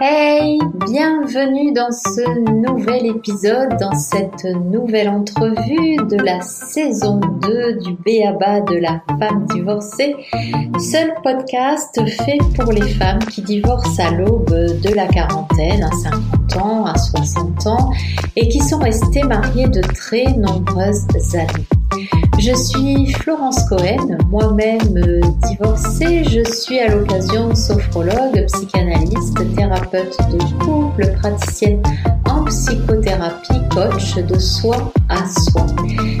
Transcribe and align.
Hey, 0.00 0.58
bienvenue 0.86 1.72
dans 1.72 1.92
ce 1.92 2.50
nouvel 2.50 3.06
épisode, 3.06 3.76
dans 3.78 3.94
cette 3.94 4.44
nouvelle 4.44 5.08
entrevue 5.08 5.96
de 6.10 6.16
la 6.16 6.40
saison 6.40 7.20
2 7.42 7.74
du 7.74 7.92
Béaba 8.04 8.60
de 8.62 8.74
la 8.74 9.00
femme 9.20 9.46
divorcée, 9.52 10.16
seul 10.80 11.14
podcast 11.22 12.00
fait 12.08 12.38
pour 12.58 12.72
les 12.72 12.88
femmes 12.88 13.20
qui 13.20 13.42
divorcent 13.42 14.00
à 14.00 14.10
l'aube 14.10 14.50
de 14.50 14.94
la 14.96 15.06
quarantaine, 15.06 15.84
à 15.84 15.92
50 15.92 16.56
ans, 16.56 16.86
à 16.86 16.98
60 16.98 17.66
ans, 17.68 17.90
et 18.34 18.48
qui 18.48 18.58
sont 18.58 18.80
restées 18.80 19.22
mariées 19.22 19.68
de 19.68 19.80
très 19.80 20.24
nombreuses 20.32 21.06
années. 21.34 21.83
Je 22.38 22.54
suis 22.54 23.12
Florence 23.12 23.62
Cohen, 23.68 24.18
moi-même 24.28 24.96
euh, 24.96 25.20
divorcée. 25.48 26.24
Je 26.24 26.44
suis 26.50 26.78
à 26.78 26.88
l'occasion 26.88 27.54
sophrologue, 27.54 28.44
psychanalyste, 28.52 29.54
thérapeute 29.56 30.16
de 30.30 30.64
couple, 30.64 31.12
praticienne 31.20 31.82
en 32.28 32.44
psychothérapie, 32.44 33.60
coach 33.70 34.16
de 34.16 34.38
soi 34.38 34.92
à 35.08 35.26
soi. 35.28 35.66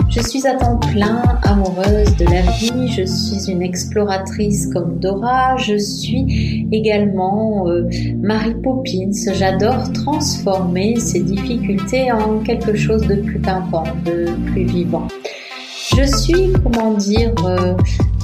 Je 0.08 0.20
suis 0.20 0.46
à 0.46 0.54
temps 0.54 0.78
plein 0.78 1.22
amoureuse 1.42 2.16
de 2.16 2.24
la 2.24 2.42
vie, 2.42 2.88
je 2.88 3.04
suis 3.04 3.50
une 3.50 3.62
exploratrice 3.62 4.68
comme 4.72 4.98
Dora, 4.98 5.56
je 5.56 5.76
suis 5.76 6.68
également 6.72 7.68
euh, 7.68 7.88
Marie 8.22 8.54
Poppins. 8.54 9.10
J'adore 9.32 9.92
transformer 9.92 10.96
ces 10.96 11.20
difficultés 11.20 12.12
en 12.12 12.38
quelque 12.38 12.74
chose 12.76 13.06
de 13.06 13.16
plus 13.16 13.40
pimpant, 13.40 13.84
de 14.04 14.26
plus 14.52 14.64
vivant. 14.64 15.08
Je 15.96 16.04
suis, 16.16 16.52
comment 16.62 16.94
dire, 16.94 17.32
euh, 17.44 17.74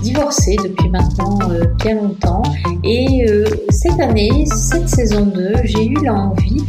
divorcée 0.02 0.56
depuis 0.62 0.88
maintenant 0.88 1.38
euh, 1.50 1.64
bien 1.78 1.94
longtemps 1.96 2.42
et 2.84 3.26
euh, 3.28 3.44
cette 3.70 4.00
année, 4.00 4.44
cette 4.46 4.88
saison 4.88 5.26
2, 5.26 5.52
j'ai 5.64 5.86
eu 5.86 6.04
l'envie 6.04 6.64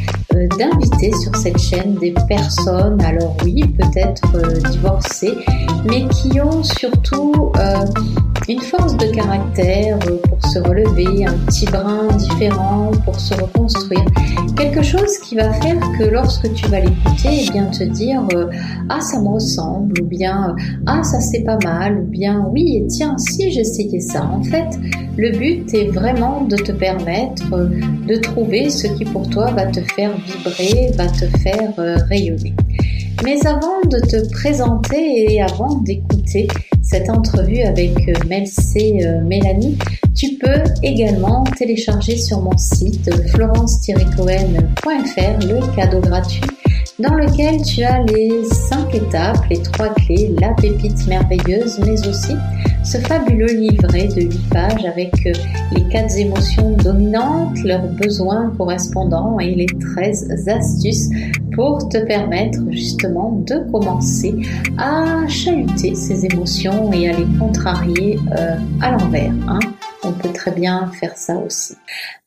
d'inviter 0.57 1.11
sur 1.13 1.35
cette 1.35 1.57
chaîne 1.59 1.95
des 1.95 2.13
personnes, 2.27 3.01
alors 3.01 3.35
oui, 3.43 3.63
peut-être 3.77 4.61
divorcées, 4.71 5.35
mais 5.85 6.07
qui 6.07 6.39
ont 6.39 6.63
surtout 6.63 7.51
une 8.47 8.61
force 8.61 8.97
de 8.97 9.07
caractère 9.07 9.99
pour 9.99 10.43
se 10.45 10.59
relever, 10.59 11.25
un 11.25 11.37
petit 11.45 11.65
brin 11.65 12.07
différent 12.17 12.91
pour 13.05 13.19
se 13.19 13.33
reconstruire. 13.33 14.05
Quelque 14.57 14.81
chose 14.81 15.17
qui 15.19 15.35
va 15.35 15.53
faire 15.53 15.79
que 15.97 16.03
lorsque 16.03 16.51
tu 16.53 16.67
vas 16.67 16.79
l'écouter, 16.79 17.45
eh 17.47 17.51
bien 17.51 17.65
te 17.67 17.83
dire 17.83 18.21
ah 18.89 19.01
ça 19.01 19.19
me 19.19 19.29
ressemble 19.29 20.01
ou 20.01 20.05
bien 20.05 20.55
ah 20.85 21.03
ça 21.03 21.19
c'est 21.19 21.43
pas 21.43 21.57
mal 21.63 21.99
ou 21.99 22.03
bien 22.03 22.45
oui 22.51 22.77
et 22.77 22.87
tiens 22.87 23.17
si 23.21 23.51
j'essayais 23.51 23.99
ça. 23.99 24.25
En 24.25 24.43
fait, 24.43 24.67
le 25.17 25.31
but 25.31 25.73
est 25.73 25.87
vraiment 25.87 26.45
de 26.45 26.55
te 26.55 26.71
permettre 26.71 27.69
de 28.07 28.15
trouver 28.15 28.69
ce 28.69 28.87
qui 28.87 29.05
pour 29.05 29.29
toi 29.29 29.51
va 29.51 29.67
te 29.67 29.81
faire 29.95 30.11
vibrer, 30.17 30.91
va 30.95 31.07
te 31.07 31.25
faire 31.39 31.73
euh, 31.79 31.97
rayonner. 32.09 32.53
Mais 33.23 33.45
avant 33.45 33.81
de 33.89 33.99
te 33.99 34.29
présenter 34.31 35.33
et 35.33 35.41
avant 35.41 35.75
d'écouter 35.81 36.47
cette 36.81 37.09
entrevue 37.09 37.61
avec 37.61 38.09
euh, 38.09 38.13
Melcé 38.27 39.01
euh, 39.05 39.21
Mélanie, 39.21 39.77
tu 40.15 40.37
peux 40.39 40.63
également 40.81 41.43
télécharger 41.57 42.17
sur 42.17 42.41
mon 42.41 42.57
site 42.57 43.13
florence-cohen.fr 43.29 45.45
le 45.45 45.75
cadeau 45.75 45.99
gratuit 45.99 46.41
dans 47.01 47.15
lequel 47.15 47.61
tu 47.63 47.83
as 47.83 48.03
les 48.03 48.43
cinq 48.45 48.93
étapes, 48.93 49.43
les 49.49 49.61
trois 49.61 49.89
clés, 49.89 50.33
la 50.39 50.53
pépite 50.53 51.07
merveilleuse, 51.07 51.79
mais 51.79 52.07
aussi 52.07 52.33
ce 52.83 52.97
fabuleux 52.97 53.53
livret 53.53 54.07
de 54.07 54.21
8 54.21 54.49
pages 54.49 54.85
avec 54.85 55.13
euh, 55.25 55.33
les 55.71 55.83
quatre 55.89 56.17
émotions 56.17 56.71
dominantes, 56.77 57.57
leurs 57.63 57.87
besoins 57.87 58.51
correspondants 58.57 59.39
et 59.39 59.55
les 59.55 59.65
13 59.65 60.47
astuces 60.47 61.09
pour 61.53 61.89
te 61.89 61.97
permettre 62.05 62.59
justement 62.71 63.43
de 63.45 63.71
commencer 63.71 64.35
à 64.77 65.27
chahuter 65.27 65.95
ces 65.95 66.25
émotions 66.25 66.91
et 66.91 67.09
à 67.09 67.17
les 67.17 67.27
contrarier 67.39 68.19
euh, 68.37 68.55
à 68.81 68.91
l'envers. 68.91 69.33
Hein 69.47 69.59
on 70.03 70.13
peut 70.13 70.33
très 70.33 70.51
bien 70.51 70.91
faire 70.99 71.17
ça 71.17 71.37
aussi. 71.37 71.75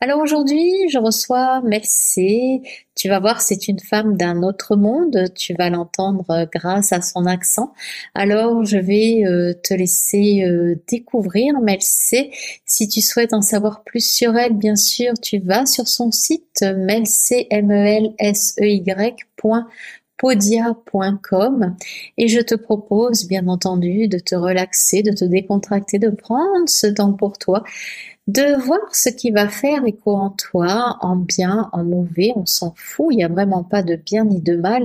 Alors 0.01 0.21
aujourd'hui, 0.21 0.89
je 0.91 0.99
reçois 0.99 1.61
Melcé. 1.63 2.63
Tu 2.95 3.09
vas 3.09 3.19
voir, 3.19 3.43
c'est 3.43 3.67
une 3.67 3.81
femme 3.81 4.17
d'un 4.17 4.43
autre 4.43 4.77
monde. 4.77 5.25
Tu 5.35 5.55
vas 5.55 5.71
l'entendre 5.71 6.49
grâce 6.53 6.93
à 6.93 7.03
son 7.03 7.27
accent. 7.27 7.73
Alors, 8.15 8.65
je 8.65 8.79
vais 8.79 9.25
euh, 9.25 9.53
te 9.53 9.75
laisser 9.75 10.45
euh, 10.45 10.77
découvrir 10.89 11.59
Melcé. 11.61 12.31
Si 12.65 12.89
tu 12.89 13.01
souhaites 13.01 13.33
en 13.33 13.43
savoir 13.43 13.83
plus 13.83 14.09
sur 14.09 14.37
elle, 14.37 14.53
bien 14.55 14.77
sûr, 14.77 15.15
tu 15.21 15.39
vas 15.39 15.67
sur 15.67 15.89
son 15.89 16.13
site 16.13 16.65
melcé, 16.77 17.49
m 17.51 17.71
e 17.73 18.81
podia.com 20.25 21.77
et 22.17 22.29
je 22.29 22.41
te 22.41 22.55
propose 22.55 23.29
bien 23.29 23.47
entendu 23.47 24.09
de 24.09 24.19
te 24.19 24.35
relaxer, 24.35 25.03
de 25.03 25.13
te 25.13 25.27
décontracter, 25.27 25.99
de 25.99 26.09
prendre 26.09 26.67
ce 26.67 26.87
temps 26.87 27.13
pour 27.13 27.37
toi, 27.37 27.63
de 28.27 28.59
voir 28.65 28.95
ce 28.95 29.11
qui 29.11 29.31
va 29.31 29.51
faire 29.51 29.85
écho 29.85 30.15
en 30.15 30.31
toi, 30.31 30.97
en 31.03 31.17
bien, 31.17 31.69
en 31.73 31.85
mauvais, 31.85 32.33
on 32.37 32.47
s'en 32.47 32.73
fout, 32.75 33.09
il 33.11 33.17
n'y 33.17 33.25
a 33.25 33.29
vraiment 33.29 33.65
pas 33.65 33.83
de 33.83 33.97
bien 33.97 34.25
ni 34.25 34.41
de 34.41 34.57
mal, 34.57 34.85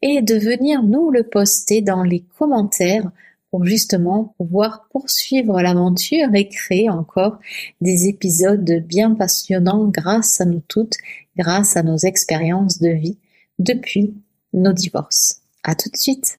et 0.00 0.22
de 0.22 0.36
venir 0.36 0.82
nous 0.82 1.10
le 1.10 1.22
poster 1.22 1.82
dans 1.82 2.02
les 2.02 2.24
commentaires 2.38 3.10
pour 3.50 3.66
justement 3.66 4.34
pouvoir 4.38 4.88
poursuivre 4.90 5.60
l'aventure 5.60 6.34
et 6.34 6.48
créer 6.48 6.88
encore 6.88 7.38
des 7.82 8.08
épisodes 8.08 8.82
bien 8.86 9.14
passionnants 9.14 9.84
grâce 9.84 10.40
à 10.40 10.46
nous 10.46 10.62
toutes, 10.66 10.96
grâce 11.36 11.76
à 11.76 11.82
nos 11.82 11.98
expériences 11.98 12.78
de 12.78 12.88
vie 12.88 13.18
depuis 13.58 14.14
nos 14.58 14.72
divorces. 14.72 15.40
À 15.64 15.74
tout 15.74 15.90
de 15.90 15.96
suite. 15.96 16.38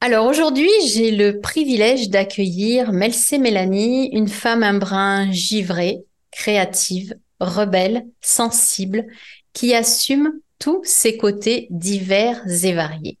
Alors 0.00 0.26
aujourd'hui, 0.26 0.70
j'ai 0.88 1.10
le 1.10 1.40
privilège 1.40 2.10
d'accueillir 2.10 2.92
Melcé 2.92 3.38
Mélanie, 3.38 4.10
une 4.12 4.28
femme 4.28 4.62
un 4.62 4.74
brin 4.74 5.30
givrée, 5.32 6.04
créative, 6.30 7.16
rebelle, 7.40 8.06
sensible, 8.20 9.06
qui 9.52 9.74
assume 9.74 10.32
tous 10.58 10.82
ses 10.84 11.16
côtés 11.16 11.66
divers 11.70 12.42
et 12.64 12.72
variés. 12.72 13.18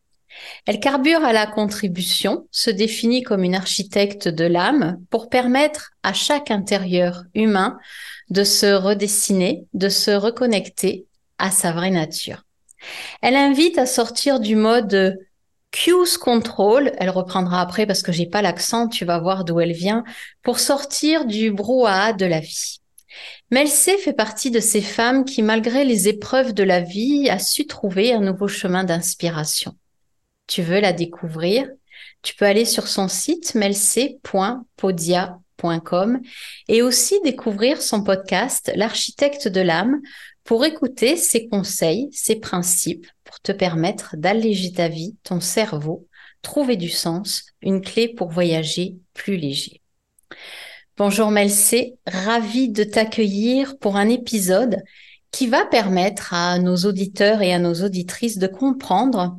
Elle 0.66 0.80
carbure 0.80 1.24
à 1.24 1.32
la 1.32 1.46
contribution, 1.46 2.46
se 2.50 2.70
définit 2.70 3.22
comme 3.22 3.42
une 3.42 3.54
architecte 3.54 4.28
de 4.28 4.44
l'âme 4.44 5.00
pour 5.10 5.28
permettre 5.28 5.92
à 6.02 6.12
chaque 6.12 6.50
intérieur 6.50 7.24
humain 7.34 7.78
de 8.30 8.44
se 8.44 8.74
redessiner, 8.74 9.64
de 9.72 9.88
se 9.88 10.10
reconnecter 10.10 11.06
à 11.38 11.50
sa 11.50 11.72
vraie 11.72 11.90
nature. 11.90 12.45
Elle 13.22 13.36
invite 13.36 13.78
à 13.78 13.86
sortir 13.86 14.40
du 14.40 14.56
mode 14.56 15.18
Cues 15.70 16.18
Control, 16.18 16.92
elle 16.98 17.10
reprendra 17.10 17.60
après 17.60 17.86
parce 17.86 18.02
que 18.02 18.12
j'ai 18.12 18.26
pas 18.26 18.42
l'accent, 18.42 18.88
tu 18.88 19.04
vas 19.04 19.18
voir 19.18 19.44
d'où 19.44 19.60
elle 19.60 19.72
vient, 19.72 20.04
pour 20.42 20.58
sortir 20.58 21.26
du 21.26 21.50
brouhaha 21.50 22.12
de 22.12 22.26
la 22.26 22.40
vie. 22.40 22.80
Melcé 23.50 23.96
fait 23.98 24.12
partie 24.12 24.50
de 24.50 24.60
ces 24.60 24.80
femmes 24.80 25.24
qui, 25.24 25.42
malgré 25.42 25.84
les 25.84 26.08
épreuves 26.08 26.52
de 26.52 26.62
la 26.62 26.80
vie, 26.80 27.28
a 27.30 27.38
su 27.38 27.66
trouver 27.66 28.12
un 28.12 28.20
nouveau 28.20 28.48
chemin 28.48 28.84
d'inspiration. 28.84 29.76
Tu 30.46 30.62
veux 30.62 30.80
la 30.80 30.92
découvrir? 30.92 31.68
Tu 32.22 32.34
peux 32.34 32.44
aller 32.44 32.64
sur 32.64 32.88
son 32.88 33.08
site 33.08 33.54
melcé.podia.com 33.54 36.20
et 36.68 36.82
aussi 36.82 37.20
découvrir 37.22 37.82
son 37.82 38.02
podcast 38.02 38.72
L'architecte 38.74 39.48
de 39.48 39.60
l'âme 39.60 40.00
pour 40.46 40.64
écouter 40.64 41.16
ses 41.16 41.48
conseils, 41.48 42.08
ses 42.12 42.36
principes, 42.36 43.08
pour 43.24 43.40
te 43.40 43.50
permettre 43.50 44.16
d'alléger 44.16 44.72
ta 44.72 44.88
vie, 44.88 45.16
ton 45.24 45.40
cerveau, 45.40 46.06
trouver 46.40 46.76
du 46.76 46.88
sens, 46.88 47.46
une 47.62 47.80
clé 47.80 48.08
pour 48.08 48.30
voyager 48.30 48.94
plus 49.12 49.36
léger. 49.36 49.82
Bonjour 50.96 51.32
Melcé, 51.32 51.96
ravie 52.06 52.68
de 52.68 52.84
t'accueillir 52.84 53.76
pour 53.78 53.96
un 53.96 54.08
épisode 54.08 54.76
qui 55.32 55.48
va 55.48 55.66
permettre 55.66 56.32
à 56.32 56.60
nos 56.60 56.76
auditeurs 56.76 57.42
et 57.42 57.52
à 57.52 57.58
nos 57.58 57.82
auditrices 57.82 58.38
de 58.38 58.46
comprendre 58.46 59.36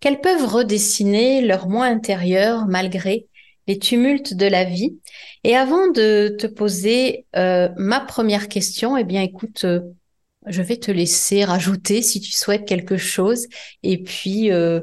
qu'elles 0.00 0.20
peuvent 0.20 0.46
redessiner 0.46 1.40
leur 1.40 1.66
moi 1.66 1.86
intérieur 1.86 2.66
malgré 2.68 3.26
les 3.66 3.78
tumultes 3.78 4.34
de 4.34 4.46
la 4.46 4.64
vie. 4.64 4.98
Et 5.44 5.56
avant 5.56 5.88
de 5.88 6.36
te 6.38 6.46
poser 6.46 7.24
euh, 7.36 7.70
ma 7.76 8.00
première 8.00 8.48
question, 8.48 8.98
eh 8.98 9.04
bien 9.04 9.22
écoute, 9.22 9.64
euh, 9.64 9.80
je 10.46 10.62
vais 10.62 10.76
te 10.76 10.90
laisser 10.90 11.44
rajouter 11.44 12.02
si 12.02 12.20
tu 12.20 12.32
souhaites 12.32 12.66
quelque 12.66 12.96
chose. 12.96 13.46
Et 13.82 14.02
puis 14.02 14.50
euh, 14.50 14.80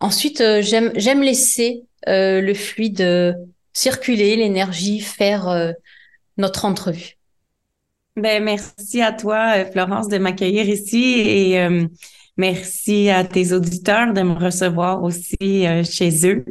ensuite, 0.00 0.40
euh, 0.40 0.62
j'aime 0.62 1.22
laisser 1.22 1.84
euh, 2.08 2.40
le 2.40 2.54
fluide 2.54 3.36
circuler, 3.72 4.36
l'énergie 4.36 5.00
faire 5.00 5.74
notre 6.36 6.64
entrevue. 6.64 7.16
Ben 8.16 8.42
merci 8.42 9.00
à 9.00 9.12
toi, 9.12 9.64
Florence, 9.66 10.08
de 10.08 10.18
m'accueillir 10.18 10.68
ici 10.68 11.20
et 11.20 11.68
merci 12.36 13.08
à 13.08 13.24
tes 13.24 13.52
auditeurs 13.52 14.12
de 14.12 14.22
me 14.22 14.34
recevoir 14.34 15.04
aussi 15.04 15.64
chez 15.84 16.26
eux. 16.26 16.44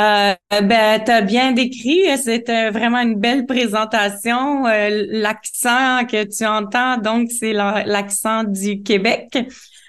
Euh, 0.00 0.34
ben, 0.62 1.04
tu 1.04 1.10
as 1.10 1.20
bien 1.20 1.52
décrit, 1.52 2.00
c'était 2.16 2.70
vraiment 2.70 3.00
une 3.00 3.16
belle 3.16 3.44
présentation. 3.44 4.66
Euh, 4.66 5.04
l'accent 5.10 6.06
que 6.06 6.24
tu 6.24 6.46
entends, 6.46 6.96
donc, 6.96 7.30
c'est 7.30 7.52
l'accent 7.52 8.44
du 8.44 8.82
Québec. 8.82 9.36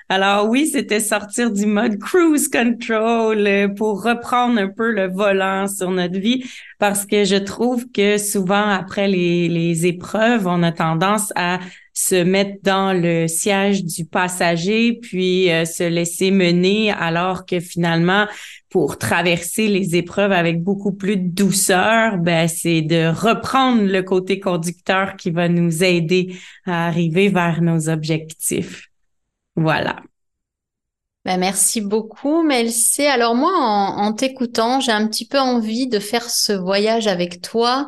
Alors 0.09 0.49
oui, 0.49 0.67
c'était 0.67 0.99
sortir 0.99 1.49
du 1.51 1.65
mode 1.65 1.97
cruise 1.97 2.49
control 2.49 3.47
euh, 3.47 3.69
pour 3.69 4.03
reprendre 4.03 4.59
un 4.59 4.67
peu 4.67 4.91
le 4.91 5.07
volant 5.07 5.69
sur 5.69 5.89
notre 5.89 6.19
vie 6.19 6.43
parce 6.79 7.05
que 7.05 7.23
je 7.23 7.37
trouve 7.37 7.89
que 7.93 8.17
souvent 8.17 8.67
après 8.67 9.07
les, 9.07 9.47
les 9.47 9.85
épreuves, 9.85 10.47
on 10.47 10.63
a 10.63 10.73
tendance 10.73 11.31
à 11.37 11.59
se 11.93 12.15
mettre 12.15 12.57
dans 12.63 12.93
le 12.93 13.27
siège 13.27 13.83
du 13.83 14.05
passager 14.05 14.93
puis 14.93 15.51
euh, 15.51 15.65
se 15.65 15.83
laisser 15.83 16.31
mener 16.31 16.91
alors 16.91 17.45
que 17.45 17.59
finalement 17.59 18.27
pour 18.69 18.97
traverser 18.97 19.67
les 19.67 19.95
épreuves 19.95 20.31
avec 20.31 20.63
beaucoup 20.63 20.93
plus 20.93 21.17
de 21.17 21.27
douceur, 21.27 22.17
ben 22.17 22.47
c'est 22.47 22.81
de 22.81 23.07
reprendre 23.07 23.83
le 23.83 24.01
côté 24.01 24.39
conducteur 24.39 25.17
qui 25.17 25.29
va 25.29 25.49
nous 25.49 25.83
aider 25.83 26.37
à 26.65 26.87
arriver 26.87 27.27
vers 27.27 27.61
nos 27.61 27.89
objectifs. 27.89 28.87
Voilà. 29.57 29.97
Ben, 31.23 31.37
merci 31.37 31.81
beaucoup, 31.81 32.41
Melcé. 32.41 33.05
Alors 33.05 33.35
moi, 33.35 33.51
en, 33.53 34.11
t'écoutant, 34.13 34.79
j'ai 34.79 34.91
un 34.91 35.07
petit 35.07 35.27
peu 35.27 35.39
envie 35.39 35.87
de 35.87 35.99
faire 35.99 36.27
ce 36.29 36.51
voyage 36.51 37.05
avec 37.05 37.41
toi, 37.41 37.87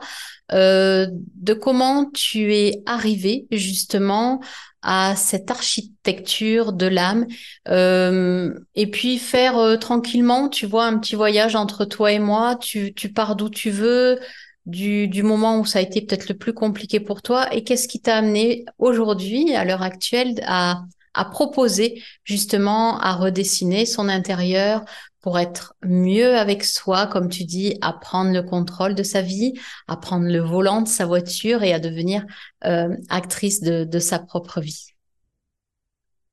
euh, 0.51 1.07
de 1.11 1.53
comment 1.53 2.09
tu 2.11 2.53
es 2.53 2.83
arrivé 2.85 3.47
justement 3.51 4.41
à 4.81 5.15
cette 5.15 5.49
architecture 5.49 6.73
de 6.73 6.85
l'âme, 6.85 7.25
euh, 7.69 8.53
et 8.75 8.87
puis 8.87 9.17
faire 9.17 9.57
euh, 9.57 9.77
tranquillement, 9.77 10.49
tu 10.49 10.65
vois, 10.65 10.85
un 10.85 10.97
petit 10.99 11.15
voyage 11.15 11.55
entre 11.55 11.85
toi 11.85 12.11
et 12.11 12.19
moi. 12.19 12.57
Tu, 12.57 12.93
pars 13.15 13.37
d'où 13.37 13.49
tu 13.49 13.69
veux, 13.69 14.19
du, 14.65 15.23
moment 15.23 15.59
où 15.59 15.65
ça 15.65 15.79
a 15.79 15.81
été 15.81 16.01
peut-être 16.01 16.27
le 16.27 16.35
plus 16.37 16.53
compliqué 16.53 16.99
pour 16.99 17.21
toi, 17.21 17.53
et 17.53 17.63
qu'est-ce 17.63 17.87
qui 17.87 18.01
t'a 18.01 18.17
amené 18.17 18.65
aujourd'hui, 18.77 19.55
à 19.55 19.63
l'heure 19.63 19.83
actuelle, 19.83 20.41
à 20.45 20.83
proposer 21.31 22.03
justement 22.25 22.99
à 22.99 23.13
redessiner 23.13 23.85
son 23.85 24.09
intérieur 24.09 24.83
pour 25.23 25.39
être 25.39 25.73
mieux 25.83 26.35
avec 26.35 26.65
soi, 26.65 27.07
comme 27.07 27.29
tu 27.29 27.45
dis, 27.45 27.77
à 27.81 27.93
prendre 27.93 28.31
le 28.31 28.43
contrôle 28.43 28.93
de 28.93 29.03
sa 29.03 29.21
vie, 29.21 29.53
à 29.87 29.95
prendre 29.95 30.27
le 30.27 30.39
volant 30.39 30.81
de 30.81 30.87
sa 30.87 31.05
voiture 31.05 31.63
et 31.63 31.73
à 31.73 31.79
devenir 31.79 32.25
euh, 32.65 32.89
actrice 33.09 33.61
de, 33.61 33.99
sa 33.99 34.19
propre 34.19 34.59
vie. 34.59 34.89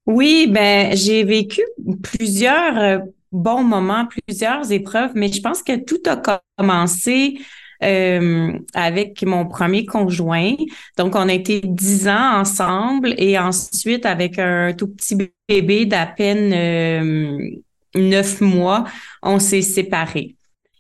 Oui, 0.07 0.49
ben 0.51 0.97
j'ai 0.97 1.23
vécu 1.23 1.63
plusieurs 2.03 2.79
euh, 2.79 2.99
bons 3.31 3.63
moments, 3.63 4.07
plusieurs 4.07 4.73
épreuves, 4.73 5.13
mais 5.15 5.31
je 5.31 5.41
pense 5.41 5.63
que 5.63 5.77
tout 5.77 6.03
a 6.07 6.21
commencé 6.59 7.39
euh, 7.85 8.59
avec 8.75 9.23
mon 9.23 9.47
premier 9.47 9.87
conjoint. 9.87 10.57
Donc, 10.99 11.15
on 11.15 11.29
a 11.29 11.33
été 11.33 11.61
dix 11.61 12.09
ans 12.09 12.41
ensemble 12.41 13.15
et 13.19 13.39
ensuite, 13.39 14.05
avec 14.05 14.41
un 14.41 14.73
tout 14.73 14.89
petit 14.89 15.17
bébé 15.49 15.87
d'à 15.87 16.07
peine 16.07 17.63
neuf 17.95 18.41
mois, 18.41 18.85
on 19.23 19.39
s'est 19.39 19.63
séparés. 19.63 20.37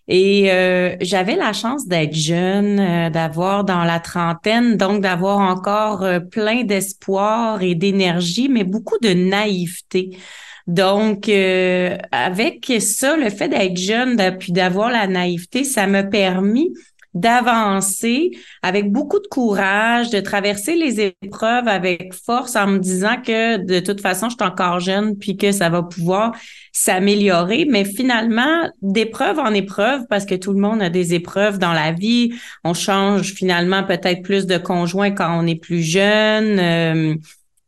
Et 0.08 0.50
euh, 0.50 0.96
j'avais 1.00 1.36
la 1.36 1.52
chance 1.52 1.86
d'être 1.86 2.14
jeune, 2.14 3.10
d'avoir 3.10 3.64
dans 3.64 3.84
la 3.84 4.00
trentaine, 4.00 4.76
donc 4.76 5.02
d'avoir 5.02 5.38
encore 5.38 6.04
plein 6.32 6.64
d'espoir 6.64 7.62
et 7.62 7.76
d'énergie, 7.76 8.48
mais 8.48 8.64
beaucoup 8.64 8.98
de 9.00 9.10
naïveté. 9.10 10.18
Donc, 10.66 11.28
avec 11.28 12.72
ça, 12.80 13.16
le 13.16 13.30
fait 13.30 13.48
d'être 13.48 13.76
jeune, 13.76 14.16
puis 14.38 14.50
d'avoir 14.52 14.90
la 14.90 15.06
naïveté, 15.06 15.62
ça 15.62 15.86
m'a 15.86 16.02
permis 16.02 16.72
d'avancer 17.14 18.30
avec 18.62 18.92
beaucoup 18.92 19.18
de 19.18 19.26
courage, 19.26 20.10
de 20.10 20.20
traverser 20.20 20.76
les 20.76 21.12
épreuves 21.22 21.66
avec 21.66 22.14
force 22.14 22.54
en 22.54 22.68
me 22.68 22.78
disant 22.78 23.20
que 23.20 23.56
de 23.56 23.80
toute 23.80 24.00
façon, 24.00 24.28
je 24.28 24.36
suis 24.36 24.48
encore 24.48 24.78
jeune 24.78 25.16
puis 25.16 25.36
que 25.36 25.50
ça 25.50 25.68
va 25.68 25.82
pouvoir 25.82 26.32
s'améliorer. 26.72 27.66
Mais 27.68 27.84
finalement, 27.84 28.70
d'épreuve 28.80 29.38
en 29.38 29.52
épreuve, 29.52 30.02
parce 30.08 30.24
que 30.24 30.34
tout 30.36 30.52
le 30.52 30.60
monde 30.60 30.82
a 30.82 30.90
des 30.90 31.14
épreuves 31.14 31.58
dans 31.58 31.72
la 31.72 31.92
vie, 31.92 32.32
on 32.64 32.74
change 32.74 33.34
finalement 33.34 33.82
peut-être 33.82 34.22
plus 34.22 34.46
de 34.46 34.58
conjoint 34.58 35.10
quand 35.10 35.36
on 35.42 35.46
est 35.46 35.60
plus 35.60 35.82
jeune. 35.82 36.58
Euh, 36.58 37.14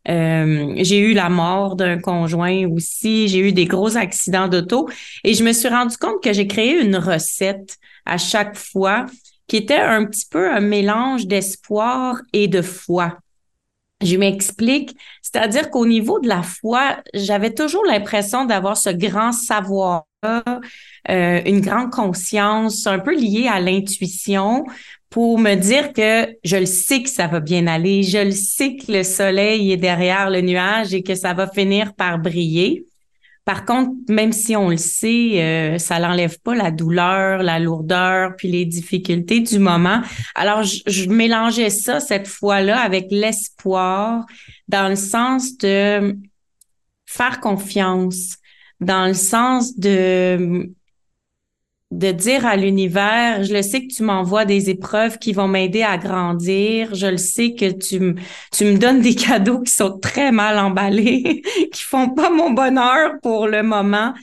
euh, 0.09 0.73
j'ai 0.77 0.99
eu 0.99 1.13
la 1.13 1.29
mort 1.29 1.75
d'un 1.75 1.97
conjoint 1.97 2.67
aussi, 2.67 3.29
j'ai 3.29 3.39
eu 3.39 3.53
des 3.53 3.65
gros 3.65 3.95
accidents 3.95 4.49
d'auto 4.49 4.89
et 5.23 5.33
je 5.33 5.43
me 5.45 5.53
suis 5.53 5.69
rendu 5.69 5.95
compte 5.95 6.21
que 6.21 6.33
j'ai 6.33 6.45
créé 6.45 6.81
une 6.81 6.97
recette 6.97 7.77
à 8.05 8.17
chaque 8.17 8.57
fois 8.57 9.05
qui 9.53 9.57
était 9.57 9.75
un 9.75 10.05
petit 10.05 10.25
peu 10.25 10.51
un 10.51 10.61
mélange 10.61 11.27
d'espoir 11.27 12.19
et 12.33 12.47
de 12.47 12.63
foi. 12.63 13.19
Je 14.01 14.17
m'explique, 14.17 14.97
c'est-à-dire 15.21 15.69
qu'au 15.69 15.85
niveau 15.85 16.19
de 16.19 16.27
la 16.27 16.41
foi, 16.41 16.97
j'avais 17.13 17.53
toujours 17.53 17.85
l'impression 17.85 18.45
d'avoir 18.45 18.77
ce 18.77 18.89
grand 18.89 19.31
savoir, 19.31 20.05
euh, 20.25 21.41
une 21.45 21.61
grande 21.61 21.91
conscience, 21.91 22.87
un 22.87 22.97
peu 22.97 23.15
liée 23.15 23.47
à 23.47 23.59
l'intuition, 23.59 24.65
pour 25.11 25.37
me 25.37 25.53
dire 25.53 25.93
que 25.93 26.35
je 26.43 26.57
le 26.57 26.65
sais 26.65 27.03
que 27.03 27.09
ça 27.09 27.27
va 27.27 27.39
bien 27.39 27.67
aller, 27.67 28.01
je 28.01 28.17
le 28.17 28.31
sais 28.31 28.75
que 28.75 28.91
le 28.91 29.03
soleil 29.03 29.71
est 29.71 29.77
derrière 29.77 30.31
le 30.31 30.41
nuage 30.41 30.95
et 30.95 31.03
que 31.03 31.13
ça 31.13 31.35
va 31.35 31.45
finir 31.45 31.93
par 31.93 32.17
briller. 32.17 32.87
Par 33.45 33.65
contre, 33.65 33.91
même 34.07 34.31
si 34.31 34.55
on 34.55 34.69
le 34.69 34.77
sait, 34.77 35.41
euh, 35.41 35.77
ça 35.77 35.99
n'enlève 35.99 36.39
pas 36.39 36.55
la 36.55 36.71
douleur, 36.71 37.43
la 37.43 37.59
lourdeur, 37.59 38.35
puis 38.37 38.49
les 38.49 38.65
difficultés 38.65 39.41
du 39.41 39.59
moment. 39.59 40.01
Alors, 40.33 40.63
je, 40.63 41.09
mélangeais 41.09 41.69
ça 41.69 41.99
cette 41.99 42.27
fois-là 42.27 42.79
avec 42.79 43.07
l'espoir 43.11 44.25
dans 44.69 44.87
le 44.87 44.95
sens 44.95 45.57
de 45.57 46.17
faire 47.05 47.41
confiance, 47.41 48.37
dans 48.79 49.07
le 49.07 49.13
sens 49.13 49.77
de 49.77 50.71
de 51.93 52.11
dire 52.11 52.45
à 52.45 52.55
l'univers, 52.55 53.43
je 53.43 53.53
le 53.53 53.61
sais 53.61 53.85
que 53.85 53.93
tu 53.93 54.01
m'envoies 54.01 54.45
des 54.45 54.71
épreuves 54.71 55.19
qui 55.19 55.31
vont 55.31 55.47
m'aider 55.47 55.83
à 55.83 55.97
grandir, 55.97 56.95
je 56.95 57.05
le 57.05 57.17
sais 57.17 57.53
que 57.53 57.71
tu, 57.71 58.15
tu 58.51 58.65
me 58.65 58.77
donnes 58.77 59.01
des 59.01 59.13
cadeaux 59.27 59.61
qui 59.61 59.71
sont 59.71 59.99
très 59.99 60.31
mal 60.31 60.57
emballés, 60.57 61.43
qui 61.71 61.83
font 61.83 62.09
pas 62.09 62.31
mon 62.31 62.51
bonheur 62.51 63.13
pour 63.21 63.47
le 63.47 63.61
moment, 63.61 64.13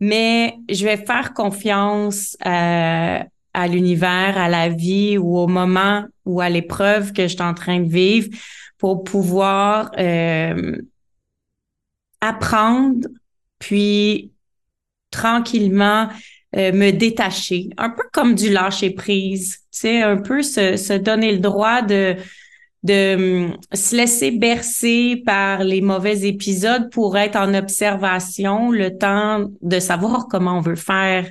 mais 0.00 0.54
je 0.68 0.84
vais 0.84 0.98
faire 0.98 1.32
confiance 1.32 2.36
euh, 2.44 3.18
à 3.54 3.68
l'univers, 3.68 4.36
à 4.36 4.48
la 4.50 4.68
vie 4.68 5.16
ou 5.16 5.38
au 5.38 5.46
moment 5.46 6.04
ou 6.26 6.42
à 6.42 6.50
l'épreuve 6.50 7.12
que 7.12 7.22
je 7.22 7.34
suis 7.34 7.42
en 7.42 7.54
train 7.54 7.80
de 7.80 7.88
vivre 7.88 8.28
pour 8.76 9.02
pouvoir 9.02 9.92
euh, 9.98 10.76
apprendre, 12.20 13.08
puis 13.58 14.30
tranquillement 15.10 16.08
euh, 16.56 16.72
me 16.72 16.90
détacher, 16.90 17.70
un 17.78 17.90
peu 17.90 18.04
comme 18.12 18.34
du 18.34 18.50
lâcher 18.50 18.90
prise, 18.90 19.58
tu 19.72 19.80
sais, 19.80 20.02
un 20.02 20.18
peu 20.18 20.42
se, 20.42 20.76
se 20.76 20.92
donner 20.92 21.32
le 21.32 21.38
droit 21.38 21.82
de 21.82 22.16
de 22.84 23.14
hum, 23.14 23.56
se 23.72 23.96
laisser 23.96 24.30
bercer 24.30 25.22
par 25.24 25.64
les 25.64 25.80
mauvais 25.80 26.26
épisodes 26.26 26.90
pour 26.92 27.16
être 27.16 27.36
en 27.36 27.54
observation 27.54 28.70
le 28.70 28.96
temps 28.96 29.46
de 29.62 29.80
savoir 29.80 30.26
comment 30.30 30.58
on 30.58 30.60
veut 30.60 30.76
faire 30.76 31.28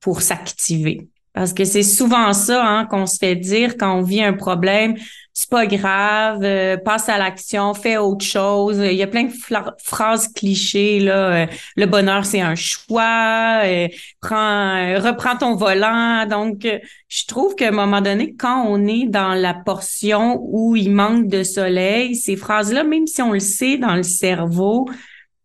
pour 0.00 0.22
s'activer. 0.22 1.08
Parce 1.34 1.52
que 1.52 1.64
c'est 1.64 1.82
souvent 1.82 2.32
ça 2.32 2.64
hein, 2.64 2.86
qu'on 2.86 3.06
se 3.06 3.18
fait 3.18 3.36
dire 3.36 3.76
quand 3.76 3.98
on 3.98 4.02
vit 4.02 4.22
un 4.22 4.34
problème 4.34 4.94
c'est 5.34 5.48
pas 5.48 5.66
grave, 5.66 6.40
euh, 6.42 6.76
passe 6.76 7.08
à 7.08 7.16
l'action, 7.16 7.72
fais 7.72 7.96
autre 7.96 8.24
chose. 8.24 8.78
Il 8.78 8.94
y 8.94 9.02
a 9.02 9.06
plein 9.06 9.24
de 9.24 9.32
phrases 9.78 10.28
clichés 10.28 11.00
là. 11.00 11.44
Euh, 11.44 11.46
le 11.76 11.86
bonheur 11.86 12.26
c'est 12.26 12.40
un 12.40 12.54
choix. 12.54 13.62
Euh, 13.64 13.88
prends, 14.20 14.94
reprends 15.00 15.36
ton 15.36 15.56
volant. 15.56 16.26
Donc, 16.26 16.66
je 17.08 17.26
trouve 17.26 17.54
qu'à 17.54 17.68
un 17.68 17.72
moment 17.72 18.00
donné, 18.02 18.34
quand 18.38 18.64
on 18.66 18.86
est 18.86 19.06
dans 19.06 19.34
la 19.34 19.54
portion 19.54 20.40
où 20.42 20.76
il 20.76 20.90
manque 20.90 21.28
de 21.28 21.42
soleil, 21.42 22.14
ces 22.14 22.36
phrases-là, 22.36 22.84
même 22.84 23.06
si 23.06 23.22
on 23.22 23.32
le 23.32 23.40
sait 23.40 23.78
dans 23.78 23.94
le 23.94 24.02
cerveau, 24.02 24.86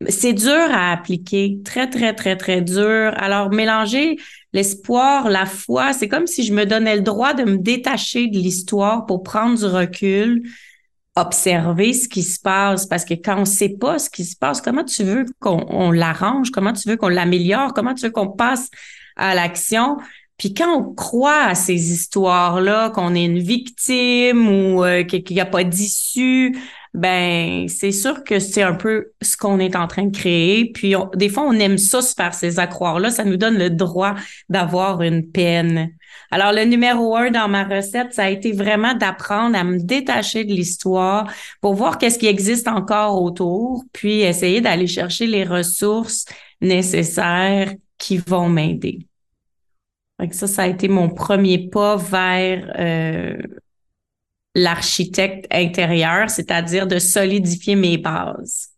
c'est 0.07 0.33
dur 0.33 0.51
à 0.51 0.91
appliquer, 0.91 1.59
très 1.65 1.89
très 1.89 2.13
très 2.13 2.35
très 2.35 2.61
dur. 2.61 3.13
Alors 3.17 3.49
mélanger 3.51 4.17
l'espoir, 4.53 5.29
la 5.29 5.45
foi, 5.45 5.93
c'est 5.93 6.07
comme 6.07 6.27
si 6.27 6.43
je 6.43 6.53
me 6.53 6.65
donnais 6.65 6.95
le 6.95 7.01
droit 7.01 7.33
de 7.33 7.43
me 7.43 7.57
détacher 7.57 8.27
de 8.27 8.37
l'histoire 8.37 9.05
pour 9.05 9.23
prendre 9.23 9.57
du 9.57 9.65
recul, 9.65 10.43
observer 11.15 11.93
ce 11.93 12.07
qui 12.07 12.21
se 12.21 12.39
passe, 12.39 12.85
parce 12.85 13.05
que 13.05 13.15
quand 13.15 13.39
on 13.39 13.45
sait 13.45 13.75
pas 13.79 13.97
ce 13.97 14.09
qui 14.09 14.23
se 14.23 14.35
passe, 14.35 14.61
comment 14.61 14.83
tu 14.83 15.03
veux 15.03 15.25
qu'on 15.39 15.91
l'arrange, 15.91 16.51
comment 16.51 16.73
tu 16.73 16.87
veux 16.87 16.95
qu'on 16.95 17.09
l'améliore, 17.09 17.73
comment 17.73 17.95
tu 17.95 18.05
veux 18.05 18.11
qu'on 18.11 18.29
passe 18.29 18.69
à 19.15 19.33
l'action? 19.33 19.97
Puis 20.37 20.53
quand 20.53 20.77
on 20.77 20.93
croit 20.93 21.45
à 21.45 21.55
ces 21.55 21.91
histoires-là, 21.91 22.91
qu'on 22.91 23.15
est 23.15 23.25
une 23.25 23.39
victime 23.39 24.47
ou 24.47 24.83
euh, 24.83 25.03
qu'il 25.03 25.23
n'y 25.31 25.41
a 25.41 25.45
pas 25.45 25.63
d'issue, 25.63 26.55
ben 26.93 27.67
c'est 27.67 27.91
sûr 27.91 28.23
que 28.23 28.39
c'est 28.39 28.63
un 28.63 28.73
peu 28.73 29.11
ce 29.21 29.37
qu'on 29.37 29.59
est 29.59 29.75
en 29.75 29.87
train 29.87 30.05
de 30.05 30.17
créer. 30.17 30.71
Puis 30.71 30.95
des 31.15 31.29
fois, 31.29 31.43
on 31.43 31.53
aime 31.53 31.77
ça 31.77 32.01
se 32.01 32.13
faire 32.13 32.33
ces 32.33 32.59
accroires-là. 32.59 33.09
Ça 33.09 33.23
nous 33.23 33.37
donne 33.37 33.57
le 33.57 33.69
droit 33.69 34.15
d'avoir 34.49 35.01
une 35.01 35.29
peine. 35.29 35.91
Alors, 36.31 36.51
le 36.51 36.65
numéro 36.65 37.15
un 37.15 37.31
dans 37.31 37.47
ma 37.47 37.63
recette, 37.63 38.13
ça 38.13 38.25
a 38.25 38.29
été 38.29 38.51
vraiment 38.51 38.93
d'apprendre 38.93 39.57
à 39.57 39.63
me 39.63 39.79
détacher 39.79 40.43
de 40.43 40.53
l'histoire 40.53 41.31
pour 41.61 41.73
voir 41.75 41.97
qu'est-ce 41.97 42.19
qui 42.19 42.27
existe 42.27 42.67
encore 42.67 43.21
autour, 43.21 43.85
puis 43.93 44.21
essayer 44.21 44.59
d'aller 44.61 44.87
chercher 44.87 45.27
les 45.27 45.43
ressources 45.43 46.25
nécessaires 46.61 47.73
qui 47.97 48.17
vont 48.17 48.49
m'aider. 48.49 49.07
Ça, 50.31 50.47
ça 50.47 50.63
a 50.63 50.67
été 50.67 50.87
mon 50.87 51.09
premier 51.09 51.69
pas 51.69 51.95
vers 51.95 52.73
euh, 52.79 53.37
l'architecte 54.57 55.45
intérieur, 55.51 56.29
c'est-à-dire 56.31 56.87
de 56.87 56.97
solidifier 56.97 57.75
mes 57.75 57.97
bases. 57.97 58.69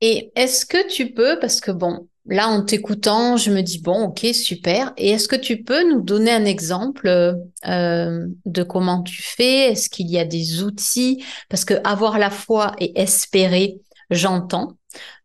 Et 0.00 0.32
est-ce 0.34 0.64
que 0.64 0.88
tu 0.88 1.12
peux, 1.12 1.38
parce 1.40 1.60
que 1.60 1.70
bon, 1.70 2.08
là 2.24 2.48
en 2.48 2.64
t'écoutant, 2.64 3.36
je 3.36 3.50
me 3.50 3.60
dis 3.60 3.80
bon, 3.82 4.04
ok, 4.04 4.26
super. 4.32 4.94
Et 4.96 5.10
est-ce 5.10 5.28
que 5.28 5.36
tu 5.36 5.62
peux 5.62 5.86
nous 5.90 6.00
donner 6.00 6.30
un 6.30 6.46
exemple 6.46 7.06
euh, 7.66 8.26
de 8.46 8.62
comment 8.62 9.02
tu 9.02 9.22
fais? 9.22 9.72
Est-ce 9.72 9.90
qu'il 9.90 10.08
y 10.08 10.18
a 10.18 10.24
des 10.24 10.62
outils? 10.62 11.22
Parce 11.50 11.66
que 11.66 11.74
avoir 11.84 12.18
la 12.18 12.30
foi 12.30 12.74
et 12.78 12.98
espérer, 12.98 13.80
j'entends. 14.10 14.78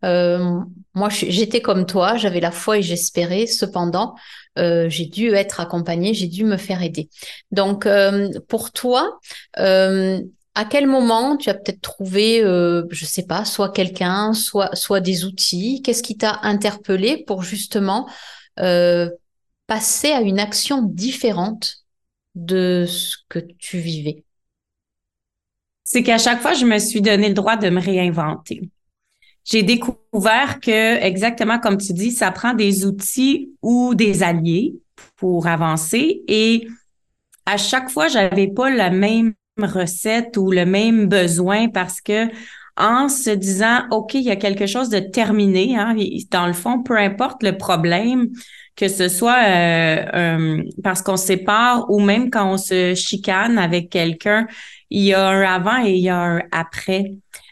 Euh, 0.04 0.60
moi, 0.94 1.08
j'étais 1.10 1.62
comme 1.62 1.86
toi, 1.86 2.18
j'avais 2.18 2.42
la 2.42 2.52
foi 2.52 2.80
et 2.80 2.82
j'espérais. 2.82 3.46
Cependant, 3.46 4.16
euh, 4.58 4.90
j'ai 4.90 5.06
dû 5.06 5.34
être 5.34 5.60
accompagnée, 5.60 6.14
j'ai 6.14 6.28
dû 6.28 6.44
me 6.44 6.58
faire 6.58 6.82
aider. 6.82 7.10
Donc, 7.52 7.86
euh, 7.86 8.30
pour 8.48 8.72
toi, 8.72 9.20
euh, 9.60 10.22
à 10.56 10.66
quel 10.66 10.88
moment 10.88 11.38
tu 11.38 11.50
as 11.50 11.56
peut-être 11.56 11.82
trouvé, 11.82 12.42
je 12.42 13.06
sais 13.06 13.26
pas, 13.26 13.44
soit 13.44 13.72
quelqu'un, 13.72 14.34
soit 14.34 14.76
soit 14.76 15.00
des 15.00 15.26
outils? 15.26 15.82
Qu'est-ce 15.82 16.04
qui 16.04 16.16
t'a 16.16 16.40
interpellé 16.44 17.24
pour 17.26 17.42
justement 17.42 18.08
passer 18.56 20.12
à 20.12 20.22
une 20.22 20.40
action 20.40 20.84
différente 20.84 21.78
de 22.36 22.86
ce 22.88 23.18
que 23.30 23.40
tu 23.40 23.80
vivais? 23.80 24.26
C'est 25.84 26.04
qu'à 26.04 26.20
chaque 26.20 26.42
fois, 26.42 26.54
je 26.54 26.66
me 26.66 26.78
suis 26.78 27.02
donné 27.02 27.30
le 27.30 27.34
droit 27.34 27.58
de 27.58 27.70
me 27.70 27.82
réinventer 27.82 28.70
j'ai 29.46 29.64
découvert 29.64 30.60
que, 30.62 31.04
exactement 31.04 31.60
comme 31.60 31.78
tu 31.78 31.94
dis, 31.94 32.12
ça 32.12 32.32
prend 32.32 32.54
des 32.54 32.86
outils 32.86 33.52
ou 33.62 33.94
des 33.96 34.24
alliés 34.24 34.76
pour 35.18 35.48
avancer. 35.48 36.24
Et 36.28 36.68
à 37.46 37.58
chaque 37.58 37.90
fois, 37.90 38.08
j'avais 38.08 38.48
pas 38.48 38.70
la 38.70 38.90
même 38.90 39.34
recette 39.58 40.38
ou 40.38 40.52
le 40.52 40.66
même 40.66 41.08
besoin 41.08 41.68
parce 41.70 42.02
que 42.02 42.30
en 42.76 43.08
se 43.08 43.30
disant, 43.30 43.82
OK, 43.92 44.16
il 44.16 44.24
y 44.24 44.32
a 44.32 44.36
quelque 44.36 44.66
chose 44.66 44.90
de 44.90 45.00
terminé, 45.00 45.78
hein, 45.78 45.96
dans 46.32 46.48
le 46.48 46.54
fond, 46.54 46.82
peu 46.82 46.98
importe 46.98 47.44
le 47.44 47.56
problème, 47.56 48.30
que 48.76 48.88
ce 48.88 49.10
soit 49.10 49.44
euh, 49.44 50.06
euh, 50.16 50.64
parce 50.84 51.04
qu'on 51.04 51.18
se 51.18 51.28
sépare 51.28 51.86
ou 51.92 52.00
même 52.00 52.32
quand 52.32 52.52
on 52.52 52.58
se 52.58 52.96
chicane 52.96 53.60
avec 53.60 53.90
quelqu'un, 53.90 54.48
il 54.90 55.04
y 55.04 55.14
a 55.14 55.28
un 55.28 55.42
avant 55.44 55.86
et 55.86 55.92
il 55.92 56.02
y 56.02 56.10
a 56.10 56.20
un 56.20 56.42
après. 56.52 57.12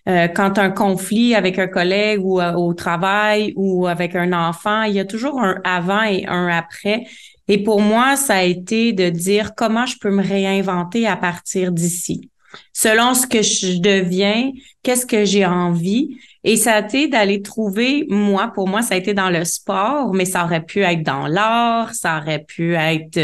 Euh, 0.09 0.27
quand 0.27 0.57
un 0.57 0.71
conflit 0.71 1.35
avec 1.35 1.59
un 1.59 1.67
collègue 1.67 2.21
ou 2.23 2.41
euh, 2.41 2.53
au 2.53 2.73
travail 2.73 3.53
ou 3.55 3.85
avec 3.87 4.15
un 4.15 4.33
enfant, 4.33 4.83
il 4.83 4.95
y 4.95 4.99
a 4.99 5.05
toujours 5.05 5.39
un 5.39 5.61
avant 5.63 6.03
et 6.03 6.25
un 6.27 6.47
après. 6.47 7.05
Et 7.47 7.61
pour 7.63 7.81
moi, 7.81 8.15
ça 8.15 8.37
a 8.37 8.43
été 8.43 8.93
de 8.93 9.09
dire 9.09 9.53
comment 9.55 9.85
je 9.85 9.97
peux 9.99 10.09
me 10.09 10.23
réinventer 10.23 11.05
à 11.05 11.17
partir 11.17 11.71
d'ici. 11.71 12.29
Selon 12.73 13.13
ce 13.13 13.27
que 13.27 13.41
je 13.41 13.79
deviens, 13.79 14.51
qu'est-ce 14.83 15.05
que 15.05 15.23
j'ai 15.23 15.45
envie. 15.45 16.17
Et 16.43 16.57
ça 16.57 16.75
a 16.75 16.79
été 16.79 17.07
d'aller 17.07 17.41
trouver, 17.41 18.05
moi, 18.09 18.51
pour 18.53 18.67
moi, 18.67 18.81
ça 18.81 18.95
a 18.95 18.97
été 18.97 19.13
dans 19.13 19.29
le 19.29 19.45
sport, 19.45 20.13
mais 20.13 20.25
ça 20.25 20.43
aurait 20.43 20.65
pu 20.65 20.81
être 20.81 21.03
dans 21.03 21.27
l'art, 21.27 21.93
ça 21.93 22.17
aurait 22.17 22.43
pu 22.43 22.73
être 22.73 23.17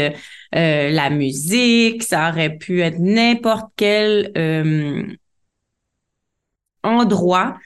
euh, 0.54 0.90
la 0.90 1.10
musique, 1.10 2.04
ça 2.04 2.30
aurait 2.30 2.56
pu 2.56 2.80
être 2.80 3.00
n'importe 3.00 3.66
quel 3.76 4.30
endroit 6.82 7.56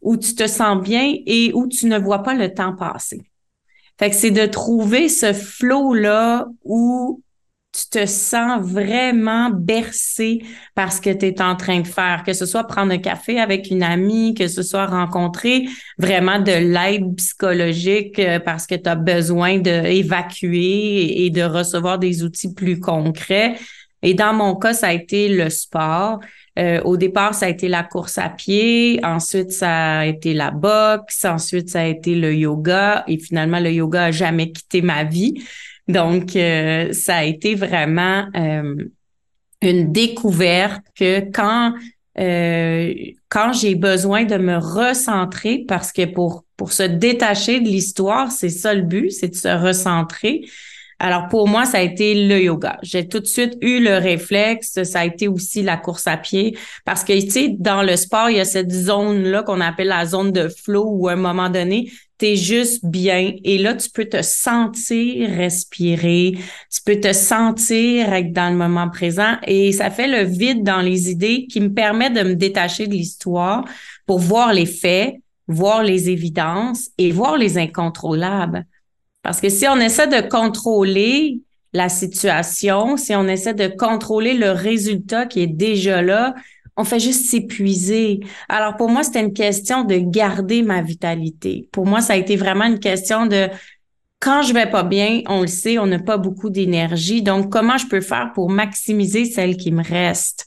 où 0.00 0.16
tu 0.16 0.34
te 0.34 0.46
sens 0.46 0.82
bien 0.82 1.14
et 1.26 1.52
où 1.54 1.68
tu 1.68 1.86
ne 1.86 1.98
vois 1.98 2.22
pas 2.22 2.34
le 2.34 2.52
temps 2.52 2.74
passer. 2.74 3.22
Fait 3.98 4.10
que 4.10 4.16
c'est 4.16 4.30
de 4.30 4.46
trouver 4.46 5.08
ce 5.08 5.32
flow-là 5.32 6.46
où 6.64 7.22
tu 7.72 7.88
te 7.90 8.06
sens 8.06 8.62
vraiment 8.62 9.50
bercé 9.50 10.42
par 10.74 10.92
ce 10.92 11.00
que 11.00 11.10
tu 11.10 11.26
es 11.26 11.42
en 11.42 11.56
train 11.56 11.80
de 11.80 11.86
faire, 11.86 12.22
que 12.24 12.32
ce 12.32 12.46
soit 12.46 12.64
prendre 12.64 12.92
un 12.92 12.98
café 12.98 13.38
avec 13.38 13.70
une 13.70 13.82
amie, 13.82 14.34
que 14.34 14.48
ce 14.48 14.62
soit 14.62 14.86
rencontrer 14.86 15.66
vraiment 15.98 16.38
de 16.38 16.52
l'aide 16.52 17.16
psychologique 17.16 18.18
euh, 18.18 18.38
parce 18.38 18.66
que 18.66 18.74
tu 18.74 18.88
as 18.88 18.94
besoin 18.94 19.58
d'évacuer 19.58 21.24
et 21.24 21.30
de 21.30 21.42
recevoir 21.42 21.98
des 21.98 22.22
outils 22.22 22.54
plus 22.54 22.80
concrets. 22.80 23.56
Et 24.02 24.14
dans 24.14 24.32
mon 24.32 24.56
cas, 24.56 24.72
ça 24.72 24.88
a 24.88 24.92
été 24.92 25.28
le 25.28 25.50
sport. 25.50 26.20
Euh, 26.58 26.80
au 26.84 26.96
départ, 26.96 27.34
ça 27.34 27.46
a 27.46 27.48
été 27.50 27.68
la 27.68 27.82
course 27.82 28.16
à 28.18 28.30
pied, 28.30 28.98
ensuite 29.04 29.52
ça 29.52 29.98
a 29.98 30.06
été 30.06 30.32
la 30.32 30.50
boxe, 30.50 31.24
ensuite 31.24 31.68
ça 31.68 31.80
a 31.80 31.84
été 31.84 32.14
le 32.14 32.34
yoga 32.34 33.04
et 33.06 33.18
finalement 33.18 33.60
le 33.60 33.70
yoga 33.70 34.04
a 34.04 34.10
jamais 34.10 34.52
quitté 34.52 34.80
ma 34.80 35.04
vie. 35.04 35.34
Donc 35.86 36.34
euh, 36.34 36.92
ça 36.92 37.16
a 37.16 37.24
été 37.24 37.54
vraiment 37.54 38.26
euh, 38.36 38.74
une 39.62 39.92
découverte 39.92 40.82
que 40.98 41.20
quand 41.30 41.74
quand 43.28 43.52
j'ai 43.52 43.74
besoin 43.74 44.24
de 44.24 44.38
me 44.38 44.56
recentrer 44.56 45.66
parce 45.68 45.92
que 45.92 46.06
pour 46.06 46.46
pour 46.56 46.72
se 46.72 46.82
détacher 46.82 47.60
de 47.60 47.68
l'histoire, 47.68 48.32
c'est 48.32 48.48
ça 48.48 48.72
le 48.72 48.80
but, 48.80 49.10
c'est 49.10 49.28
de 49.28 49.34
se 49.34 49.48
recentrer. 49.48 50.40
Alors 50.98 51.28
pour 51.28 51.46
moi, 51.46 51.66
ça 51.66 51.78
a 51.78 51.82
été 51.82 52.26
le 52.26 52.40
yoga. 52.40 52.78
J'ai 52.82 53.06
tout 53.06 53.20
de 53.20 53.26
suite 53.26 53.54
eu 53.60 53.80
le 53.80 53.98
réflexe. 53.98 54.82
Ça 54.84 55.00
a 55.00 55.04
été 55.04 55.28
aussi 55.28 55.62
la 55.62 55.76
course 55.76 56.06
à 56.06 56.16
pied 56.16 56.56
parce 56.84 57.04
que 57.04 57.12
tu 57.12 57.30
sais, 57.30 57.56
dans 57.58 57.82
le 57.82 57.96
sport, 57.96 58.30
il 58.30 58.38
y 58.38 58.40
a 58.40 58.44
cette 58.44 58.72
zone 58.72 59.24
là 59.24 59.42
qu'on 59.42 59.60
appelle 59.60 59.88
la 59.88 60.06
zone 60.06 60.32
de 60.32 60.48
flow 60.48 60.86
où 60.88 61.08
à 61.08 61.12
un 61.12 61.16
moment 61.16 61.50
donné, 61.50 61.90
tu 62.18 62.26
es 62.26 62.36
juste 62.36 62.84
bien 62.84 63.32
et 63.44 63.58
là 63.58 63.74
tu 63.74 63.90
peux 63.90 64.06
te 64.06 64.22
sentir 64.22 65.28
respirer, 65.36 66.38
tu 66.72 66.80
peux 66.84 66.98
te 66.98 67.12
sentir 67.12 68.08
dans 68.30 68.50
le 68.50 68.56
moment 68.56 68.88
présent 68.88 69.36
et 69.46 69.72
ça 69.72 69.90
fait 69.90 70.08
le 70.08 70.22
vide 70.22 70.62
dans 70.62 70.80
les 70.80 71.10
idées 71.10 71.46
qui 71.46 71.60
me 71.60 71.72
permet 71.74 72.08
de 72.08 72.22
me 72.22 72.34
détacher 72.34 72.86
de 72.86 72.92
l'histoire 72.92 73.64
pour 74.06 74.18
voir 74.18 74.54
les 74.54 74.64
faits, 74.64 75.16
voir 75.46 75.82
les 75.82 76.08
évidences 76.08 76.88
et 76.96 77.10
voir 77.12 77.36
les 77.36 77.58
incontrôlables. 77.58 78.64
Parce 79.26 79.40
que 79.40 79.48
si 79.48 79.66
on 79.66 79.80
essaie 79.80 80.06
de 80.06 80.28
contrôler 80.28 81.40
la 81.72 81.88
situation, 81.88 82.96
si 82.96 83.12
on 83.16 83.26
essaie 83.26 83.54
de 83.54 83.66
contrôler 83.66 84.34
le 84.34 84.52
résultat 84.52 85.26
qui 85.26 85.40
est 85.40 85.48
déjà 85.48 86.00
là, 86.00 86.32
on 86.76 86.84
fait 86.84 87.00
juste 87.00 87.28
s'épuiser. 87.28 88.20
Alors 88.48 88.76
pour 88.76 88.88
moi, 88.88 89.02
c'était 89.02 89.18
une 89.18 89.32
question 89.32 89.82
de 89.82 89.96
garder 89.96 90.62
ma 90.62 90.80
vitalité. 90.80 91.68
Pour 91.72 91.86
moi, 91.86 92.02
ça 92.02 92.12
a 92.12 92.16
été 92.16 92.36
vraiment 92.36 92.66
une 92.66 92.78
question 92.78 93.26
de 93.26 93.48
quand 94.20 94.42
je 94.42 94.54
vais 94.54 94.70
pas 94.70 94.84
bien, 94.84 95.22
on 95.26 95.40
le 95.40 95.48
sait, 95.48 95.80
on 95.80 95.86
n'a 95.86 95.98
pas 95.98 96.18
beaucoup 96.18 96.48
d'énergie. 96.48 97.20
Donc 97.20 97.50
comment 97.50 97.78
je 97.78 97.88
peux 97.88 98.00
faire 98.00 98.30
pour 98.32 98.48
maximiser 98.48 99.24
celle 99.24 99.56
qui 99.56 99.72
me 99.72 99.82
reste? 99.82 100.46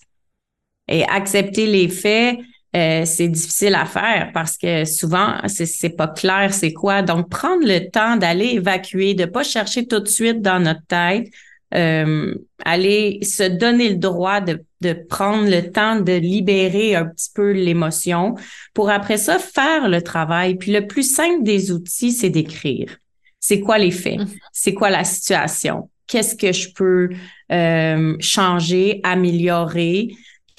Et 0.88 1.04
accepter 1.04 1.66
les 1.66 1.90
faits, 1.90 2.40
euh, 2.76 3.04
c'est 3.06 3.28
difficile 3.28 3.74
à 3.74 3.86
faire 3.86 4.30
parce 4.34 4.58
que 4.58 4.86
souvent, 4.86 5.38
c'est 5.48 5.96
pas 5.96 6.08
clair 6.08 6.54
c'est 6.54 6.74
quoi. 6.74 7.02
Donc, 7.02 7.30
prendre 7.30 7.66
le 7.66 7.90
temps 7.90 8.16
d'aller 8.16 8.54
évacuer, 8.54 9.16
de 9.16 9.26
pas 9.26 9.44
chercher 9.44 9.88
tout 9.88 10.00
de 10.00 10.08
suite 10.08 10.42
dans 10.42 10.60
notre 10.60 10.86
tête, 10.88 11.28
euh, 11.74 12.34
aller 12.66 13.20
se 13.24 13.44
donner 13.44 13.90
le 13.90 13.98
droit 13.98 14.42
de, 14.42 14.64
de 14.82 14.94
prendre 14.94 15.50
le 15.50 15.72
temps 15.72 16.00
de 16.00 16.14
libérer 16.14 16.96
un 16.96 17.06
petit 17.06 17.30
peu 17.34 17.52
l'émotion 17.52 18.36
pour 18.74 18.90
après 18.90 19.18
ça 19.18 19.40
faire 19.40 19.88
le 19.88 20.02
travail. 20.02 20.56
Puis 20.56 20.72
le 20.72 20.88
plus 20.88 21.12
simple 21.12 21.44
des 21.44 21.72
outils, 21.72 22.12
c'est 22.12 22.30
d'écrire. 22.30 22.98
C'est 23.40 23.62
quoi 23.62 23.78
les 23.78 23.92
faits? 23.92 24.20
Mm-hmm. 24.20 24.38
C'est 24.52 24.74
quoi 24.74 24.90
la 24.90 25.04
situation? 25.04 25.90
Qu'est-ce 26.08 26.36
que 26.36 26.52
je 26.52 26.70
peux 26.74 27.10
euh, 27.52 28.16
changer, 28.20 29.00
améliorer? 29.04 30.10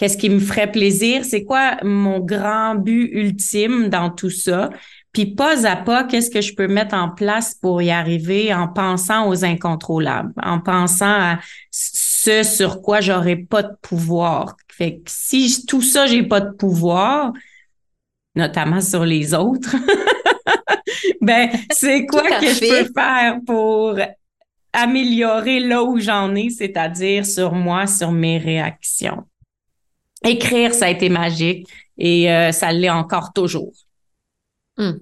Qu'est-ce 0.01 0.17
qui 0.17 0.31
me 0.31 0.41
ferait 0.41 0.73
plaisir, 0.73 1.27
c'est 1.27 1.45
quoi 1.45 1.77
mon 1.83 2.21
grand 2.21 2.75
but 2.75 3.11
ultime 3.13 3.91
dans 3.91 4.09
tout 4.09 4.31
ça, 4.31 4.71
puis 5.13 5.27
pas 5.27 5.67
à 5.67 5.77
pas, 5.77 6.05
qu'est-ce 6.05 6.31
que 6.31 6.41
je 6.41 6.55
peux 6.55 6.69
mettre 6.69 6.95
en 6.95 7.11
place 7.11 7.55
pour 7.55 7.83
y 7.83 7.91
arriver 7.91 8.55
en 8.55 8.67
pensant 8.67 9.29
aux 9.29 9.45
incontrôlables, 9.45 10.33
en 10.43 10.59
pensant 10.59 11.05
à 11.05 11.41
ce 11.71 12.43
sur 12.43 12.81
quoi 12.81 13.03
j'aurais 13.03 13.37
pas 13.37 13.63
de 13.63 13.77
pouvoir? 13.83 14.57
Fait 14.73 14.95
que 14.95 15.03
si 15.09 15.67
tout 15.67 15.83
ça, 15.83 16.07
j'ai 16.07 16.23
pas 16.23 16.41
de 16.41 16.53
pouvoir, 16.53 17.35
notamment 18.35 18.81
sur 18.81 19.05
les 19.05 19.35
autres, 19.35 19.77
ben 21.21 21.51
c'est 21.73 22.07
quoi 22.07 22.23
que 22.23 22.47
je 22.47 22.61
peux 22.61 22.91
faire 22.95 23.37
pour 23.47 23.99
améliorer 24.73 25.61
là 25.61 25.85
où 25.85 26.01
j'en 26.01 26.35
ai, 26.35 26.49
c'est-à-dire 26.49 27.27
sur 27.27 27.53
moi, 27.53 27.87
sur 27.87 28.13
mes 28.13 28.39
réactions? 28.39 29.27
Écrire, 30.25 30.75
ça 30.75 30.87
a 30.87 30.89
été 30.91 31.09
magique 31.09 31.69
et 31.99 32.33
euh, 32.33 32.53
ça 32.53 32.73
l'est 32.73 32.91
encore 32.91 33.33
toujours. 33.33 33.73
Hmm. 34.77 34.99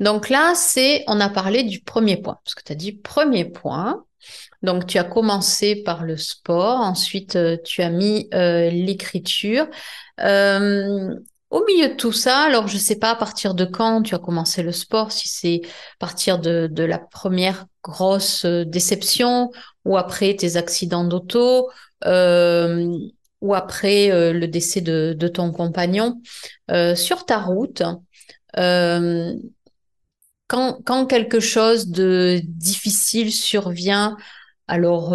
Donc 0.00 0.28
là, 0.28 0.54
c'est, 0.54 1.04
on 1.06 1.20
a 1.20 1.28
parlé 1.28 1.64
du 1.64 1.80
premier 1.80 2.16
point, 2.16 2.38
parce 2.44 2.54
que 2.54 2.62
tu 2.62 2.72
as 2.72 2.76
dit 2.76 2.92
premier 2.92 3.44
point. 3.44 4.04
Donc 4.62 4.86
tu 4.86 4.98
as 4.98 5.04
commencé 5.04 5.76
par 5.76 6.04
le 6.04 6.16
sport, 6.16 6.80
ensuite 6.80 7.36
euh, 7.36 7.56
tu 7.64 7.82
as 7.82 7.90
mis 7.90 8.28
euh, 8.34 8.70
l'écriture. 8.70 9.66
au 10.18 11.64
milieu 11.64 11.88
de 11.88 11.94
tout 11.94 12.12
ça, 12.12 12.40
alors 12.40 12.66
je 12.66 12.74
ne 12.74 12.80
sais 12.80 12.98
pas 12.98 13.10
à 13.10 13.16
partir 13.16 13.54
de 13.54 13.64
quand 13.64 14.02
tu 14.02 14.14
as 14.14 14.18
commencé 14.18 14.62
le 14.62 14.72
sport, 14.72 15.12
si 15.12 15.28
c'est 15.28 15.60
à 15.64 15.98
partir 16.00 16.38
de, 16.38 16.68
de 16.70 16.82
la 16.82 16.98
première 16.98 17.66
grosse 17.84 18.44
déception 18.44 19.50
ou 19.84 19.96
après 19.96 20.34
tes 20.34 20.56
accidents 20.56 21.04
d'auto 21.04 21.68
ou 23.40 23.54
après 23.54 24.10
euh, 24.10 24.32
le 24.32 24.48
décès 24.48 24.80
de, 24.80 25.28
ton 25.28 25.52
compagnon, 25.52 26.20
euh, 26.70 26.94
sur 26.94 27.24
ta 27.24 27.38
route, 27.38 27.82
euh, 28.58 29.34
quand, 30.48 30.78
quand, 30.84 31.06
quelque 31.06 31.40
chose 31.40 31.88
de 31.88 32.40
difficile 32.44 33.32
survient, 33.32 34.16
alors 34.68 35.10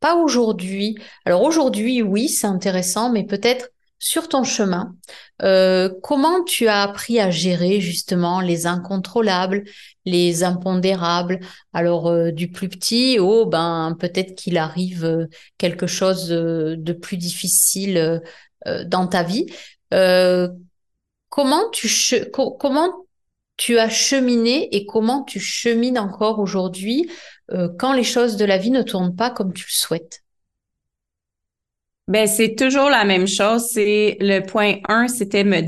pas 0.00 0.16
aujourd'hui, 0.16 0.96
alors 1.24 1.42
aujourd'hui 1.42 2.02
oui 2.02 2.28
c'est 2.28 2.46
intéressant, 2.46 3.10
mais 3.10 3.24
peut-être 3.24 3.70
sur 3.98 4.28
ton 4.28 4.44
chemin, 4.44 4.94
comment 6.02 6.44
tu 6.44 6.68
as 6.68 6.82
appris 6.82 7.18
à 7.20 7.30
gérer 7.30 7.80
justement 7.80 8.40
les 8.40 8.66
incontrôlables, 8.66 9.64
les 10.04 10.44
impondérables 10.44 11.40
Alors 11.72 12.08
euh, 12.08 12.30
du 12.30 12.50
plus 12.50 12.68
petit 12.68 13.18
au 13.18 13.46
ben 13.46 13.96
peut-être 13.98 14.34
qu'il 14.34 14.58
arrive 14.58 15.04
euh, 15.04 15.26
quelque 15.58 15.86
chose 15.86 16.28
de 16.28 16.92
plus 16.92 17.16
difficile 17.16 18.22
dans 18.86 19.06
ta 19.06 19.22
vie. 19.22 19.46
comment 21.28 21.70
tu 21.70 21.88
comment 22.32 23.06
tu 23.56 23.78
as 23.78 23.88
cheminé 23.88 24.74
et 24.74 24.86
comment 24.86 25.22
tu 25.22 25.38
chemines 25.38 25.98
encore 25.98 26.38
aujourd'hui 26.38 27.10
quand 27.78 27.92
les 27.92 28.04
choses 28.04 28.36
de 28.36 28.44
la 28.44 28.58
vie 28.58 28.70
ne 28.70 28.82
tournent 28.82 29.14
pas 29.14 29.30
comme 29.30 29.52
tu 29.52 29.66
le 29.66 29.72
souhaites? 29.72 30.24
Ben, 32.06 32.26
c'est 32.26 32.54
toujours 32.54 32.90
la 32.90 33.04
même 33.04 33.26
chose. 33.26 33.66
C'est 33.70 34.16
le 34.20 34.40
point 34.40 34.76
1, 34.88 35.08
c'était 35.08 35.44
me 35.44 35.62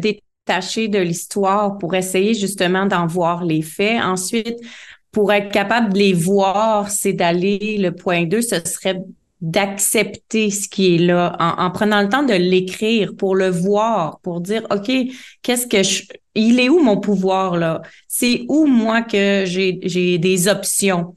détacher 0.47 0.89
de 0.89 0.99
l'histoire 0.99 1.79
pour 1.79 1.95
essayer 1.95 2.35
justement 2.35 2.87
d'en 2.87 3.07
voir 3.07 3.45
les 3.45 3.63
faits. 3.63 4.03
Ensuite, 4.03 4.59
pour 5.11 5.33
être 5.33 5.51
capable 5.51 5.93
de 5.93 5.99
les 5.99 6.13
voir, 6.13 6.91
c'est 6.91 7.13
d'aller, 7.13 7.79
le 7.79 7.93
point 7.93 8.25
2, 8.25 8.43
ce 8.43 8.61
serait 8.65 9.01
d'accepter 9.41 10.51
ce 10.51 10.69
qui 10.69 10.95
est 10.95 10.99
là 10.99 11.37
en, 11.39 11.71
prenant 11.71 12.01
le 12.01 12.09
temps 12.09 12.23
de 12.23 12.33
l'écrire 12.35 13.15
pour 13.17 13.35
le 13.35 13.49
voir, 13.49 14.21
pour 14.21 14.41
dire, 14.41 14.67
OK, 14.71 14.91
qu'est-ce 15.43 15.67
que 15.67 15.83
je, 15.83 16.05
il 16.35 16.59
est 16.61 16.69
où 16.69 16.83
mon 16.83 16.99
pouvoir 16.99 17.57
là? 17.57 17.83
C'est 18.09 18.45
où 18.49 18.67
moi 18.67 19.03
que 19.03 19.45
j'ai, 19.47 19.79
j'ai 19.83 20.19
des 20.19 20.49
options? 20.49 21.15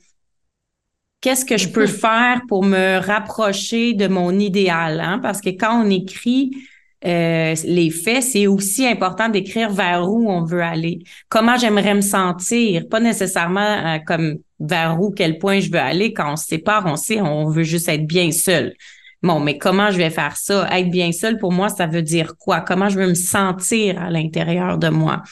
qu'est-ce 1.22 1.44
que 1.44 1.58
je 1.58 1.68
peux 1.68 1.84
mm-hmm. 1.84 2.00
faire 2.00 2.42
pour 2.48 2.64
me 2.64 2.98
rapprocher 3.00 3.94
de 3.94 4.08
mon 4.08 4.38
idéal? 4.38 5.00
Hein? 5.00 5.20
Parce 5.20 5.42
que 5.42 5.50
quand 5.50 5.84
on 5.84 5.90
écrit 5.90 6.52
euh, 7.06 7.56
les 7.64 7.90
faits, 7.92 8.24
c'est 8.24 8.48
aussi 8.48 8.86
important 8.86 9.30
d'écrire 9.30 9.72
vers 9.72 10.10
où 10.10 10.30
on 10.30 10.44
veut 10.44 10.62
aller. 10.62 11.00
Comment 11.30 11.58
j'aimerais 11.58 11.96
me 11.96 12.02
sentir, 12.02 12.90
pas 12.90 13.00
nécessairement 13.00 13.62
euh, 13.62 14.00
comme 14.06 14.40
vers 14.60 15.00
où, 15.00 15.12
quel 15.12 15.38
point 15.38 15.62
je 15.62 15.72
veux 15.72 15.80
aller. 15.80 16.12
Quand 16.12 16.34
on 16.34 16.36
se 16.36 16.46
sépare, 16.46 16.86
on 16.86 16.98
sait, 16.98 17.22
on 17.22 17.50
veut 17.50 17.64
juste 17.64 17.88
être 17.88 18.06
bien 18.06 18.32
seul. 18.32 18.74
Bon, 19.22 19.40
mais 19.40 19.58
comment 19.58 19.92
je 19.92 19.98
vais 19.98 20.10
faire 20.10 20.36
ça? 20.36 20.68
Être 20.72 20.90
bien 20.90 21.14
seul, 21.14 21.38
pour 21.38 21.54
moi, 21.54 21.70
ça 21.70 21.88
veut 21.88 22.02
dire 22.02 22.36
quoi? 22.38 22.62
Comment 22.62 22.90
je 22.90 23.00
veux 23.00 23.08
me 23.08 23.16
sentir 23.16 24.02
à 24.02 24.10
l'intérieur 24.10 24.78
de 24.78 24.90
moi? 24.90 25.24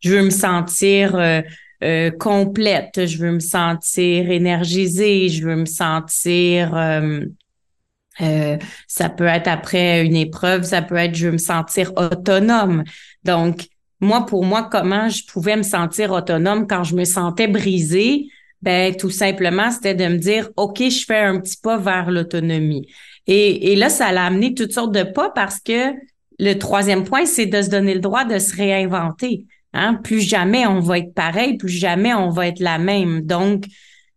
Je 0.00 0.14
veux 0.14 0.22
me 0.22 0.30
sentir 0.30 1.16
euh, 1.16 2.10
complète. 2.18 3.06
Je 3.06 3.18
veux 3.18 3.32
me 3.32 3.40
sentir 3.40 4.30
énergisée. 4.30 5.28
Je 5.28 5.44
veux 5.44 5.56
me 5.56 5.66
sentir. 5.66 6.74
Euh, 8.22 8.56
ça 8.86 9.08
peut 9.08 9.26
être 9.26 9.48
après 9.48 10.04
une 10.04 10.16
épreuve. 10.16 10.62
Ça 10.62 10.82
peut 10.82 10.96
être 10.96 11.14
je 11.14 11.26
veux 11.26 11.32
me 11.32 11.38
sentir 11.38 11.92
autonome. 11.96 12.84
Donc 13.24 13.66
moi, 14.00 14.24
pour 14.24 14.44
moi, 14.44 14.68
comment 14.70 15.08
je 15.08 15.24
pouvais 15.26 15.56
me 15.56 15.62
sentir 15.62 16.10
autonome 16.12 16.66
quand 16.66 16.84
je 16.84 16.94
me 16.94 17.04
sentais 17.04 17.48
brisée? 17.48 18.28
Ben, 18.62 18.94
tout 18.94 19.10
simplement, 19.10 19.70
c'était 19.70 19.94
de 19.94 20.04
me 20.04 20.18
dire, 20.18 20.50
OK, 20.56 20.82
je 20.82 21.04
fais 21.04 21.20
un 21.20 21.40
petit 21.40 21.56
pas 21.56 21.78
vers 21.78 22.10
l'autonomie. 22.10 22.86
Et, 23.26 23.72
et 23.72 23.76
là, 23.76 23.88
ça 23.88 24.12
l'a 24.12 24.26
amené 24.26 24.54
toutes 24.54 24.72
sortes 24.72 24.94
de 24.94 25.02
pas 25.02 25.30
parce 25.30 25.60
que 25.60 25.94
le 26.38 26.54
troisième 26.54 27.04
point, 27.04 27.26
c'est 27.26 27.46
de 27.46 27.60
se 27.62 27.68
donner 27.68 27.94
le 27.94 28.00
droit 28.00 28.24
de 28.24 28.38
se 28.38 28.56
réinventer. 28.56 29.46
Hein? 29.72 29.94
Plus 30.02 30.20
jamais 30.20 30.66
on 30.66 30.80
va 30.80 30.98
être 30.98 31.14
pareil, 31.14 31.56
plus 31.56 31.68
jamais 31.68 32.14
on 32.14 32.30
va 32.30 32.48
être 32.48 32.60
la 32.60 32.78
même. 32.78 33.20
Donc, 33.22 33.64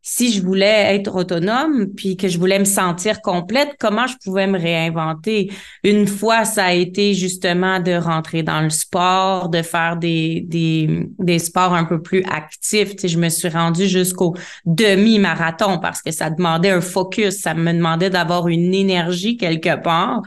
si 0.05 0.33
je 0.33 0.43
voulais 0.43 0.95
être 0.95 1.15
autonome, 1.15 1.87
puis 1.95 2.17
que 2.17 2.27
je 2.27 2.37
voulais 2.37 2.59
me 2.59 2.65
sentir 2.65 3.21
complète, 3.21 3.77
comment 3.79 4.05
je 4.05 4.15
pouvais 4.21 4.47
me 4.47 4.59
réinventer? 4.59 5.49
Une 5.85 6.07
fois, 6.07 6.43
ça 6.43 6.65
a 6.65 6.73
été 6.73 7.13
justement 7.13 7.79
de 7.79 7.93
rentrer 7.93 8.43
dans 8.43 8.59
le 8.59 8.69
sport, 8.69 9.47
de 9.47 9.61
faire 9.61 9.95
des, 9.95 10.43
des, 10.45 11.07
des 11.19 11.39
sports 11.39 11.73
un 11.73 11.85
peu 11.85 12.01
plus 12.01 12.21
actifs. 12.29 12.97
Tu 12.97 13.07
je 13.07 13.17
me 13.17 13.29
suis 13.29 13.47
rendue 13.47 13.87
jusqu'au 13.87 14.35
demi-marathon 14.65 15.79
parce 15.79 16.01
que 16.01 16.11
ça 16.11 16.29
demandait 16.29 16.71
un 16.71 16.81
focus, 16.81 17.37
ça 17.37 17.53
me 17.53 17.71
demandait 17.71 18.09
d'avoir 18.09 18.49
une 18.49 18.73
énergie 18.73 19.37
quelque 19.37 19.81
part 19.81 20.21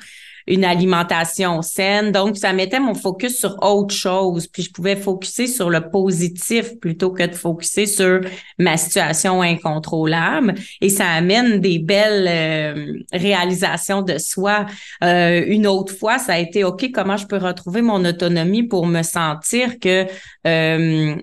une 0.47 0.65
alimentation 0.65 1.63
saine. 1.63 2.13
Donc, 2.13 2.37
ça 2.37 2.53
mettait 2.53 2.81
mon 2.81 2.95
focus 2.95 3.39
sur 3.39 3.57
autre 3.63 3.95
chose. 3.95 4.47
Puis, 4.47 4.63
je 4.63 4.71
pouvais 4.71 4.97
focuser 4.97 5.47
sur 5.47 5.71
le 5.71 5.91
positif 5.91 6.79
plutôt 6.81 7.11
que 7.11 7.25
de 7.25 7.35
focuser 7.35 7.87
sur 7.87 8.21
ma 8.59 8.77
situation 8.77 9.43
incontrôlable. 9.43 10.55
Et 10.81 10.89
ça 10.89 11.09
amène 11.09 11.61
des 11.61 11.79
belles 11.79 12.27
euh, 12.29 12.93
réalisations 13.13 14.03
de 14.03 14.19
soi. 14.19 14.67
Euh, 15.03 15.43
une 15.47 15.67
autre 15.67 15.95
fois, 15.95 16.19
ça 16.19 16.35
a 16.35 16.39
été, 16.39 16.65
OK, 16.65 16.91
comment 16.93 17.17
je 17.17 17.27
peux 17.27 17.39
retrouver 17.39 17.83
mon 17.83 18.05
autonomie 18.05 18.63
pour 18.63 18.87
me 18.87 19.03
sentir 19.03 19.79
que 19.79 20.07
euh, 20.47 21.17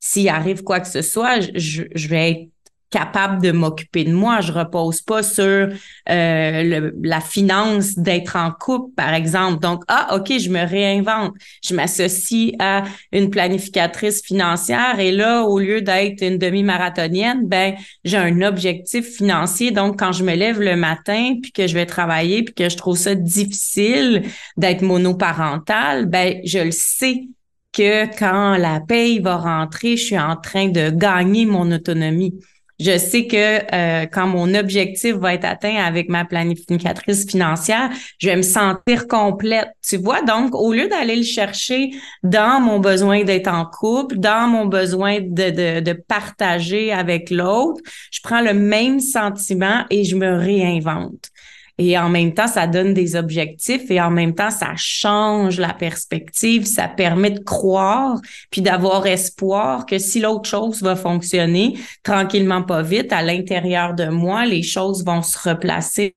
s'il 0.00 0.28
arrive 0.28 0.62
quoi 0.62 0.80
que 0.80 0.88
ce 0.88 1.02
soit, 1.02 1.40
je, 1.40 1.82
je 1.94 2.08
vais 2.08 2.30
être 2.30 2.55
capable 2.90 3.42
de 3.42 3.52
m'occuper 3.52 4.04
de 4.04 4.12
moi. 4.12 4.40
Je 4.40 4.52
repose 4.52 5.02
pas 5.02 5.22
sur 5.22 5.68
euh, 6.08 6.90
la 7.02 7.20
finance 7.20 7.98
d'être 7.98 8.36
en 8.36 8.52
couple, 8.52 8.94
par 8.94 9.12
exemple. 9.12 9.60
Donc, 9.60 9.82
ah, 9.88 10.16
OK, 10.16 10.32
je 10.38 10.50
me 10.50 10.64
réinvente. 10.64 11.34
Je 11.62 11.74
m'associe 11.74 12.52
à 12.58 12.84
une 13.12 13.30
planificatrice 13.30 14.22
financière 14.22 14.98
et 15.00 15.12
là, 15.12 15.42
au 15.42 15.58
lieu 15.58 15.82
d'être 15.82 16.22
une 16.22 16.38
demi-marathonienne, 16.38 17.46
ben, 17.46 17.74
j'ai 18.04 18.18
un 18.18 18.42
objectif 18.42 19.16
financier. 19.16 19.70
Donc, 19.70 19.98
quand 19.98 20.12
je 20.12 20.24
me 20.24 20.34
lève 20.34 20.60
le 20.60 20.76
matin 20.76 21.34
puis 21.42 21.52
que 21.52 21.66
je 21.66 21.74
vais 21.74 21.86
travailler 21.86 22.42
puis 22.44 22.54
que 22.54 22.68
je 22.68 22.76
trouve 22.76 22.96
ça 22.96 23.14
difficile 23.14 24.22
d'être 24.56 24.82
monoparentale, 24.82 26.06
ben, 26.06 26.40
je 26.44 26.58
le 26.58 26.70
sais 26.70 27.24
que 27.72 28.06
quand 28.18 28.56
la 28.56 28.80
paye 28.80 29.18
va 29.18 29.36
rentrer, 29.36 29.96
je 29.96 30.04
suis 30.04 30.18
en 30.18 30.36
train 30.36 30.68
de 30.68 30.88
gagner 30.90 31.44
mon 31.44 31.70
autonomie 31.70 32.34
je 32.78 32.98
sais 32.98 33.26
que 33.26 33.74
euh, 33.74 34.06
quand 34.06 34.26
mon 34.26 34.54
objectif 34.54 35.14
va 35.14 35.34
être 35.34 35.44
atteint 35.44 35.76
avec 35.76 36.08
ma 36.08 36.24
planificatrice 36.24 37.26
financière, 37.28 37.90
je 38.18 38.28
vais 38.28 38.36
me 38.36 38.42
sentir 38.42 39.06
complète. 39.08 39.68
Tu 39.86 39.96
vois, 39.96 40.22
donc 40.22 40.54
au 40.54 40.72
lieu 40.72 40.88
d'aller 40.88 41.16
le 41.16 41.22
chercher 41.22 41.90
dans 42.22 42.60
mon 42.60 42.78
besoin 42.78 43.24
d'être 43.24 43.48
en 43.48 43.64
couple, 43.64 44.18
dans 44.18 44.48
mon 44.48 44.66
besoin 44.66 45.20
de, 45.20 45.50
de, 45.50 45.80
de 45.80 45.92
partager 45.92 46.92
avec 46.92 47.30
l'autre, 47.30 47.80
je 48.10 48.20
prends 48.22 48.40
le 48.40 48.54
même 48.54 49.00
sentiment 49.00 49.84
et 49.90 50.04
je 50.04 50.16
me 50.16 50.36
réinvente. 50.36 51.30
Et 51.78 51.98
en 51.98 52.08
même 52.08 52.32
temps, 52.32 52.46
ça 52.46 52.66
donne 52.66 52.94
des 52.94 53.16
objectifs 53.16 53.90
et 53.90 54.00
en 54.00 54.10
même 54.10 54.34
temps, 54.34 54.50
ça 54.50 54.72
change 54.76 55.60
la 55.60 55.74
perspective, 55.74 56.64
ça 56.64 56.88
permet 56.88 57.30
de 57.30 57.40
croire 57.40 58.18
puis 58.50 58.62
d'avoir 58.62 59.06
espoir 59.06 59.84
que 59.84 59.98
si 59.98 60.20
l'autre 60.20 60.48
chose 60.48 60.82
va 60.82 60.96
fonctionner 60.96 61.78
tranquillement, 62.02 62.62
pas 62.62 62.82
vite, 62.82 63.12
à 63.12 63.22
l'intérieur 63.22 63.92
de 63.92 64.06
moi, 64.06 64.46
les 64.46 64.62
choses 64.62 65.04
vont 65.04 65.20
se 65.20 65.50
replacer, 65.50 66.16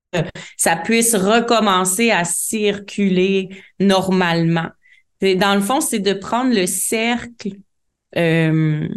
ça 0.55 0.77
puisse 0.77 1.13
recommencer 1.13 2.09
à 2.11 2.23
circuler 2.23 3.49
normalement. 3.81 4.69
Et 5.19 5.35
dans 5.35 5.55
le 5.55 5.61
fond, 5.61 5.81
c'est 5.81 5.99
de 5.99 6.13
prendre 6.13 6.55
le 6.55 6.65
cercle, 6.67 7.51
euh, 8.15 8.87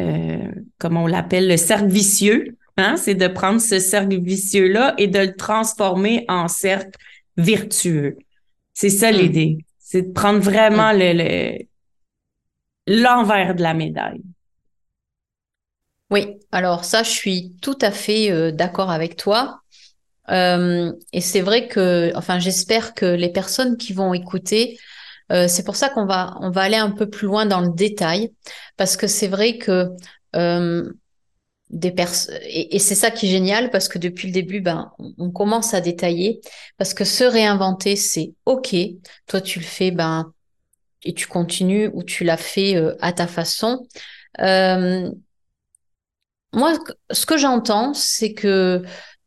euh, 0.00 0.52
comment 0.78 1.04
on 1.04 1.06
l'appelle, 1.06 1.46
le 1.46 1.56
cercle 1.56 1.86
vicieux, 1.86 2.56
Hein, 2.78 2.96
c'est 2.96 3.16
de 3.16 3.26
prendre 3.26 3.60
ce 3.60 3.80
cercle 3.80 4.20
vicieux-là 4.22 4.94
et 4.98 5.08
de 5.08 5.18
le 5.18 5.34
transformer 5.34 6.24
en 6.28 6.46
cercle 6.46 6.96
virtueux. 7.36 8.16
C'est 8.72 8.88
ça 8.88 9.10
hmm. 9.10 9.16
l'idée. 9.16 9.58
C'est 9.80 10.02
de 10.02 10.12
prendre 10.12 10.38
vraiment 10.38 10.92
le, 10.92 11.58
l'envers 12.86 13.56
de 13.56 13.62
la 13.62 13.74
médaille. 13.74 14.22
Oui, 16.10 16.38
alors 16.52 16.84
ça, 16.84 17.02
je 17.02 17.10
suis 17.10 17.56
tout 17.60 17.76
à 17.80 17.90
fait 17.90 18.30
euh, 18.30 18.52
d'accord 18.52 18.92
avec 18.92 19.16
toi. 19.16 19.60
Euh, 20.30 20.92
et 21.12 21.20
c'est 21.20 21.40
vrai 21.40 21.66
que, 21.66 22.12
enfin, 22.14 22.38
j'espère 22.38 22.94
que 22.94 23.06
les 23.06 23.32
personnes 23.32 23.76
qui 23.76 23.92
vont 23.92 24.14
écouter, 24.14 24.78
euh, 25.32 25.48
c'est 25.48 25.64
pour 25.64 25.74
ça 25.74 25.88
qu'on 25.88 26.06
va, 26.06 26.36
on 26.40 26.50
va 26.50 26.62
aller 26.62 26.76
un 26.76 26.92
peu 26.92 27.10
plus 27.10 27.26
loin 27.26 27.44
dans 27.44 27.60
le 27.60 27.70
détail, 27.74 28.32
parce 28.76 28.96
que 28.96 29.08
c'est 29.08 29.28
vrai 29.28 29.58
que 29.58 29.88
des 31.70 31.94
et, 32.44 32.76
et 32.76 32.78
c'est 32.78 32.94
ça 32.94 33.10
qui 33.10 33.26
est 33.26 33.30
génial, 33.30 33.70
parce 33.70 33.88
que 33.88 33.98
depuis 33.98 34.28
le 34.28 34.32
début, 34.32 34.60
ben, 34.60 34.92
on, 34.98 35.12
on 35.18 35.30
commence 35.30 35.74
à 35.74 35.80
détailler, 35.80 36.40
parce 36.78 36.94
que 36.94 37.04
se 37.04 37.24
réinventer, 37.24 37.96
c'est 37.96 38.32
ok. 38.46 38.74
Toi, 39.26 39.40
tu 39.40 39.58
le 39.58 39.64
fais, 39.64 39.90
ben, 39.90 40.32
et 41.04 41.14
tu 41.14 41.26
continues 41.26 41.90
ou 41.92 42.02
tu 42.02 42.24
l'as 42.24 42.36
fait 42.36 42.76
euh, 42.76 42.94
à 43.00 43.12
ta 43.12 43.26
façon. 43.26 43.86
Euh, 44.40 45.10
moi, 46.52 46.74
ce 47.10 47.26
que 47.26 47.36
j'entends, 47.36 47.94
c'est 47.94 48.32
que 48.32 48.82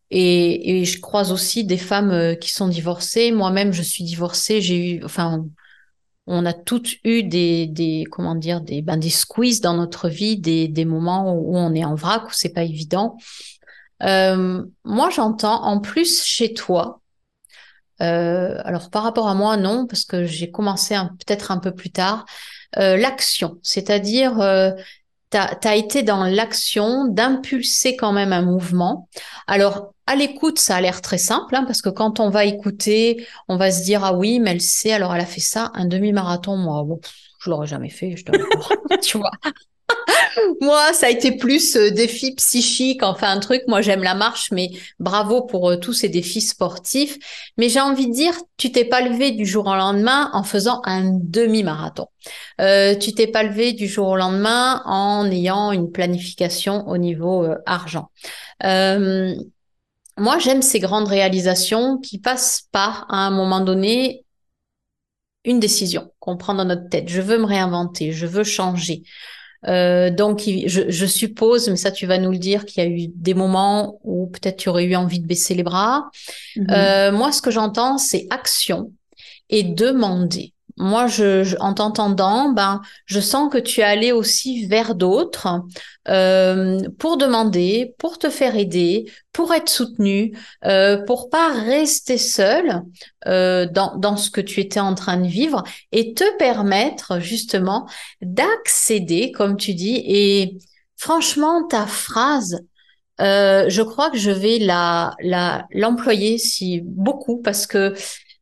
et, 0.10 0.82
et, 0.82 0.86
je 0.86 1.00
croise 1.00 1.32
aussi 1.32 1.64
des 1.64 1.78
femmes 1.78 2.12
euh, 2.12 2.36
qui 2.36 2.52
sont 2.52 2.68
divorcées. 2.68 3.32
Moi-même, 3.32 3.72
je 3.72 3.82
suis 3.82 4.04
divorcée. 4.04 4.62
J'ai 4.62 4.96
eu, 4.96 5.04
enfin, 5.06 5.46
on 6.32 6.46
a 6.46 6.54
toutes 6.54 6.96
eu 7.04 7.24
des, 7.24 8.06
comment 8.10 8.36
dire, 8.36 8.62
des, 8.62 8.82
ben, 8.82 8.98
des 8.98 9.10
squeezes 9.10 9.62
dans 9.62 9.74
notre 9.74 10.08
vie, 10.08 10.38
des, 10.38 10.86
moments 10.86 11.34
où 11.34 11.58
on 11.58 11.74
est 11.74 11.84
en 11.84 11.96
vrac, 11.96 12.28
où 12.28 12.32
c'est 12.32 12.54
pas 12.54 12.64
évident. 12.64 13.18
Euh, 14.04 14.64
moi, 14.86 15.10
j'entends 15.10 15.64
en 15.64 15.80
plus 15.80 16.24
chez 16.24 16.54
toi. 16.54 17.02
Euh, 18.02 18.60
alors 18.64 18.90
par 18.90 19.04
rapport 19.04 19.28
à 19.28 19.36
moi, 19.36 19.58
non, 19.58 19.86
parce 19.86 20.06
que 20.06 20.24
j'ai 20.24 20.50
commencé 20.50 20.96
peut-être 21.20 21.52
un 21.52 21.60
peu 21.60 21.72
plus 21.72 21.92
tard. 21.92 22.26
Euh, 22.78 22.98
l'action, 22.98 23.60
c'est-à-dire 23.62 24.38
tu 25.32 25.38
as, 25.38 25.76
été 25.76 26.02
dans 26.02 26.24
l'action 26.24 27.06
d'impulser 27.06 27.96
quand 27.96 28.14
même 28.14 28.34
un 28.34 28.42
mouvement. 28.42 29.10
Alors, 29.48 29.94
à 30.12 30.16
l'écoute, 30.16 30.60
ça 30.60 30.76
a 30.76 30.82
l'air 30.82 31.02
très 31.02 31.18
simple, 31.18 31.56
hein, 31.56 31.64
parce 31.66 31.82
que 31.82 31.90
quand 31.90 32.20
on 32.20 32.30
va 32.30 32.46
écouter, 32.46 33.26
on 33.48 33.58
va 33.58 33.72
se 33.72 33.84
dire, 33.84 34.04
ah 34.04 34.14
oui, 34.14 34.40
mais 34.40 34.52
elle 34.52 34.62
sait, 34.62 34.92
alors 34.92 35.16
elle 35.16 35.22
a 35.22 35.26
fait 35.26 35.42
ça, 35.42 35.72
un 35.74 35.86
demi-marathon, 35.86 36.58
moi, 36.58 36.84
bon, 36.84 37.00
je 37.40 37.50
l'aurais 37.50 37.68
jamais 37.68 37.90
fait, 37.90 38.16
je 38.18 38.26
te 38.26 38.32
tu 39.02 39.18
vois. 39.18 39.32
Moi, 40.62 40.94
ça 40.94 41.08
a 41.08 41.10
été 41.10 41.34
plus 41.34 41.76
euh, 41.76 41.92
défi 41.92 42.34
psychique, 42.36 43.04
enfin 43.04 43.30
un 43.30 43.40
truc. 43.40 43.64
Moi, 43.68 43.82
j'aime 43.82 44.04
la 44.04 44.16
marche, 44.16 44.50
mais 44.52 44.70
bravo 45.00 45.42
pour 45.42 45.70
euh, 45.70 45.76
tous 45.78 45.94
ces 45.94 46.10
défis 46.10 46.42
sportifs. 46.42 47.18
Mais 47.58 47.70
j'ai 47.70 47.82
envie 47.82 48.08
de 48.08 48.14
dire, 48.14 48.34
tu 48.58 48.72
t'es 48.72 48.86
pas 48.86 49.02
levé 49.02 49.32
du 49.32 49.46
jour 49.46 49.68
au 49.68 49.76
lendemain 49.76 50.30
en 50.34 50.44
faisant 50.44 50.82
un 50.86 51.12
demi-marathon. 51.14 52.08
Euh, 52.60 52.96
tu 52.96 53.14
t'es 53.14 53.28
pas 53.28 53.44
levé 53.44 53.74
du 53.74 53.88
jour 53.88 54.08
au 54.08 54.16
lendemain 54.16 54.82
en 54.86 55.30
ayant 55.30 55.72
une 55.72 55.92
planification 55.92 56.88
au 56.88 56.98
niveau 56.98 57.44
euh, 57.44 57.58
argent. 57.66 58.10
Moi, 60.18 60.40
j'aime 60.40 60.62
ces 60.62 60.80
grandes 60.80 61.08
réalisations 61.08 61.98
qui 61.98 62.20
passent 62.20 62.68
par, 62.72 63.06
à 63.10 63.26
un 63.26 63.32
moment 63.32 63.62
donné, 63.62 64.26
une 65.44 65.60
décision 65.60 66.12
qu'on 66.20 66.38
prend 66.38 66.54
dans 66.54 66.66
notre 66.66 66.90
tête. 66.90 67.10
Je 67.10 67.22
veux 67.22 67.38
me 67.38 67.46
réinventer, 67.46 68.12
je 68.12 68.26
veux 68.26 68.44
changer. 68.44 69.04
Euh, 69.68 70.10
donc, 70.10 70.42
je, 70.42 70.90
je, 70.90 71.06
suppose, 71.06 71.70
mais 71.70 71.76
ça 71.76 71.92
tu 71.92 72.06
vas 72.08 72.18
nous 72.18 72.32
le 72.32 72.38
dire, 72.38 72.66
qu'il 72.66 72.84
y 72.84 72.86
a 72.86 72.90
eu 72.90 73.08
des 73.08 73.34
moments 73.34 74.00
où 74.04 74.28
peut-être 74.28 74.58
tu 74.58 74.70
aurais 74.70 74.86
eu 74.86 74.96
envie 74.96 75.20
de 75.20 75.28
baisser 75.28 75.54
les 75.54 75.64
bras. 75.64 76.10
Mm-hmm. 76.56 76.72
Euh, 76.72 77.12
moi, 77.12 77.32
ce 77.32 77.42
que 77.42 77.52
j'entends, 77.52 77.98
c'est 77.98 78.28
action 78.30 78.92
et 79.50 79.64
demander 79.64 80.54
moi, 80.78 81.08
je, 81.08 81.56
en 81.60 81.74
t'entendant, 81.74 82.50
ben, 82.50 82.82
je 83.06 83.20
sens 83.20 83.52
que 83.52 83.58
tu 83.58 83.82
es 83.82 83.84
allé 83.84 84.12
aussi 84.12 84.66
vers 84.66 84.96
d'autres 84.96 85.62
euh, 86.08 86.80
pour 87.00 87.18
demander, 87.18 87.94
pour 87.98 88.18
te 88.18 88.30
faire 88.30 88.56
aider, 88.56 89.12
pour 89.32 89.54
être 89.54 89.70
soutenu, 89.70 90.38
euh, 90.66 91.04
pour 91.06 91.30
pas 91.30 91.50
rester 91.54 92.18
seul 92.18 92.82
euh, 93.28 93.68
dans, 93.68 94.18
ce 94.18 94.30
que 94.30 94.42
tu 94.42 94.60
étais 94.60 94.80
en 94.80 94.96
train 94.96 95.18
de 95.18 95.28
vivre 95.28 95.64
et 95.92 96.14
te 96.14 96.38
permettre 96.38 97.20
justement 97.20 97.88
d'accéder, 98.22 99.32
comme 99.32 99.58
tu 99.58 99.74
dis. 99.74 100.02
Et 100.06 100.58
franchement, 100.98 101.68
ta 101.68 101.86
phrase, 101.86 102.62
euh, 103.20 103.66
je 103.70 103.82
crois 103.82 104.10
que 104.10 104.18
je 104.18 104.32
vais 104.32 104.58
la 104.58 105.16
l'employer 105.72 106.38
si 106.38 106.82
beaucoup 106.84 107.42
parce 107.42 107.68
que 107.68 107.94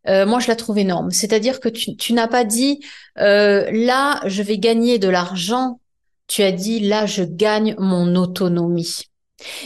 euh, 0.08 0.26
moi, 0.26 0.40
je 0.40 0.48
la 0.48 0.56
trouve 0.56 0.78
énorme. 0.78 1.12
C'est-à-dire 1.12 1.60
que 1.60 1.70
tu, 1.70 1.96
tu 1.96 2.14
n'as 2.14 2.28
pas 2.28 2.44
dit 2.44 2.80
euh, 3.18 3.70
là, 3.72 4.22
je 4.26 4.42
vais 4.42 4.58
gagner 4.58 4.98
de 4.98 5.10
l'argent. 5.10 5.80
Tu 6.28 6.42
as 6.44 6.52
dit 6.52 6.80
là, 6.80 7.06
je 7.06 7.24
gagne 7.24 7.76
mon 7.78 8.16
autonomie. 8.16 9.04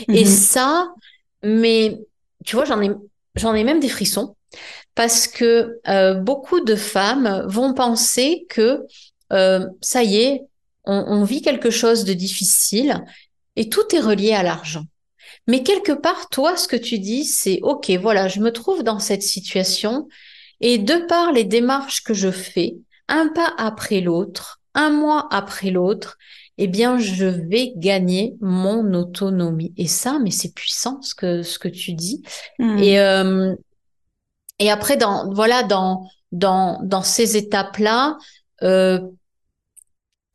Et 0.08 0.24
mhm. 0.24 0.30
ça, 0.30 0.88
mais 1.42 2.00
tu 2.44 2.56
vois, 2.56 2.64
j'en 2.64 2.80
ai, 2.82 2.90
j'en 3.36 3.54
ai 3.54 3.64
même 3.64 3.80
des 3.80 3.88
frissons 3.88 4.36
parce 4.94 5.26
que 5.26 5.80
euh, 5.88 6.14
beaucoup 6.14 6.60
de 6.60 6.76
femmes 6.76 7.44
vont 7.48 7.74
penser 7.74 8.46
que 8.48 8.86
euh, 9.32 9.66
ça 9.80 10.04
y 10.04 10.16
est, 10.16 10.42
on, 10.84 11.04
on 11.08 11.24
vit 11.24 11.42
quelque 11.42 11.70
chose 11.70 12.04
de 12.04 12.12
difficile 12.12 13.04
et 13.56 13.68
tout 13.68 13.94
est 13.94 14.00
relié 14.00 14.32
à 14.32 14.42
l'argent. 14.42 14.84
Mais 15.46 15.62
quelque 15.62 15.92
part, 15.92 16.28
toi, 16.30 16.56
ce 16.56 16.68
que 16.68 16.76
tu 16.76 16.98
dis, 16.98 17.24
c'est 17.24 17.60
OK, 17.62 17.90
voilà, 18.00 18.28
je 18.28 18.40
me 18.40 18.50
trouve 18.50 18.82
dans 18.82 18.98
cette 18.98 19.22
situation 19.22 20.08
et 20.60 20.78
de 20.78 21.06
par 21.06 21.32
les 21.32 21.44
démarches 21.44 22.02
que 22.02 22.14
je 22.14 22.30
fais, 22.30 22.76
un 23.08 23.28
pas 23.28 23.52
après 23.58 24.00
l'autre, 24.00 24.60
un 24.74 24.90
mois 24.90 25.28
après 25.30 25.70
l'autre, 25.70 26.16
eh 26.56 26.68
bien, 26.68 26.98
je 26.98 27.26
vais 27.26 27.72
gagner 27.76 28.36
mon 28.40 28.94
autonomie. 28.94 29.74
Et 29.76 29.88
ça, 29.88 30.18
mais 30.22 30.30
c'est 30.30 30.54
puissant 30.54 31.02
ce 31.02 31.14
que 31.14 31.42
ce 31.42 31.58
que 31.58 31.68
tu 31.68 31.92
dis. 31.92 32.22
Mmh. 32.58 32.78
Et 32.78 33.00
euh, 33.00 33.54
et 34.58 34.70
après, 34.70 34.96
dans 34.96 35.32
voilà, 35.32 35.64
dans 35.64 36.08
dans 36.32 36.80
dans 36.82 37.02
ces 37.02 37.36
étapes-là, 37.36 38.16
euh, 38.62 39.00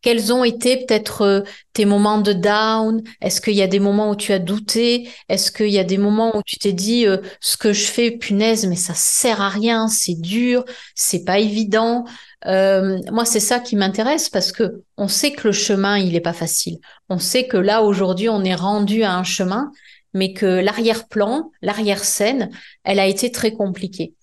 quels 0.02 0.32
ont 0.32 0.44
été 0.44 0.78
peut-être 0.78 1.22
euh, 1.22 1.42
tes 1.74 1.86
moments 1.86 2.20
de 2.20 2.34
down? 2.34 3.02
Est-ce 3.22 3.42
qu'il 3.42 3.56
y 3.56 3.62
a 3.62 3.68
des 3.68 3.80
moments 3.80 4.10
où 4.10 4.16
tu 4.16 4.32
as 4.32 4.40
douté? 4.40 5.10
Est-ce 5.28 5.52
qu'il 5.52 5.70
y 5.70 5.80
a 5.80 5.84
des 5.84 5.98
moments 5.98 6.38
où 6.38 6.42
tu 6.46 6.58
t'es 6.58 6.74
dit 6.74 7.06
euh, 7.06 7.18
ce 7.42 7.58
que 7.58 7.74
je 7.74 7.86
fais, 7.86 8.12
punaise, 8.12 8.66
mais 8.66 8.76
ça 8.76 8.94
sert 8.96 9.42
à 9.42 9.50
rien, 9.50 9.88
c'est 9.88 10.20
dur, 10.20 10.64
c'est 10.96 11.24
pas 11.24 11.40
évident? 11.40 12.06
Euh, 12.46 13.00
moi, 13.12 13.26
c'est 13.26 13.40
ça 13.40 13.60
qui 13.60 13.76
m'intéresse 13.76 14.30
parce 14.30 14.52
que 14.52 14.84
on 14.98 15.08
sait 15.08 15.34
que 15.34 15.48
le 15.48 15.54
chemin, 15.54 15.98
il 15.98 16.16
est 16.16 16.22
pas 16.22 16.34
facile. 16.34 16.78
On 17.10 17.20
sait 17.20 17.48
que 17.48 17.58
là 17.58 17.84
aujourd'hui, 17.84 18.30
on 18.30 18.44
est 18.44 18.56
rendu 18.56 19.04
à 19.04 19.14
un 19.16 19.24
chemin, 19.24 19.72
mais 20.14 20.34
que 20.34 20.46
l'arrière-plan, 20.46 21.52
l'arrière-scène, 21.62 22.50
elle 22.84 23.00
a 23.00 23.08
été 23.08 23.32
très 23.32 23.52
compliquée. 23.52 24.14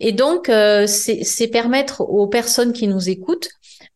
Et 0.00 0.12
donc, 0.12 0.48
euh, 0.48 0.86
c'est 0.86 1.48
permettre 1.48 2.02
aux 2.02 2.26
personnes 2.26 2.72
qui 2.72 2.86
nous 2.86 3.08
écoutent 3.08 3.48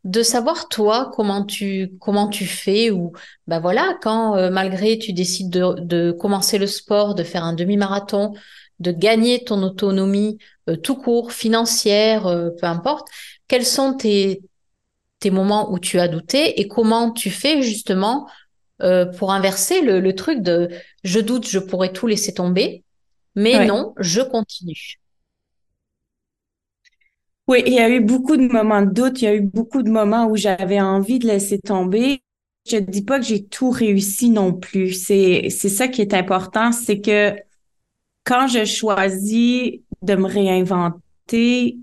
de 0.07 0.23
savoir 0.23 0.69
toi 0.69 1.11
comment 1.15 1.45
tu 1.45 1.91
comment 1.99 2.29
tu 2.29 2.47
fais 2.47 2.91
ou 2.93 3.13
bah 3.49 3.59
voilà 3.59 3.99
quand 4.01 4.37
euh, 4.37 4.51
malgré 4.51 4.99
tu 5.01 5.13
décides 5.13 5.51
de, 5.51 5.81
de, 5.81 6.13
commencer 6.13 6.59
le 6.59 6.69
sport, 6.69 7.17
de 7.17 7.25
faire 7.25 7.43
un 7.43 7.53
demi-marathon, 7.53 8.33
de 8.79 8.93
gagner 8.93 9.43
ton 9.43 9.65
autonomie 9.65 10.39
euh, 10.69 10.77
tout 10.77 10.95
court, 10.95 11.33
financière, 11.33 12.29
euh, 12.29 12.51
peu 12.51 12.67
importe, 12.67 13.09
quels 13.49 13.67
sont 13.67 13.95
tes 13.95 14.43
tes 15.19 15.31
moments 15.31 15.73
où 15.73 15.81
tu 15.81 15.99
as 15.99 16.07
douté 16.07 16.61
et 16.61 16.69
comment 16.69 17.11
tu 17.11 17.31
fais 17.31 17.63
justement 17.63 18.29
pour 19.19 19.33
inverser 19.33 19.81
le, 19.81 20.01
le, 20.01 20.15
truc 20.15 20.43
de 20.43 20.69
je 21.03 21.19
doute, 21.19 21.49
je 21.49 21.59
pourrais 21.59 21.95
tout 21.95 22.07
laisser 22.07 22.35
tomber, 22.35 22.85
mais 23.35 23.65
non, 23.65 23.95
je 23.99 24.21
continue. 24.21 24.99
Oui, 27.49 27.63
il 27.67 27.75
y 27.75 27.79
a 27.79 27.89
eu 27.89 28.01
beaucoup 28.01 28.37
de 28.37 28.47
moments 28.49 28.83
de 28.83 28.91
doute, 28.93 29.23
il 29.23 29.25
y 29.25 29.29
a 29.29 29.35
eu 29.35 29.41
beaucoup 29.41 29.83
de 29.83 29.91
moments 29.91 30.27
où 30.27 30.37
j'avais 30.37 30.81
envie 30.81 31.19
de 31.21 31.27
laisser 31.29 31.61
tomber. 31.61 32.23
Je 32.69 32.79
dis 32.79 33.03
pas 33.05 33.21
que 33.21 33.25
j'ai 33.27 33.45
tout 33.47 33.71
réussi 33.71 34.31
non 34.31 34.53
plus. 34.53 34.93
C'est, 34.93 35.49
c'est 35.51 35.69
ça 35.69 35.87
qui 35.87 36.03
est 36.03 36.13
important, 36.15 36.73
c'est 36.73 37.01
que 37.01 37.37
quand 38.25 38.49
je 38.49 38.65
choisis 38.65 39.81
de 40.03 40.17
me 40.17 40.27
réinventer, 40.27 41.79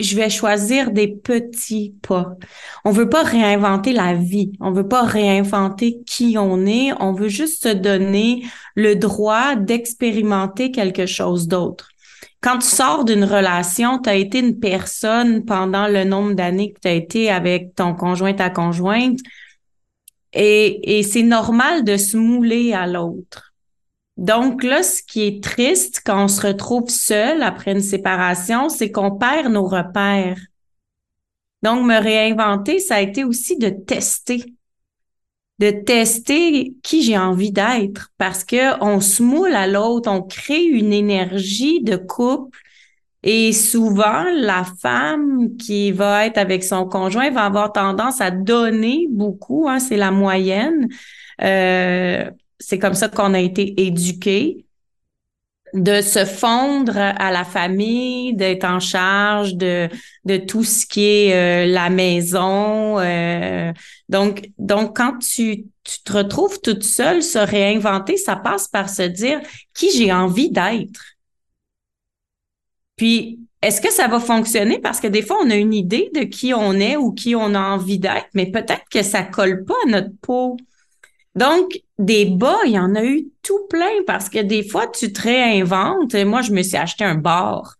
je 0.00 0.16
vais 0.16 0.30
choisir 0.30 0.92
des 0.92 1.08
petits 1.08 1.94
pas. 2.02 2.36
On 2.84 2.92
veut 2.92 3.08
pas 3.10 3.22
réinventer 3.22 3.92
la 3.92 4.14
vie. 4.14 4.52
On 4.60 4.72
veut 4.72 4.88
pas 4.88 5.02
réinventer 5.02 6.02
qui 6.06 6.36
on 6.38 6.66
est. 6.66 6.92
On 7.00 7.12
veut 7.12 7.28
juste 7.28 7.64
se 7.64 7.68
donner 7.68 8.44
le 8.76 8.96
droit 8.96 9.56
d'expérimenter 9.56 10.70
quelque 10.72 11.06
chose 11.06 11.48
d'autre 11.48 11.89
quand 12.40 12.58
tu 12.58 12.66
sors 12.66 13.04
d'une 13.04 13.24
relation, 13.24 13.98
tu 13.98 14.08
as 14.08 14.14
été 14.14 14.38
une 14.38 14.58
personne 14.58 15.44
pendant 15.44 15.88
le 15.88 16.04
nombre 16.04 16.32
d'années 16.32 16.72
que 16.72 16.80
tu 16.80 16.88
as 16.88 16.92
été 16.92 17.30
avec 17.30 17.74
ton 17.74 17.94
conjoint, 17.94 18.32
ta 18.32 18.50
conjointe, 18.50 19.18
et, 20.32 20.98
et 20.98 21.02
c'est 21.02 21.22
normal 21.22 21.84
de 21.84 21.96
se 21.96 22.16
mouler 22.16 22.72
à 22.72 22.86
l'autre. 22.86 23.52
Donc 24.16 24.62
là, 24.62 24.82
ce 24.82 25.02
qui 25.02 25.22
est 25.22 25.42
triste 25.42 26.02
quand 26.04 26.24
on 26.24 26.28
se 26.28 26.46
retrouve 26.46 26.88
seul 26.88 27.42
après 27.42 27.72
une 27.72 27.80
séparation, 27.80 28.68
c'est 28.68 28.90
qu'on 28.90 29.16
perd 29.16 29.52
nos 29.52 29.66
repères. 29.66 30.38
Donc, 31.62 31.84
me 31.84 32.00
réinventer, 32.00 32.78
ça 32.78 32.96
a 32.96 33.00
été 33.00 33.24
aussi 33.24 33.58
de 33.58 33.68
tester 33.68 34.54
de 35.60 35.70
tester 35.70 36.74
qui 36.82 37.02
j'ai 37.02 37.18
envie 37.18 37.52
d'être 37.52 38.08
parce 38.16 38.44
que 38.44 38.82
on 38.82 39.00
se 39.00 39.22
moule 39.22 39.54
à 39.54 39.66
l'autre, 39.66 40.10
on 40.10 40.22
crée 40.22 40.62
une 40.64 40.92
énergie 40.92 41.82
de 41.82 41.96
couple 41.96 42.58
et 43.22 43.52
souvent 43.52 44.24
la 44.34 44.64
femme 44.80 45.56
qui 45.58 45.92
va 45.92 46.24
être 46.24 46.38
avec 46.38 46.64
son 46.64 46.86
conjoint 46.86 47.30
va 47.30 47.44
avoir 47.44 47.72
tendance 47.72 48.22
à 48.22 48.30
donner 48.30 49.06
beaucoup, 49.10 49.68
hein, 49.68 49.78
c'est 49.78 49.98
la 49.98 50.10
moyenne. 50.10 50.88
Euh, 51.42 52.30
c'est 52.58 52.78
comme 52.78 52.94
ça 52.94 53.08
qu'on 53.08 53.34
a 53.34 53.40
été 53.40 53.82
éduqués 53.82 54.64
de 55.74 56.00
se 56.00 56.24
fondre 56.24 56.96
à 56.96 57.30
la 57.30 57.44
famille, 57.44 58.34
d'être 58.34 58.64
en 58.64 58.80
charge 58.80 59.54
de, 59.54 59.88
de 60.24 60.36
tout 60.36 60.64
ce 60.64 60.86
qui 60.86 61.04
est 61.04 61.34
euh, 61.34 61.72
la 61.72 61.90
maison. 61.90 62.98
Euh, 62.98 63.72
donc, 64.08 64.48
donc, 64.58 64.96
quand 64.96 65.18
tu, 65.18 65.66
tu 65.84 66.02
te 66.04 66.12
retrouves 66.12 66.60
toute 66.60 66.82
seule, 66.82 67.22
se 67.22 67.38
réinventer, 67.38 68.16
ça 68.16 68.36
passe 68.36 68.68
par 68.68 68.88
se 68.88 69.02
dire 69.02 69.40
qui 69.74 69.90
j'ai 69.92 70.12
envie 70.12 70.50
d'être. 70.50 71.00
Puis, 72.96 73.40
est-ce 73.62 73.80
que 73.80 73.92
ça 73.92 74.08
va 74.08 74.20
fonctionner? 74.20 74.78
Parce 74.78 75.00
que 75.00 75.06
des 75.06 75.22
fois, 75.22 75.38
on 75.42 75.50
a 75.50 75.56
une 75.56 75.74
idée 75.74 76.10
de 76.14 76.20
qui 76.20 76.54
on 76.54 76.74
est 76.74 76.96
ou 76.96 77.12
qui 77.12 77.36
on 77.36 77.54
a 77.54 77.60
envie 77.60 77.98
d'être, 77.98 78.28
mais 78.34 78.50
peut-être 78.50 78.84
que 78.90 79.02
ça 79.02 79.22
colle 79.22 79.64
pas 79.64 79.74
à 79.86 79.90
notre 79.90 80.14
peau. 80.22 80.56
Donc, 81.40 81.80
des 81.98 82.26
bas, 82.26 82.58
il 82.66 82.72
y 82.72 82.78
en 82.78 82.94
a 82.94 83.02
eu 83.02 83.28
tout 83.42 83.66
plein 83.70 84.04
parce 84.06 84.28
que 84.28 84.40
des 84.40 84.62
fois, 84.62 84.86
tu 84.86 85.10
te 85.10 85.22
réinventes. 85.22 86.14
Moi, 86.14 86.42
je 86.42 86.52
me 86.52 86.62
suis 86.62 86.76
acheté 86.76 87.02
un 87.02 87.14
bar 87.14 87.76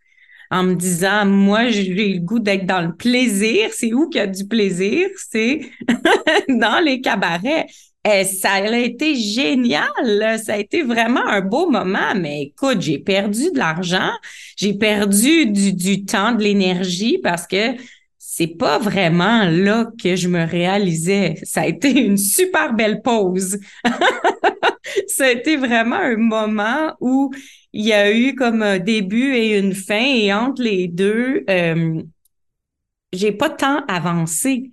en 0.50 0.62
me 0.62 0.74
disant, 0.74 1.26
moi, 1.26 1.68
j'ai 1.68 1.84
le 1.84 2.20
goût 2.20 2.38
d'être 2.38 2.64
dans 2.64 2.80
le 2.80 2.94
plaisir. 2.96 3.68
C'est 3.72 3.92
où 3.92 4.08
qu'il 4.08 4.18
y 4.18 4.24
a 4.24 4.26
du 4.26 4.46
plaisir? 4.46 5.08
C'est 5.30 5.60
dans 6.48 6.82
les 6.82 7.02
cabarets. 7.02 7.66
Et 8.10 8.24
ça 8.24 8.52
a 8.52 8.76
été 8.78 9.14
génial. 9.14 10.40
Ça 10.42 10.54
a 10.54 10.56
été 10.56 10.82
vraiment 10.82 11.26
un 11.26 11.42
beau 11.42 11.68
moment. 11.68 12.14
Mais 12.16 12.44
écoute, 12.44 12.80
j'ai 12.80 12.98
perdu 12.98 13.50
de 13.52 13.58
l'argent. 13.58 14.10
J'ai 14.56 14.72
perdu 14.72 15.44
du, 15.44 15.74
du 15.74 16.06
temps, 16.06 16.32
de 16.32 16.42
l'énergie 16.42 17.18
parce 17.18 17.46
que 17.46 17.76
c'est 18.40 18.46
pas 18.46 18.78
vraiment 18.78 19.44
là 19.44 19.90
que 20.02 20.16
je 20.16 20.26
me 20.26 20.46
réalisais. 20.46 21.34
Ça 21.42 21.60
a 21.60 21.66
été 21.66 21.90
une 22.06 22.16
super 22.16 22.72
belle 22.72 23.02
pause. 23.02 23.58
ça 25.06 25.26
a 25.26 25.30
été 25.30 25.56
vraiment 25.56 25.96
un 25.96 26.16
moment 26.16 26.94
où 27.00 27.30
il 27.74 27.84
y 27.84 27.92
a 27.92 28.10
eu 28.10 28.34
comme 28.34 28.62
un 28.62 28.78
début 28.78 29.34
et 29.34 29.58
une 29.58 29.74
fin 29.74 30.02
et 30.02 30.32
entre 30.32 30.62
les 30.62 30.88
deux, 30.88 31.44
euh, 31.50 32.00
j'ai 33.12 33.32
pas 33.32 33.50
tant 33.50 33.84
avancé. 33.86 34.70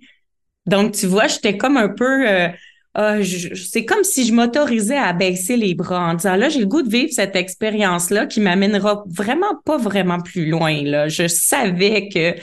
Donc, 0.64 0.92
tu 0.92 1.06
vois, 1.06 1.26
j'étais 1.26 1.58
comme 1.58 1.76
un 1.76 1.90
peu... 1.90 2.26
Euh, 2.26 2.48
ah, 2.94 3.18
c'est 3.22 3.84
comme 3.84 4.02
si 4.02 4.26
je 4.26 4.32
m'autorisais 4.32 4.96
à 4.96 5.12
baisser 5.12 5.58
les 5.58 5.74
bras 5.74 6.10
en 6.10 6.14
disant 6.14 6.36
là, 6.36 6.48
j'ai 6.48 6.60
le 6.60 6.66
goût 6.66 6.82
de 6.82 6.88
vivre 6.88 7.12
cette 7.12 7.36
expérience-là 7.36 8.24
qui 8.26 8.40
m'amènera 8.40 9.04
vraiment 9.06 9.60
pas 9.66 9.76
vraiment 9.76 10.20
plus 10.20 10.48
loin. 10.48 10.82
Là. 10.82 11.08
Je 11.08 11.28
savais 11.28 12.08
que 12.08 12.34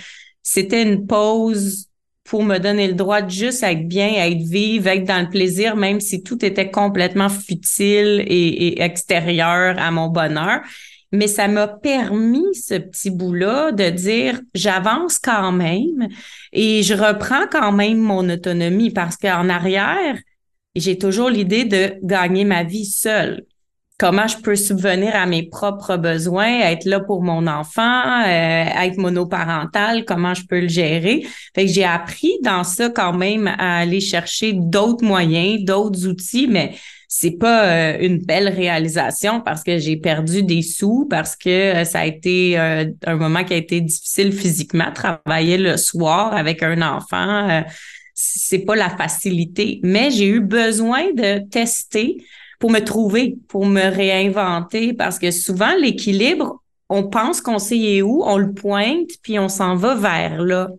c'était 0.45 0.83
une 0.83 1.07
pause 1.07 1.89
pour 2.23 2.43
me 2.43 2.59
donner 2.59 2.87
le 2.87 2.93
droit 2.93 3.23
de 3.23 3.31
juste 3.31 3.63
être 3.63 3.87
bien, 3.87 4.07
être 4.07 4.47
vive, 4.47 4.85
être 4.87 5.03
dans 5.03 5.21
le 5.23 5.29
plaisir, 5.29 5.75
même 5.75 5.99
si 5.99 6.21
tout 6.21 6.45
était 6.45 6.69
complètement 6.69 7.29
futile 7.29 8.23
et, 8.27 8.81
extérieur 8.81 9.75
à 9.79 9.89
mon 9.89 10.07
bonheur. 10.07 10.61
Mais 11.11 11.27
ça 11.27 11.47
m'a 11.47 11.67
permis, 11.67 12.53
ce 12.53 12.75
petit 12.75 13.09
bout-là, 13.09 13.71
de 13.71 13.89
dire, 13.89 14.39
j'avance 14.53 15.17
quand 15.17 15.51
même 15.51 16.09
et 16.53 16.83
je 16.83 16.93
reprends 16.93 17.47
quand 17.51 17.71
même 17.71 17.97
mon 17.97 18.29
autonomie 18.29 18.91
parce 18.91 19.17
qu'en 19.17 19.49
arrière, 19.49 20.15
j'ai 20.75 20.97
toujours 20.97 21.29
l'idée 21.29 21.65
de 21.65 21.95
gagner 22.03 22.45
ma 22.45 22.63
vie 22.63 22.85
seule 22.85 23.45
comment 23.97 24.27
je 24.27 24.37
peux 24.37 24.55
subvenir 24.55 25.15
à 25.15 25.25
mes 25.25 25.43
propres 25.43 25.95
besoins, 25.95 26.59
être 26.61 26.85
là 26.85 26.99
pour 26.99 27.23
mon 27.23 27.47
enfant, 27.47 28.23
euh, 28.23 28.65
être 28.83 28.97
monoparental, 28.97 30.03
comment 30.03 30.33
je 30.33 30.45
peux 30.45 30.59
le 30.59 30.67
gérer. 30.67 31.25
Fait 31.53 31.65
que 31.65 31.71
j'ai 31.71 31.85
appris 31.85 32.33
dans 32.43 32.63
ça 32.63 32.89
quand 32.89 33.13
même 33.13 33.47
à 33.47 33.77
aller 33.77 34.01
chercher 34.01 34.53
d'autres 34.53 35.05
moyens, 35.05 35.63
d'autres 35.63 36.07
outils, 36.07 36.47
mais 36.47 36.73
c'est 37.07 37.37
pas 37.37 37.67
euh, 37.67 37.97
une 38.01 38.17
belle 38.17 38.49
réalisation 38.49 39.39
parce 39.39 39.63
que 39.63 39.77
j'ai 39.77 39.95
perdu 39.95 40.43
des 40.43 40.61
sous, 40.61 41.07
parce 41.09 41.37
que 41.37 41.49
euh, 41.49 41.85
ça 41.85 41.99
a 41.99 42.05
été 42.05 42.57
un 42.57 43.15
moment 43.15 43.45
qui 43.45 43.53
a 43.53 43.57
été 43.57 43.79
difficile 43.79 44.33
physiquement, 44.33 44.91
travailler 44.93 45.57
le 45.57 45.77
soir 45.77 46.35
avec 46.35 46.63
un 46.63 46.81
enfant. 46.81 47.63
c'est 48.13 48.65
pas 48.65 48.75
la 48.75 48.89
facilité, 48.89 49.79
mais 49.83 50.11
j'ai 50.11 50.27
eu 50.27 50.41
besoin 50.41 51.13
de 51.13 51.47
tester 51.47 52.17
pour 52.59 52.71
me 52.71 52.79
trouver, 52.79 53.37
pour 53.47 53.65
me 53.65 53.83
réinventer, 53.83 54.93
parce 54.93 55.19
que 55.19 55.31
souvent, 55.31 55.73
l'équilibre, 55.75 56.61
on 56.89 57.03
pense 57.09 57.41
qu'on 57.41 57.59
sait 57.59 58.01
où, 58.01 58.23
on 58.23 58.37
le 58.37 58.53
pointe, 58.53 59.09
puis 59.21 59.39
on 59.39 59.49
s'en 59.49 59.75
va 59.75 59.95
vers 59.95 60.41
là. 60.41 60.69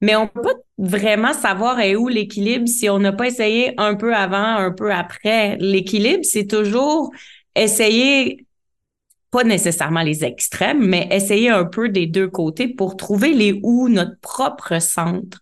Mais 0.00 0.14
on 0.14 0.28
peut 0.28 0.54
vraiment 0.78 1.32
savoir 1.32 1.80
est 1.80 1.96
où 1.96 2.08
l'équilibre 2.08 2.68
si 2.68 2.88
on 2.88 2.98
n'a 2.98 3.12
pas 3.12 3.26
essayé 3.26 3.74
un 3.78 3.96
peu 3.96 4.14
avant, 4.14 4.56
un 4.56 4.70
peu 4.70 4.92
après. 4.92 5.56
L'équilibre, 5.58 6.24
c'est 6.24 6.46
toujours 6.46 7.10
essayer, 7.56 8.46
pas 9.30 9.42
nécessairement 9.42 10.02
les 10.02 10.24
extrêmes, 10.24 10.86
mais 10.86 11.08
essayer 11.10 11.50
un 11.50 11.64
peu 11.64 11.88
des 11.88 12.06
deux 12.06 12.28
côtés 12.28 12.68
pour 12.68 12.96
trouver 12.96 13.34
les 13.34 13.58
où, 13.62 13.88
notre 13.88 14.18
propre 14.20 14.80
centre. 14.80 15.40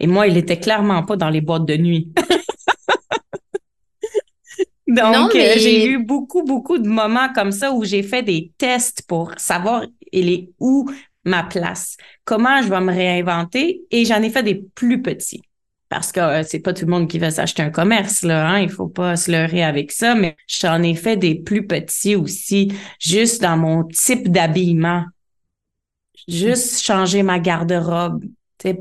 Et 0.00 0.08
moi, 0.08 0.26
il 0.26 0.36
était 0.36 0.58
clairement 0.58 1.04
pas 1.04 1.16
dans 1.16 1.30
les 1.30 1.40
boîtes 1.40 1.66
de 1.66 1.76
nuit. 1.76 2.12
Donc, 4.94 5.34
euh, 5.34 5.54
j'ai 5.56 5.86
eu 5.86 5.98
beaucoup, 5.98 6.42
beaucoup 6.42 6.78
de 6.78 6.88
moments 6.88 7.32
comme 7.34 7.52
ça 7.52 7.72
où 7.72 7.84
j'ai 7.84 8.02
fait 8.02 8.22
des 8.22 8.52
tests 8.58 9.02
pour 9.06 9.32
savoir 9.38 9.84
il 10.12 10.28
est 10.28 10.50
où 10.60 10.90
ma 11.24 11.42
place, 11.44 11.96
comment 12.24 12.62
je 12.62 12.68
vais 12.68 12.80
me 12.80 12.92
réinventer 12.92 13.82
et 13.90 14.04
j'en 14.04 14.22
ai 14.22 14.30
fait 14.30 14.42
des 14.42 14.64
plus 14.74 15.02
petits. 15.02 15.42
Parce 15.88 16.10
que 16.10 16.20
euh, 16.20 16.42
c'est 16.42 16.60
pas 16.60 16.72
tout 16.72 16.86
le 16.86 16.90
monde 16.90 17.06
qui 17.08 17.18
va 17.18 17.30
s'acheter 17.30 17.62
un 17.62 17.70
commerce, 17.70 18.22
là, 18.22 18.48
hein? 18.48 18.60
Il 18.60 18.70
faut 18.70 18.88
pas 18.88 19.14
se 19.16 19.30
leurrer 19.30 19.62
avec 19.62 19.92
ça, 19.92 20.14
mais 20.14 20.36
j'en 20.46 20.82
ai 20.82 20.94
fait 20.94 21.18
des 21.18 21.34
plus 21.34 21.66
petits 21.66 22.16
aussi, 22.16 22.72
juste 22.98 23.42
dans 23.42 23.58
mon 23.58 23.84
type 23.84 24.30
d'habillement. 24.30 25.04
Juste 26.26 26.82
changer 26.82 27.22
ma 27.22 27.38
garde-robe. 27.38 28.24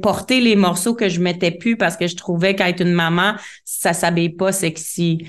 Porter 0.02 0.40
les 0.40 0.56
morceaux 0.56 0.94
que 0.94 1.10
je 1.10 1.20
mettais 1.20 1.52
plus 1.52 1.76
parce 1.76 1.98
que 1.98 2.08
je 2.08 2.16
trouvais 2.16 2.56
qu'être 2.56 2.82
une 2.82 2.94
maman, 2.94 3.34
ça 3.66 3.94
s'habille 3.94 4.30
pas 4.30 4.52
sexy. 4.52 5.26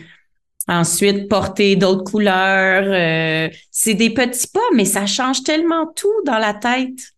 Ensuite, 0.68 1.28
porter 1.28 1.76
d'autres 1.76 2.04
couleurs. 2.04 2.84
Euh, 2.86 3.48
c'est 3.70 3.94
des 3.94 4.10
petits 4.10 4.48
pas, 4.48 4.60
mais 4.74 4.84
ça 4.84 5.06
change 5.06 5.42
tellement 5.42 5.86
tout 5.94 6.22
dans 6.24 6.38
la 6.38 6.54
tête. 6.54 7.12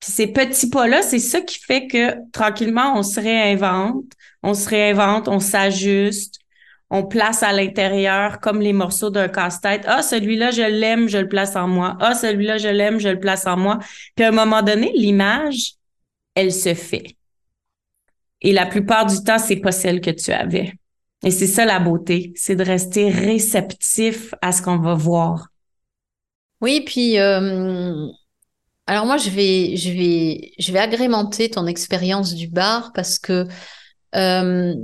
Puis 0.00 0.12
ces 0.12 0.28
petits 0.28 0.70
pas-là, 0.70 1.02
c'est 1.02 1.18
ça 1.18 1.40
qui 1.40 1.58
fait 1.58 1.88
que 1.88 2.14
tranquillement, 2.30 2.96
on 2.96 3.02
se 3.02 3.18
réinvente, 3.20 4.12
on 4.42 4.54
se 4.54 4.68
réinvente, 4.68 5.26
on 5.26 5.40
s'ajuste, 5.40 6.38
on 6.90 7.04
place 7.04 7.42
à 7.42 7.52
l'intérieur 7.52 8.40
comme 8.40 8.60
les 8.60 8.72
morceaux 8.72 9.10
d'un 9.10 9.28
casse-tête. 9.28 9.82
Ah, 9.86 10.02
celui-là, 10.02 10.52
je 10.52 10.62
l'aime, 10.62 11.08
je 11.08 11.18
le 11.18 11.28
place 11.28 11.56
en 11.56 11.66
moi. 11.66 11.96
Ah, 12.00 12.14
celui-là, 12.14 12.58
je 12.58 12.68
l'aime, 12.68 13.00
je 13.00 13.08
le 13.08 13.18
place 13.18 13.46
en 13.46 13.56
moi. 13.56 13.78
Puis 14.14 14.24
à 14.24 14.28
un 14.28 14.32
moment 14.32 14.62
donné, 14.62 14.92
l'image, 14.94 15.74
elle 16.34 16.52
se 16.52 16.74
fait. 16.74 17.16
Et 18.40 18.52
la 18.52 18.66
plupart 18.66 19.06
du 19.06 19.22
temps, 19.24 19.38
c'est 19.38 19.56
pas 19.56 19.72
celle 19.72 20.00
que 20.00 20.10
tu 20.10 20.30
avais. 20.30 20.72
Et 21.24 21.30
c'est 21.30 21.46
ça 21.46 21.64
la 21.64 21.80
beauté, 21.80 22.32
c'est 22.36 22.56
de 22.56 22.64
rester 22.64 23.10
réceptif 23.10 24.34
à 24.40 24.52
ce 24.52 24.62
qu'on 24.62 24.78
va 24.78 24.94
voir. 24.94 25.48
Oui, 26.60 26.82
puis 26.84 27.18
euh, 27.18 28.06
alors 28.86 29.06
moi 29.06 29.16
je 29.16 29.30
vais 29.30 29.76
je 29.76 29.90
vais 29.90 30.52
je 30.58 30.72
vais 30.72 30.78
agrémenter 30.80 31.50
ton 31.50 31.66
expérience 31.66 32.34
du 32.34 32.48
bar 32.48 32.92
parce 32.94 33.18
que 33.18 33.46
euh, 34.16 34.74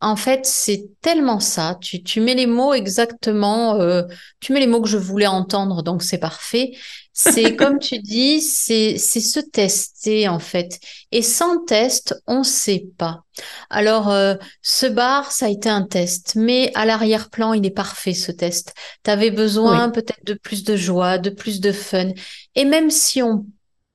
en 0.00 0.16
fait, 0.16 0.44
c'est 0.46 0.90
tellement 1.00 1.40
ça. 1.40 1.78
Tu, 1.80 2.02
tu 2.02 2.20
mets 2.20 2.34
les 2.34 2.46
mots 2.46 2.74
exactement, 2.74 3.76
euh, 3.80 4.02
tu 4.40 4.52
mets 4.52 4.60
les 4.60 4.66
mots 4.66 4.82
que 4.82 4.88
je 4.88 4.98
voulais 4.98 5.26
entendre, 5.26 5.82
donc 5.82 6.02
c'est 6.02 6.18
parfait. 6.18 6.72
C'est 7.16 7.54
comme 7.54 7.78
tu 7.78 8.00
dis, 8.00 8.40
c'est 8.40 8.98
c'est 8.98 9.20
se 9.20 9.38
tester 9.38 10.26
en 10.26 10.40
fait. 10.40 10.80
Et 11.12 11.22
sans 11.22 11.64
test, 11.64 12.20
on 12.26 12.42
sait 12.42 12.88
pas. 12.98 13.22
Alors, 13.70 14.10
euh, 14.10 14.34
ce 14.62 14.86
bar, 14.86 15.30
ça 15.30 15.46
a 15.46 15.48
été 15.48 15.68
un 15.68 15.82
test, 15.82 16.34
mais 16.34 16.72
à 16.74 16.84
l'arrière-plan, 16.84 17.52
il 17.52 17.64
est 17.64 17.70
parfait 17.70 18.14
ce 18.14 18.32
test. 18.32 18.74
Tu 19.04 19.10
avais 19.12 19.30
besoin 19.30 19.90
peut-être 19.90 20.24
de 20.24 20.34
plus 20.34 20.64
de 20.64 20.74
joie, 20.74 21.18
de 21.18 21.30
plus 21.30 21.60
de 21.60 21.70
fun. 21.70 22.10
Et 22.56 22.64
même 22.64 22.90
si 22.90 23.22
on 23.22 23.46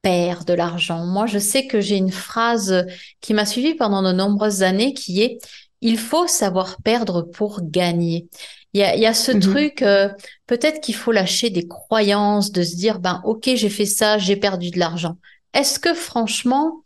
perd 0.01 0.47
de 0.47 0.53
l'argent, 0.53 1.05
moi, 1.05 1.25
je 1.25 1.39
sais 1.39 1.67
que 1.67 1.81
j'ai 1.81 1.97
une 1.97 2.13
phrase 2.13 2.85
qui 3.19 3.33
m'a 3.33 3.45
suivi 3.45 3.75
pendant 3.75 4.01
de 4.01 4.13
nombreuses 4.13 4.63
années 4.63 4.93
qui 4.93 5.21
est 5.21 5.39
il 5.81 5.97
faut 5.97 6.27
savoir 6.27 6.81
perdre 6.81 7.21
pour 7.21 7.61
gagner. 7.63 8.27
Il 8.73 8.81
y 8.81 8.83
a, 8.83 8.95
y 8.95 9.05
a 9.05 9.13
ce 9.13 9.31
mhm. 9.31 9.39
truc, 9.39 9.81
euh, 9.81 10.09
peut-être 10.45 10.81
qu'il 10.81 10.95
faut 10.95 11.11
lâcher 11.11 11.49
des 11.49 11.67
croyances, 11.67 12.51
de 12.51 12.63
se 12.63 12.75
dire, 12.75 12.99
ben 12.99 13.21
ok, 13.23 13.49
j'ai 13.55 13.69
fait 13.69 13.85
ça, 13.85 14.17
j'ai 14.17 14.35
perdu 14.35 14.69
de 14.69 14.79
l'argent. 14.79 15.17
Est-ce 15.53 15.79
que 15.79 15.93
franchement, 15.93 16.83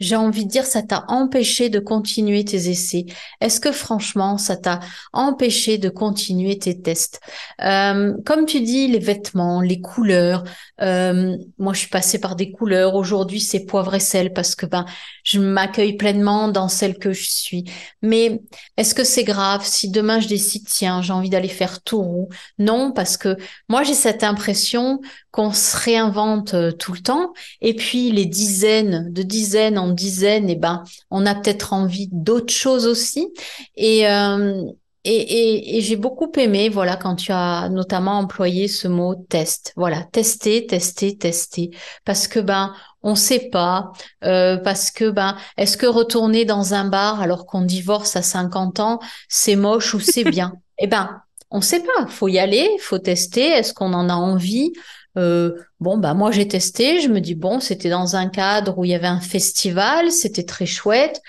j'ai 0.00 0.16
envie 0.16 0.46
de 0.46 0.50
dire, 0.50 0.64
ça 0.64 0.82
t'a 0.82 1.04
empêché 1.08 1.68
de 1.68 1.78
continuer 1.78 2.44
tes 2.44 2.70
essais 2.70 3.04
Est-ce 3.40 3.60
que 3.60 3.70
franchement, 3.70 4.38
ça 4.38 4.56
t'a 4.56 4.80
empêché 5.12 5.78
de 5.78 5.88
continuer 5.90 6.58
tes 6.58 6.80
tests? 6.80 7.20
Euh, 7.62 8.14
Comme 8.24 8.46
tu 8.46 8.60
dis, 8.62 8.88
les 8.88 8.98
vêtements, 8.98 9.60
les 9.60 9.80
couleurs. 9.80 10.44
Euh, 10.80 11.36
moi, 11.58 11.74
je 11.74 11.80
suis 11.80 11.88
passée 11.88 12.18
par 12.18 12.34
des 12.36 12.50
couleurs. 12.50 12.94
Aujourd'hui, 12.94 13.40
c'est 13.40 13.66
poivre 13.66 13.94
et 13.94 14.00
sel 14.00 14.32
parce 14.32 14.54
que 14.54 14.66
ben, 14.66 14.86
je 15.24 15.38
m'accueille 15.38 15.96
pleinement 15.96 16.48
dans 16.48 16.68
celle 16.68 16.98
que 16.98 17.12
je 17.12 17.28
suis. 17.28 17.64
Mais 18.02 18.40
est-ce 18.76 18.94
que 18.94 19.04
c'est 19.04 19.24
grave 19.24 19.64
si 19.64 19.90
demain 19.90 20.20
je 20.20 20.28
décide, 20.28 20.66
tiens, 20.66 21.02
j'ai 21.02 21.12
envie 21.12 21.30
d'aller 21.30 21.48
faire 21.48 21.82
tout 21.82 22.02
roux? 22.02 22.28
Non, 22.58 22.92
parce 22.92 23.16
que 23.16 23.36
moi, 23.68 23.82
j'ai 23.82 23.94
cette 23.94 24.24
impression 24.24 25.00
qu'on 25.30 25.52
se 25.52 25.76
réinvente 25.76 26.54
euh, 26.54 26.72
tout 26.72 26.92
le 26.92 27.00
temps. 27.00 27.32
Et 27.60 27.74
puis, 27.74 28.10
les 28.10 28.26
dizaines 28.26 29.12
de 29.12 29.22
dizaines 29.22 29.78
en 29.78 29.89
dizaines, 29.90 30.48
et 30.48 30.52
eh 30.52 30.56
ben, 30.56 30.84
on 31.10 31.26
a 31.26 31.34
peut-être 31.34 31.72
envie 31.72 32.08
d'autres 32.12 32.52
choses 32.52 32.86
aussi. 32.86 33.32
Et, 33.76 34.06
euh, 34.08 34.62
et, 35.04 35.16
et, 35.16 35.78
et 35.78 35.80
j'ai 35.80 35.96
beaucoup 35.96 36.30
aimé, 36.36 36.68
voilà, 36.68 36.96
quand 36.96 37.16
tu 37.16 37.32
as 37.32 37.68
notamment 37.70 38.18
employé 38.18 38.68
ce 38.68 38.86
mot 38.86 39.14
test. 39.14 39.72
Voilà, 39.76 40.02
tester, 40.12 40.66
tester, 40.66 41.16
tester. 41.16 41.70
Parce 42.04 42.28
que, 42.28 42.38
ben, 42.38 42.74
on 43.02 43.14
sait 43.14 43.48
pas, 43.50 43.92
euh, 44.24 44.58
parce 44.58 44.90
que, 44.90 45.10
ben, 45.10 45.36
est-ce 45.56 45.76
que 45.78 45.86
retourner 45.86 46.44
dans 46.44 46.74
un 46.74 46.84
bar 46.84 47.20
alors 47.22 47.46
qu'on 47.46 47.62
divorce 47.62 48.14
à 48.16 48.22
50 48.22 48.80
ans, 48.80 49.00
c'est 49.28 49.56
moche 49.56 49.94
ou 49.94 50.00
c'est 50.00 50.24
bien? 50.30 50.52
Eh 50.78 50.86
ben, 50.86 51.22
on 51.50 51.60
sait 51.60 51.80
pas. 51.80 52.06
Faut 52.06 52.28
y 52.28 52.38
aller, 52.38 52.68
faut 52.80 52.98
tester. 52.98 53.46
Est-ce 53.48 53.72
qu'on 53.74 53.92
en 53.94 54.08
a 54.08 54.14
envie? 54.14 54.72
Euh, 55.18 55.56
bon, 55.80 55.98
bah 55.98 56.14
moi 56.14 56.30
j'ai 56.30 56.46
testé, 56.46 57.00
je 57.00 57.08
me 57.08 57.20
dis 57.20 57.34
bon, 57.34 57.60
c'était 57.60 57.90
dans 57.90 58.16
un 58.16 58.28
cadre 58.28 58.78
où 58.78 58.84
il 58.84 58.90
y 58.90 58.94
avait 58.94 59.06
un 59.06 59.20
festival, 59.20 60.12
c'était 60.12 60.44
très 60.44 60.66
chouette. 60.66 61.20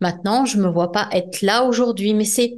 Maintenant, 0.00 0.46
je 0.46 0.58
me 0.58 0.68
vois 0.68 0.92
pas 0.92 1.08
être 1.12 1.42
là 1.42 1.64
aujourd'hui, 1.64 2.14
mais 2.14 2.24
c'est 2.24 2.54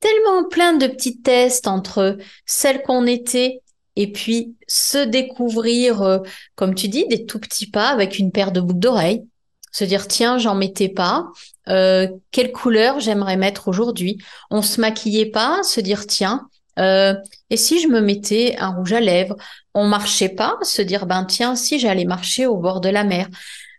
tellement 0.00 0.48
plein 0.48 0.74
de 0.74 0.86
petits 0.86 1.20
tests 1.20 1.68
entre 1.68 2.16
celles 2.46 2.82
qu'on 2.82 3.06
était 3.06 3.60
et 3.96 4.10
puis 4.12 4.56
se 4.66 4.98
découvrir, 4.98 6.02
euh, 6.02 6.18
comme 6.54 6.74
tu 6.74 6.88
dis, 6.88 7.06
des 7.08 7.26
tout 7.26 7.38
petits 7.38 7.70
pas 7.70 7.88
avec 7.88 8.18
une 8.18 8.32
paire 8.32 8.52
de 8.52 8.60
boucles 8.60 8.80
d'oreilles. 8.80 9.24
Se 9.72 9.84
dire 9.84 10.08
tiens, 10.08 10.38
j'en 10.38 10.54
mettais 10.54 10.88
pas. 10.88 11.28
Euh, 11.68 12.08
quelle 12.32 12.50
couleur 12.50 12.98
j'aimerais 12.98 13.36
mettre 13.36 13.68
aujourd'hui? 13.68 14.18
On 14.50 14.62
se 14.62 14.80
maquillait 14.80 15.30
pas. 15.30 15.62
Se 15.62 15.80
dire 15.80 16.06
tiens, 16.06 16.48
euh, 16.78 17.14
et 17.50 17.56
si 17.56 17.80
je 17.80 17.88
me 17.88 18.00
mettais 18.00 18.56
un 18.58 18.70
rouge 18.70 18.92
à 18.92 19.00
lèvres, 19.00 19.36
on 19.74 19.86
marchait 19.86 20.28
pas, 20.28 20.56
se 20.62 20.82
dire 20.82 21.06
ben 21.06 21.24
tiens, 21.24 21.56
si 21.56 21.78
j'allais 21.78 22.04
marcher 22.04 22.46
au 22.46 22.56
bord 22.56 22.80
de 22.80 22.88
la 22.88 23.04
mer, 23.04 23.28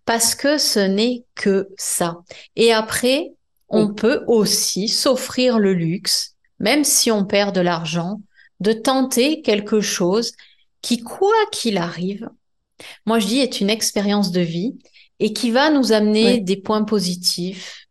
parce 0.05 0.35
que 0.35 0.57
ce 0.57 0.79
n'est 0.79 1.23
que 1.35 1.69
ça. 1.77 2.17
Et 2.55 2.73
après, 2.73 3.31
on 3.69 3.93
peut 3.93 4.23
aussi 4.27 4.87
s'offrir 4.89 5.57
le 5.57 5.73
luxe, 5.73 6.35
même 6.59 6.83
si 6.83 7.11
on 7.11 7.25
perd 7.25 7.55
de 7.55 7.61
l'argent, 7.61 8.21
de 8.59 8.73
tenter 8.73 9.41
quelque 9.41 9.81
chose 9.81 10.33
qui, 10.81 11.01
quoi 11.01 11.33
qu'il 11.51 11.77
arrive, 11.77 12.29
moi 13.05 13.19
je 13.19 13.27
dis 13.27 13.39
est 13.39 13.61
une 13.61 13.69
expérience 13.69 14.31
de 14.31 14.41
vie 14.41 14.75
et 15.19 15.33
qui 15.33 15.51
va 15.51 15.69
nous 15.69 15.91
amener 15.91 16.39
des 16.39 16.57
points 16.57 16.83
positifs 16.83 17.87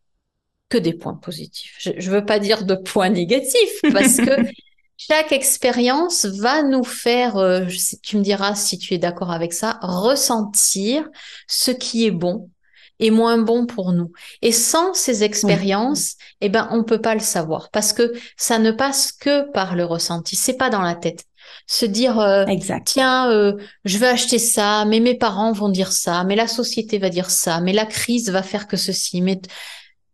que 0.69 0.79
des 0.79 0.93
points 0.93 1.15
positifs. 1.15 1.77
Je 1.81 1.91
ne 1.91 2.15
veux 2.15 2.25
pas 2.25 2.39
dire 2.39 2.65
de 2.65 2.75
points 2.75 3.09
négatifs 3.09 3.81
parce 3.93 4.17
que 4.17 4.49
chaque 5.09 5.33
expérience 5.33 6.27
va 6.27 6.63
nous 6.63 6.85
faire, 6.85 7.39
euh, 7.39 7.65
tu 8.03 8.19
me 8.19 8.23
diras 8.23 8.55
si 8.55 8.77
tu 8.77 8.93
es 8.93 8.99
d'accord 8.99 9.31
avec 9.31 9.55
ça, 9.55 9.79
ressentir 9.81 11.09
ce 11.47 11.71
qui 11.71 12.05
est 12.05 12.11
bon 12.11 12.51
et 12.99 13.11
moins 13.11 13.39
bon 13.39 13.65
pour 13.65 13.93
nous. 13.93 14.13
Et 14.43 14.53
sans 14.53 14.93
ces 14.93 15.25
expériences, 15.25 16.17
eh 16.43 16.51
ben 16.51 16.69
on 16.71 16.85
peut 16.85 17.01
pas 17.01 17.15
le 17.15 17.21
savoir 17.21 17.71
parce 17.71 17.95
que 17.95 18.13
ça 18.37 18.59
ne 18.59 18.73
passe 18.73 19.13
que 19.13 19.51
par 19.53 19.75
le 19.75 19.87
ressenti. 19.87 20.37
C'est 20.37 20.59
pas 20.59 20.69
dans 20.69 20.83
la 20.83 20.95
tête. 20.95 21.25
Se 21.67 21.87
dire 21.87 22.21
euh, 22.21 22.45
tiens, 22.85 23.31
euh, 23.31 23.55
je 23.87 23.97
vais 23.97 24.09
acheter 24.09 24.39
ça, 24.39 24.85
mais 24.85 25.01
mes 25.01 25.15
parents 25.15 25.53
vont 25.53 25.71
dire 25.71 25.93
ça, 25.93 26.25
mais 26.25 26.37
la 26.37 26.47
société 26.47 26.99
va 26.99 27.09
dire 27.09 27.31
ça, 27.31 27.63
mais 27.63 27.73
la 27.73 27.87
crise 27.87 28.29
va 28.29 28.43
faire 28.43 28.69
que 28.69 28.77
ceci, 28.77 29.23
mais 29.23 29.41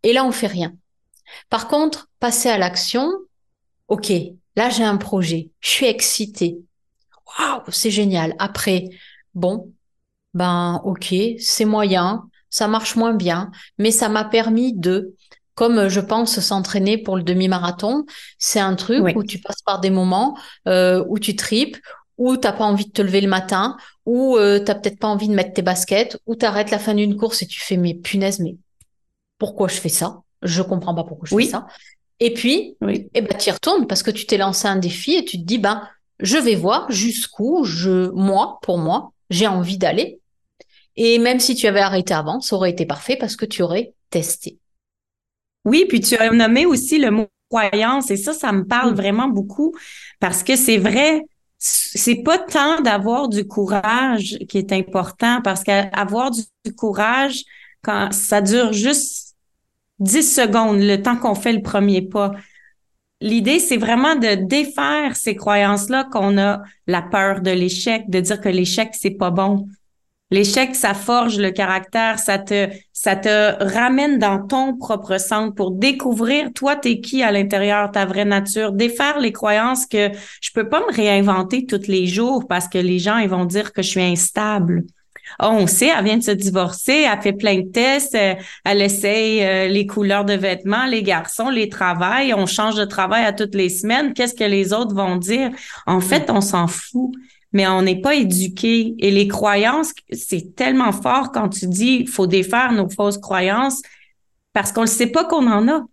et 0.03 0.13
là 0.13 0.23
on 0.23 0.31
fait 0.31 0.47
rien. 0.47 0.71
Par 1.49 1.67
contre, 1.67 2.07
passer 2.21 2.47
à 2.47 2.57
l'action, 2.57 3.11
ok, 3.89 4.13
Là, 4.57 4.69
j'ai 4.69 4.83
un 4.83 4.97
projet. 4.97 5.51
Je 5.61 5.69
suis 5.69 5.85
excitée. 5.85 6.57
Waouh, 7.39 7.61
c'est 7.69 7.91
génial. 7.91 8.35
Après, 8.39 8.85
bon, 9.35 9.71
ben, 10.33 10.81
ok, 10.83 11.13
c'est 11.39 11.65
moyen. 11.65 12.27
Ça 12.49 12.67
marche 12.67 12.95
moins 12.95 13.13
bien, 13.13 13.51
mais 13.77 13.91
ça 13.91 14.09
m'a 14.09 14.25
permis 14.25 14.73
de, 14.73 15.15
comme 15.53 15.89
je 15.89 15.99
pense 15.99 16.39
s'entraîner 16.39 16.97
pour 16.97 17.17
le 17.17 17.23
demi-marathon, 17.23 18.05
c'est 18.39 18.59
un 18.59 18.75
truc 18.75 19.03
où 19.15 19.23
tu 19.23 19.39
passes 19.39 19.61
par 19.63 19.79
des 19.79 19.89
moments 19.89 20.37
euh, 20.67 21.03
où 21.07 21.19
tu 21.19 21.35
tripes, 21.35 21.77
où 22.17 22.37
t'as 22.37 22.53
pas 22.53 22.63
envie 22.63 22.85
de 22.85 22.91
te 22.91 23.01
lever 23.01 23.21
le 23.21 23.27
matin, 23.27 23.77
où 24.05 24.37
euh, 24.37 24.59
t'as 24.59 24.75
peut-être 24.75 24.97
pas 24.97 25.07
envie 25.07 25.27
de 25.27 25.33
mettre 25.35 25.53
tes 25.53 25.61
baskets, 25.61 26.17
où 26.25 26.35
t'arrêtes 26.35 26.71
la 26.71 26.79
fin 26.79 26.95
d'une 26.95 27.17
course 27.17 27.41
et 27.43 27.47
tu 27.47 27.59
fais 27.59 27.77
mais 27.77 27.93
punaise, 27.93 28.39
mais 28.39 28.55
pourquoi 29.37 29.67
je 29.67 29.75
fais 29.75 29.89
ça? 29.89 30.21
Je 30.41 30.61
comprends 30.61 30.95
pas 30.95 31.03
pourquoi 31.03 31.27
je 31.29 31.35
fais 31.35 31.51
ça. 31.51 31.67
Et 32.19 32.33
puis, 32.33 32.75
oui. 32.81 33.09
eh 33.13 33.21
ben, 33.21 33.37
tu 33.37 33.49
y 33.49 33.51
retournes 33.51 33.87
parce 33.87 34.03
que 34.03 34.11
tu 34.11 34.25
t'es 34.25 34.37
lancé 34.37 34.67
un 34.67 34.77
défi 34.77 35.13
et 35.15 35.25
tu 35.25 35.37
te 35.37 35.43
dis, 35.43 35.59
ben, 35.59 35.87
je 36.19 36.37
vais 36.37 36.55
voir 36.55 36.91
jusqu'où 36.91 37.63
je, 37.63 38.09
moi, 38.11 38.59
pour 38.61 38.79
moi, 38.79 39.11
j'ai 39.29 39.47
envie 39.47 39.77
d'aller. 39.77 40.19
Et 40.95 41.19
même 41.19 41.39
si 41.39 41.55
tu 41.55 41.67
avais 41.67 41.79
arrêté 41.79 42.13
avant, 42.13 42.41
ça 42.41 42.55
aurait 42.55 42.71
été 42.71 42.85
parfait 42.85 43.17
parce 43.17 43.35
que 43.35 43.45
tu 43.45 43.61
aurais 43.61 43.93
testé. 44.09 44.57
Oui, 45.63 45.85
puis 45.87 46.01
tu 46.01 46.15
as 46.17 46.31
nommé 46.31 46.65
aussi 46.65 46.97
le 46.97 47.11
mot 47.11 47.27
croyance 47.49 48.11
et 48.11 48.17
ça, 48.17 48.33
ça 48.33 48.51
me 48.51 48.65
parle 48.65 48.93
vraiment 48.95 49.27
beaucoup 49.27 49.73
parce 50.19 50.43
que 50.43 50.55
c'est 50.55 50.77
vrai, 50.77 51.21
c'est 51.57 52.23
pas 52.23 52.39
tant 52.39 52.81
d'avoir 52.81 53.29
du 53.29 53.47
courage 53.47 54.37
qui 54.49 54.57
est 54.57 54.71
important 54.73 55.41
parce 55.43 55.63
qu'avoir 55.63 56.31
du 56.31 56.43
courage, 56.75 57.43
quand 57.83 58.11
ça 58.11 58.41
dure 58.41 58.73
juste 58.73 59.26
10 59.99 60.23
secondes, 60.23 60.79
le 60.79 61.01
temps 61.01 61.17
qu'on 61.17 61.35
fait 61.35 61.53
le 61.53 61.61
premier 61.61 62.01
pas. 62.01 62.31
L'idée, 63.19 63.59
c'est 63.59 63.77
vraiment 63.77 64.15
de 64.15 64.35
défaire 64.35 65.15
ces 65.15 65.35
croyances-là 65.35 66.07
qu'on 66.11 66.37
a 66.37 66.61
la 66.85 67.01
peur 67.01 67.41
de 67.41 67.49
l'échec, 67.49 68.09
de 68.09 68.19
dire 68.19 68.39
que 68.39 68.49
l'échec, 68.49 68.89
c'est 68.93 69.11
pas 69.11 69.31
bon. 69.31 69.67
L'échec, 70.29 70.75
ça 70.75 70.93
forge 70.93 71.39
le 71.39 71.51
caractère, 71.51 72.19
ça 72.19 72.37
te, 72.37 72.67
ça 72.91 73.15
te 73.15 73.63
ramène 73.63 74.19
dans 74.19 74.45
ton 74.45 74.75
propre 74.75 75.19
centre 75.19 75.55
pour 75.55 75.71
découvrir 75.71 76.51
toi, 76.53 76.75
t'es 76.75 76.99
qui 76.99 77.23
à 77.23 77.31
l'intérieur, 77.31 77.89
ta 77.91 78.05
vraie 78.05 78.25
nature, 78.25 78.73
défaire 78.73 79.19
les 79.19 79.31
croyances 79.31 79.85
que 79.85 80.11
je 80.41 80.51
peux 80.53 80.67
pas 80.67 80.81
me 80.81 80.93
réinventer 80.93 81.65
tous 81.65 81.87
les 81.87 82.07
jours 82.07 82.45
parce 82.47 82.67
que 82.67 82.77
les 82.77 82.99
gens, 82.99 83.17
ils 83.17 83.29
vont 83.29 83.45
dire 83.45 83.71
que 83.71 83.81
je 83.81 83.87
suis 83.87 84.01
instable. 84.01 84.83
Oh, 85.41 85.49
on 85.51 85.67
sait, 85.67 85.91
elle 85.95 86.03
vient 86.03 86.17
de 86.17 86.23
se 86.23 86.31
divorcer, 86.31 87.05
elle 87.11 87.21
fait 87.21 87.33
plein 87.33 87.59
de 87.59 87.69
tests, 87.69 88.15
euh, 88.15 88.35
elle 88.63 88.81
essaye 88.81 89.43
euh, 89.43 89.67
les 89.67 89.85
couleurs 89.85 90.25
de 90.25 90.33
vêtements, 90.33 90.85
les 90.85 91.03
garçons, 91.03 91.49
les 91.49 91.69
travails, 91.69 92.33
on 92.33 92.45
change 92.45 92.75
de 92.75 92.85
travail 92.85 93.25
à 93.25 93.33
toutes 93.33 93.55
les 93.55 93.69
semaines. 93.69 94.13
Qu'est-ce 94.13 94.33
que 94.33 94.43
les 94.43 94.73
autres 94.73 94.95
vont 94.95 95.15
dire? 95.15 95.51
En 95.85 96.01
fait, 96.01 96.29
on 96.29 96.41
s'en 96.41 96.67
fout, 96.67 97.11
mais 97.53 97.67
on 97.67 97.81
n'est 97.81 98.01
pas 98.01 98.15
éduqué. 98.15 98.95
Et 98.99 99.11
les 99.11 99.27
croyances, 99.27 99.93
c'est 100.11 100.55
tellement 100.55 100.91
fort 100.91 101.31
quand 101.31 101.49
tu 101.49 101.67
dis 101.67 102.05
faut 102.07 102.27
défaire 102.27 102.71
nos 102.71 102.89
fausses 102.89 103.17
croyances 103.17 103.81
parce 104.53 104.71
qu'on 104.71 104.81
ne 104.81 104.87
sait 104.87 105.07
pas 105.07 105.25
qu'on 105.25 105.47
en 105.47 105.67
a. 105.67 105.85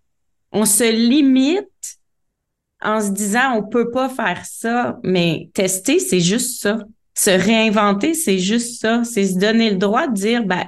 On 0.52 0.64
se 0.64 0.90
limite 0.90 1.68
en 2.80 3.00
se 3.00 3.10
disant 3.10 3.56
on 3.56 3.62
peut 3.62 3.90
pas 3.90 4.08
faire 4.08 4.44
ça, 4.44 4.98
mais 5.02 5.50
tester, 5.54 5.98
c'est 5.98 6.20
juste 6.20 6.62
ça 6.62 6.78
se 7.14 7.30
réinventer, 7.30 8.14
c'est 8.14 8.38
juste 8.38 8.80
ça. 8.80 9.02
C'est 9.04 9.26
se 9.26 9.38
donner 9.38 9.70
le 9.70 9.76
droit 9.76 10.08
de 10.08 10.14
dire, 10.14 10.44
ben, 10.44 10.64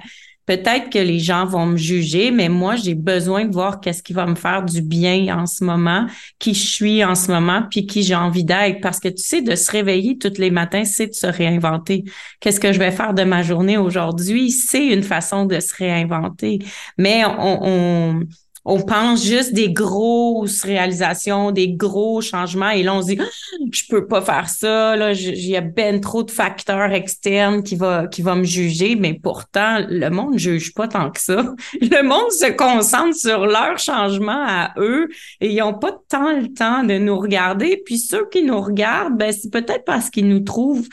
peut-être 0.47 0.91
que 0.91 0.99
les 0.99 1.19
gens 1.19 1.45
vont 1.45 1.67
me 1.67 1.77
juger, 1.77 2.31
mais 2.31 2.49
moi, 2.49 2.77
j'ai 2.77 2.95
besoin 2.95 3.45
de 3.45 3.53
voir 3.53 3.81
qu'est-ce 3.81 4.03
qui 4.03 4.13
va 4.13 4.27
me 4.27 4.37
faire 4.37 4.65
du 4.65 4.81
bien 4.81 5.37
en 5.37 5.47
ce 5.47 5.65
moment, 5.65 6.07
qui 6.39 6.55
je 6.55 6.67
suis 6.67 7.05
en 7.05 7.17
ce 7.17 7.33
moment, 7.33 7.63
puis 7.69 7.87
qui 7.87 8.03
j'ai 8.03 8.15
envie 8.15 8.45
d'être. 8.45 8.81
Parce 8.81 9.01
que 9.01 9.09
tu 9.09 9.23
sais, 9.23 9.43
de 9.43 9.57
se 9.57 9.71
réveiller 9.71 10.19
tous 10.19 10.39
les 10.39 10.51
matins, 10.51 10.85
c'est 10.85 11.09
de 11.09 11.15
se 11.15 11.27
réinventer. 11.27 12.05
Qu'est-ce 12.41 12.61
que 12.61 12.73
je 12.73 12.79
vais 12.79 12.93
faire 12.93 13.13
de 13.13 13.25
ma 13.25 13.43
journée 13.43 13.77
aujourd'hui? 13.77 14.51
C'est 14.53 14.87
une 14.87 15.03
façon 15.03 15.47
de 15.47 15.59
se 15.59 15.75
réinventer. 15.75 16.61
Mais 16.97 17.25
on, 17.25 17.59
on 17.63 18.21
on 18.69 18.81
pense 18.83 19.25
juste 19.25 19.55
des 19.55 19.73
grosses 19.73 20.65
réalisations, 20.65 21.53
des 21.53 21.69
gros 21.69 22.21
changements, 22.21 22.71
et 22.71 22.83
là, 22.83 22.97
on 22.97 23.01
se 23.01 23.07
dit, 23.07 23.19
ah, 23.21 23.25
je 23.71 23.83
peux 23.89 24.09
pas 24.09 24.21
faire 24.21 24.49
ça, 24.49 24.97
là, 24.97 25.13
il 25.13 25.47
y 25.47 25.57
a 25.57 25.61
ben 25.61 26.01
trop 26.01 26.25
de 26.25 26.33
facteurs 26.33 26.91
externes 26.91 27.63
qui 27.63 27.77
va, 27.77 28.09
qui 28.09 28.23
va 28.23 28.35
me 28.35 28.43
juger, 28.43 28.97
mais 28.97 29.15
pourtant, 29.15 29.87
le 29.89 30.09
monde 30.09 30.37
juge 30.37 30.75
pas 30.75 30.89
tant 30.89 31.13
que 31.13 31.21
ça. 31.21 31.55
Le 31.81 32.03
monde 32.03 32.33
se 32.33 32.51
concentre 32.51 33.17
sur 33.17 33.47
leur 33.47 33.79
changement 33.79 34.45
à 34.45 34.73
eux, 34.79 35.09
et 35.41 35.53
ils 35.53 35.59
n'ont 35.59 35.79
pas 35.79 35.97
tant 36.09 36.33
le 36.33 36.53
temps 36.53 36.83
de 36.83 36.99
nous 36.99 37.17
regarder, 37.17 37.81
puis 37.87 37.99
ceux 37.99 38.29
qui 38.29 38.43
nous 38.43 38.61
regardent, 38.61 39.17
ben, 39.17 39.33
c'est 39.33 39.53
peut-être 39.53 39.85
parce 39.85 40.11
qu'ils 40.11 40.29
nous 40.29 40.41
trouvent 40.41 40.89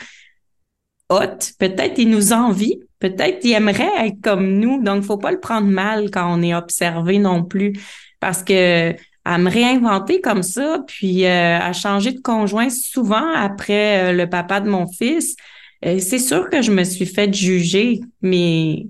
hot, 1.10 1.38
peut-être 1.58 1.98
ils 1.98 2.08
nous 2.08 2.32
envient, 2.32 2.78
peut-être 3.04 3.44
il 3.44 3.52
aimerait 3.52 4.06
être 4.06 4.20
comme 4.22 4.58
nous. 4.58 4.82
Donc, 4.82 5.04
faut 5.04 5.18
pas 5.18 5.30
le 5.30 5.40
prendre 5.40 5.66
mal 5.66 6.10
quand 6.10 6.26
on 6.26 6.40
est 6.42 6.54
observé 6.54 7.18
non 7.18 7.44
plus. 7.44 7.74
Parce 8.18 8.42
que 8.42 8.94
à 9.26 9.38
me 9.38 9.50
réinventer 9.50 10.20
comme 10.20 10.42
ça, 10.42 10.82
puis 10.86 11.26
euh, 11.26 11.58
à 11.58 11.72
changer 11.72 12.12
de 12.12 12.20
conjoint 12.20 12.68
souvent 12.70 13.32
après 13.34 14.10
euh, 14.10 14.12
le 14.12 14.28
papa 14.28 14.60
de 14.60 14.68
mon 14.68 14.86
fils, 14.86 15.36
euh, 15.84 15.98
c'est 15.98 16.18
sûr 16.18 16.48
que 16.48 16.62
je 16.62 16.70
me 16.70 16.84
suis 16.84 17.06
fait 17.06 17.32
juger, 17.32 18.00
mais 18.22 18.86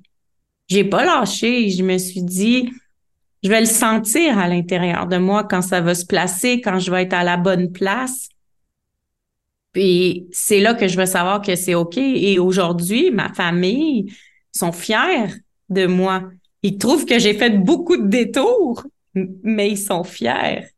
j'ai 0.69 0.85
pas 0.85 1.05
lâché. 1.05 1.71
Je 1.71 1.83
me 1.83 1.99
suis 1.99 2.23
dit, 2.23 2.71
je 3.43 3.49
vais 3.49 3.61
le 3.61 3.67
sentir 3.67 4.39
à 4.39 4.49
l'intérieur 4.49 5.07
de 5.07 5.17
moi 5.17 5.45
quand 5.45 5.63
ça 5.63 5.81
va 5.81 5.95
se 5.95 6.07
placer, 6.07 6.61
quand 6.61 6.79
je 6.79 6.91
vais 6.91 7.03
être 7.03 7.15
à 7.15 7.25
la 7.25 7.37
bonne 7.37 7.73
place. 7.73 8.29
Puis 9.75 10.29
c'est 10.33 10.61
là 10.61 10.73
que 10.73 10.89
je 10.89 10.97
vais 10.97 11.05
savoir 11.05 11.43
que 11.43 11.57
c'est 11.57 11.75
OK. 11.75 11.99
Et 11.99 12.39
aujourd'hui, 12.39 13.11
ma 13.11 13.35
famille 13.35 14.07
sont 14.53 14.73
fiers 14.73 15.27
de 15.69 15.87
moi. 15.87 16.31
Ils 16.63 16.79
trouvent 16.79 17.05
que 17.05 17.19
j'ai 17.19 17.35
fait 17.35 17.51
beaucoup 17.51 17.97
de 17.99 18.07
détours, 18.07 18.85
mais 19.15 19.73
ils 19.73 19.79
sont 19.79 20.05
fiers. 20.05 20.69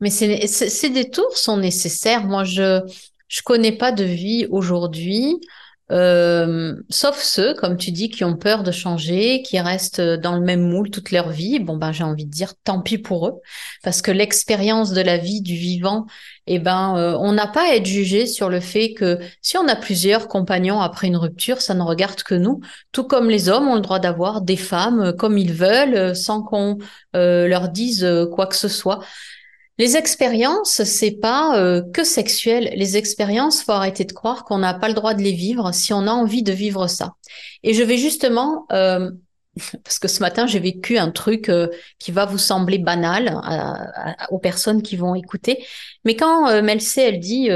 Mais 0.00 0.10
ces 0.10 0.90
détours 0.90 1.36
sont 1.36 1.56
nécessaires. 1.56 2.24
Moi, 2.24 2.44
je 2.44 2.80
je 3.28 3.42
connais 3.42 3.72
pas 3.72 3.92
de 3.92 4.04
vie 4.04 4.46
aujourd'hui 4.50 5.36
euh, 5.90 6.76
sauf 6.88 7.20
ceux, 7.20 7.54
comme 7.54 7.76
tu 7.76 7.90
dis, 7.90 8.10
qui 8.10 8.24
ont 8.24 8.36
peur 8.36 8.62
de 8.62 8.70
changer, 8.70 9.42
qui 9.42 9.58
restent 9.58 10.00
dans 10.00 10.34
le 10.34 10.40
même 10.40 10.60
moule 10.60 10.90
toute 10.90 11.10
leur 11.10 11.30
vie. 11.30 11.58
Bon, 11.58 11.76
ben, 11.76 11.92
j'ai 11.92 12.04
envie 12.04 12.26
de 12.26 12.30
dire, 12.30 12.54
tant 12.64 12.80
pis 12.80 12.98
pour 12.98 13.26
eux, 13.26 13.40
parce 13.82 14.02
que 14.02 14.10
l'expérience 14.10 14.92
de 14.92 15.00
la 15.00 15.18
vie 15.18 15.42
du 15.42 15.54
vivant, 15.54 16.06
eh 16.46 16.58
ben, 16.58 16.96
euh, 16.96 17.16
on 17.18 17.32
n'a 17.32 17.46
pas 17.46 17.70
à 17.70 17.74
être 17.74 17.86
jugé 17.86 18.26
sur 18.26 18.48
le 18.48 18.60
fait 18.60 18.94
que 18.94 19.18
si 19.42 19.56
on 19.58 19.66
a 19.68 19.76
plusieurs 19.76 20.28
compagnons 20.28 20.80
après 20.80 21.08
une 21.08 21.16
rupture, 21.16 21.60
ça 21.60 21.74
ne 21.74 21.82
regarde 21.82 22.22
que 22.22 22.34
nous. 22.34 22.60
Tout 22.92 23.04
comme 23.04 23.28
les 23.28 23.48
hommes 23.48 23.68
ont 23.68 23.74
le 23.74 23.80
droit 23.80 23.98
d'avoir 23.98 24.42
des 24.42 24.56
femmes 24.56 25.00
euh, 25.00 25.12
comme 25.12 25.38
ils 25.38 25.52
veulent, 25.52 26.14
sans 26.14 26.42
qu'on 26.42 26.78
leur 27.12 27.68
dise 27.68 28.06
quoi 28.32 28.46
que 28.46 28.56
ce 28.56 28.68
soit. 28.68 29.00
Les 29.80 29.96
expériences, 29.96 30.82
c'est 30.84 31.10
pas 31.22 31.58
euh, 31.58 31.80
que 31.94 32.04
sexuel. 32.04 32.70
Les 32.76 32.98
expériences, 32.98 33.62
faut 33.62 33.72
arrêter 33.72 34.04
de 34.04 34.12
croire 34.12 34.44
qu'on 34.44 34.58
n'a 34.58 34.74
pas 34.74 34.88
le 34.88 34.94
droit 34.94 35.14
de 35.14 35.22
les 35.22 35.32
vivre 35.32 35.72
si 35.72 35.94
on 35.94 36.06
a 36.06 36.10
envie 36.10 36.42
de 36.42 36.52
vivre 36.52 36.86
ça. 36.86 37.14
Et 37.62 37.72
je 37.72 37.82
vais 37.82 37.96
justement, 37.96 38.66
euh, 38.72 39.10
parce 39.82 39.98
que 39.98 40.06
ce 40.06 40.20
matin 40.20 40.46
j'ai 40.46 40.58
vécu 40.58 40.98
un 40.98 41.10
truc 41.10 41.48
euh, 41.48 41.68
qui 41.98 42.10
va 42.12 42.26
vous 42.26 42.36
sembler 42.36 42.76
banal 42.76 43.40
aux 44.28 44.38
personnes 44.38 44.82
qui 44.82 44.96
vont 44.96 45.14
écouter, 45.14 45.64
mais 46.04 46.14
quand 46.14 46.62
Melcé 46.62 47.00
elle 47.00 47.18
dit, 47.18 47.48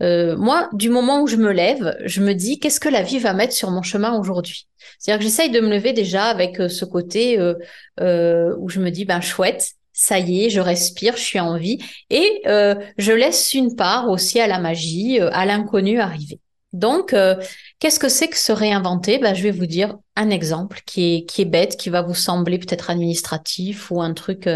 moi 0.00 0.68
du 0.74 0.90
moment 0.90 1.22
où 1.22 1.26
je 1.26 1.34
me 1.34 1.50
lève, 1.50 1.96
je 2.04 2.20
me 2.20 2.34
dis 2.34 2.60
qu'est-ce 2.60 2.78
que 2.78 2.88
la 2.88 3.02
vie 3.02 3.18
va 3.18 3.34
mettre 3.34 3.52
sur 3.52 3.72
mon 3.72 3.82
chemin 3.82 4.16
aujourd'hui? 4.16 4.68
C'est-à-dire 5.00 5.18
que 5.18 5.24
j'essaye 5.24 5.50
de 5.50 5.58
me 5.58 5.70
lever 5.70 5.92
déjà 5.92 6.26
avec 6.26 6.56
ce 6.68 6.84
côté 6.84 7.36
où 7.40 8.68
je 8.68 8.78
me 8.78 8.90
dis 8.90 9.04
ben 9.04 9.20
chouette 9.20 9.74
ça 9.94 10.18
y 10.18 10.44
est, 10.44 10.50
je 10.50 10.60
respire, 10.60 11.16
je 11.16 11.22
suis 11.22 11.40
en 11.40 11.56
vie 11.56 11.78
et 12.10 12.42
euh, 12.46 12.74
je 12.98 13.12
laisse 13.12 13.54
une 13.54 13.76
part 13.76 14.10
aussi 14.10 14.40
à 14.40 14.48
la 14.48 14.58
magie, 14.58 15.20
euh, 15.20 15.30
à 15.32 15.46
l'inconnu 15.46 16.00
arriver. 16.00 16.40
Donc, 16.72 17.12
euh, 17.12 17.36
qu'est-ce 17.78 18.00
que 18.00 18.08
c'est 18.08 18.26
que 18.26 18.36
se 18.36 18.50
réinventer? 18.50 19.18
Ben, 19.18 19.34
Je 19.34 19.44
vais 19.44 19.52
vous 19.52 19.66
dire 19.66 19.96
un 20.16 20.30
exemple 20.30 20.80
qui 20.84 21.14
est, 21.14 21.24
qui 21.24 21.42
est 21.42 21.46
bête, 21.46 21.76
qui 21.76 21.88
va 21.88 22.02
vous 22.02 22.14
sembler 22.14 22.58
peut-être 22.58 22.90
administratif 22.90 23.92
ou 23.92 24.02
un 24.02 24.12
truc, 24.12 24.48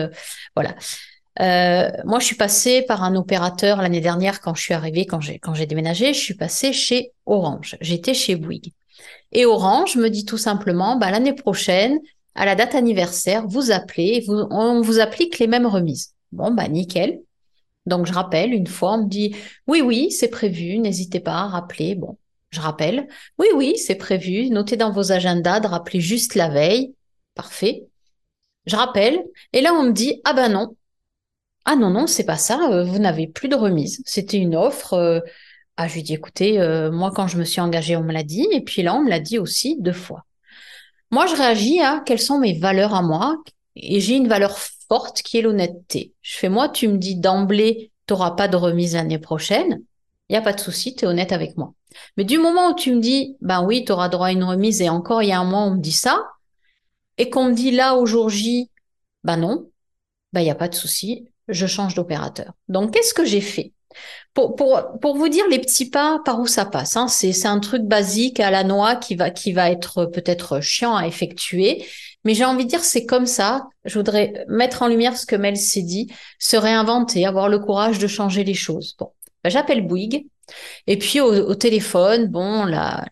voilà. 0.56 0.74
moi, 2.04 2.18
je 2.18 2.24
suis 2.24 2.34
passée 2.34 2.82
par 2.82 3.04
un 3.04 3.14
opérateur 3.14 3.80
l'année 3.80 4.00
dernière 4.00 4.40
quand 4.40 4.56
je 4.56 4.62
suis 4.62 4.74
arrivée, 4.74 5.06
quand 5.06 5.20
j'ai 5.20 5.38
quand 5.38 5.54
j'ai 5.54 5.66
déménagé, 5.66 6.12
je 6.12 6.18
suis 6.18 6.34
passée 6.34 6.72
chez 6.72 7.12
Orange. 7.24 7.76
J'étais 7.80 8.14
chez 8.14 8.34
Bouygues. 8.34 8.72
Et 9.30 9.46
Orange 9.46 9.96
me 9.96 10.08
dit 10.08 10.24
tout 10.24 10.38
simplement, 10.38 10.96
bah, 10.96 11.12
l'année 11.12 11.34
prochaine, 11.34 12.00
à 12.34 12.44
la 12.46 12.54
date 12.54 12.74
anniversaire, 12.74 13.46
vous 13.46 13.70
appelez, 13.70 14.24
vous, 14.26 14.46
on 14.50 14.80
vous 14.80 15.00
applique 15.00 15.38
les 15.38 15.46
mêmes 15.46 15.66
remises. 15.66 16.14
Bon, 16.32 16.52
bah 16.52 16.68
nickel. 16.68 17.20
Donc 17.86 18.06
je 18.06 18.12
rappelle 18.12 18.52
une 18.52 18.66
fois, 18.66 18.94
on 18.94 19.04
me 19.04 19.08
dit 19.08 19.34
oui, 19.66 19.80
oui, 19.80 20.10
c'est 20.10 20.28
prévu, 20.28 20.78
n'hésitez 20.78 21.20
pas 21.20 21.34
à 21.34 21.48
rappeler. 21.48 21.94
Bon, 21.94 22.18
je 22.50 22.60
rappelle. 22.60 23.08
Oui, 23.38 23.48
oui, 23.54 23.76
c'est 23.78 23.96
prévu. 23.96 24.50
Notez 24.50 24.76
dans 24.76 24.92
vos 24.92 25.12
agendas 25.12 25.60
de 25.60 25.66
rappeler 25.66 26.00
juste 26.00 26.34
la 26.34 26.48
veille. 26.48 26.94
Parfait. 27.34 27.86
Je 28.66 28.76
rappelle. 28.76 29.22
Et 29.52 29.60
là, 29.60 29.74
on 29.74 29.84
me 29.84 29.92
dit 29.92 30.20
ah 30.24 30.34
ben 30.34 30.50
non. 30.50 30.76
Ah 31.64 31.76
non, 31.76 31.90
non, 31.90 32.06
c'est 32.06 32.24
pas 32.24 32.38
ça. 32.38 32.70
Euh, 32.72 32.84
vous 32.84 32.98
n'avez 32.98 33.26
plus 33.28 33.48
de 33.48 33.56
remise. 33.56 34.02
C'était 34.06 34.38
une 34.38 34.56
offre. 34.56 34.94
Euh, 34.94 35.20
ah, 35.76 35.88
je 35.88 35.94
lui 35.94 36.02
dis 36.02 36.14
écoutez, 36.14 36.60
euh, 36.60 36.90
moi 36.90 37.12
quand 37.14 37.28
je 37.28 37.38
me 37.38 37.44
suis 37.44 37.60
engagée, 37.60 37.96
on 37.96 38.02
me 38.02 38.12
l'a 38.12 38.22
dit. 38.24 38.46
Et 38.52 38.62
puis 38.62 38.82
là, 38.82 38.94
on 38.94 39.02
me 39.04 39.10
l'a 39.10 39.20
dit 39.20 39.38
aussi 39.38 39.76
deux 39.80 39.92
fois. 39.92 40.24
Moi, 41.10 41.26
je 41.26 41.34
réagis 41.34 41.80
à 41.80 42.00
quelles 42.04 42.20
sont 42.20 42.38
mes 42.38 42.58
valeurs 42.58 42.94
à 42.94 43.02
moi? 43.02 43.36
Et 43.76 44.00
j'ai 44.00 44.16
une 44.16 44.28
valeur 44.28 44.58
forte 44.88 45.22
qui 45.22 45.38
est 45.38 45.42
l'honnêteté. 45.42 46.12
Je 46.20 46.36
fais 46.36 46.48
moi, 46.48 46.68
tu 46.68 46.88
me 46.88 46.98
dis 46.98 47.16
d'emblée, 47.16 47.92
tu 48.06 48.14
n'auras 48.14 48.32
pas 48.32 48.48
de 48.48 48.56
remise 48.56 48.94
l'année 48.94 49.18
prochaine, 49.18 49.82
il 50.28 50.32
n'y 50.32 50.36
a 50.36 50.42
pas 50.42 50.52
de 50.52 50.60
souci, 50.60 50.94
tu 50.94 51.04
es 51.04 51.08
honnête 51.08 51.32
avec 51.32 51.56
moi. 51.56 51.74
Mais 52.16 52.24
du 52.24 52.38
moment 52.38 52.70
où 52.70 52.74
tu 52.74 52.94
me 52.94 53.00
dis, 53.00 53.36
ben 53.40 53.64
oui, 53.64 53.84
tu 53.84 53.92
auras 53.92 54.08
droit 54.08 54.28
à 54.28 54.32
une 54.32 54.44
remise 54.44 54.80
et 54.82 54.88
encore 54.88 55.22
il 55.22 55.28
y 55.28 55.32
a 55.32 55.40
un 55.40 55.44
mois, 55.44 55.62
on 55.62 55.74
me 55.74 55.80
dit 55.80 55.92
ça, 55.92 56.26
et 57.16 57.30
qu'on 57.30 57.46
me 57.46 57.54
dit 57.54 57.70
là 57.70 57.96
au 57.96 58.06
jour 58.06 58.28
J, 58.28 58.70
ben 59.24 59.38
non, 59.38 59.70
ben 60.32 60.40
il 60.40 60.44
n'y 60.44 60.50
a 60.50 60.54
pas 60.54 60.68
de 60.68 60.74
souci, 60.74 61.28
je 61.48 61.66
change 61.66 61.94
d'opérateur. 61.94 62.52
Donc, 62.68 62.92
qu'est-ce 62.92 63.14
que 63.14 63.24
j'ai 63.24 63.40
fait? 63.40 63.72
Pour, 64.34 64.54
pour, 64.54 64.98
pour, 65.00 65.16
vous 65.16 65.28
dire 65.28 65.44
les 65.50 65.58
petits 65.58 65.90
pas 65.90 66.20
par 66.24 66.40
où 66.40 66.46
ça 66.46 66.64
passe, 66.64 66.96
hein, 66.96 67.08
c'est 67.08 67.46
un 67.46 67.58
truc 67.58 67.82
basique 67.82 68.40
à 68.40 68.50
la 68.50 68.64
noix 68.64 68.96
qui 68.96 69.16
va, 69.16 69.30
qui 69.30 69.52
va 69.52 69.70
être 69.70 70.06
peut-être 70.06 70.60
chiant 70.60 70.96
à 70.96 71.06
effectuer, 71.06 71.84
mais 72.24 72.34
j'ai 72.34 72.44
envie 72.44 72.64
de 72.64 72.70
dire 72.70 72.84
c'est 72.84 73.06
comme 73.06 73.26
ça. 73.26 73.66
Je 73.84 73.98
voudrais 73.98 74.44
mettre 74.48 74.82
en 74.82 74.88
lumière 74.88 75.16
ce 75.16 75.26
que 75.26 75.36
Mel 75.36 75.56
s'est 75.56 75.82
dit, 75.82 76.12
se 76.38 76.56
réinventer, 76.56 77.26
avoir 77.26 77.48
le 77.48 77.58
courage 77.58 77.98
de 77.98 78.06
changer 78.06 78.44
les 78.44 78.54
choses. 78.54 78.94
Bon, 78.98 79.12
ben, 79.42 79.50
j'appelle 79.50 79.86
Bouygues 79.86 80.26
et 80.86 80.98
puis 80.98 81.20
au, 81.20 81.54
téléphone, 81.54 82.26
bon, 82.26 82.64
la, 82.64 83.04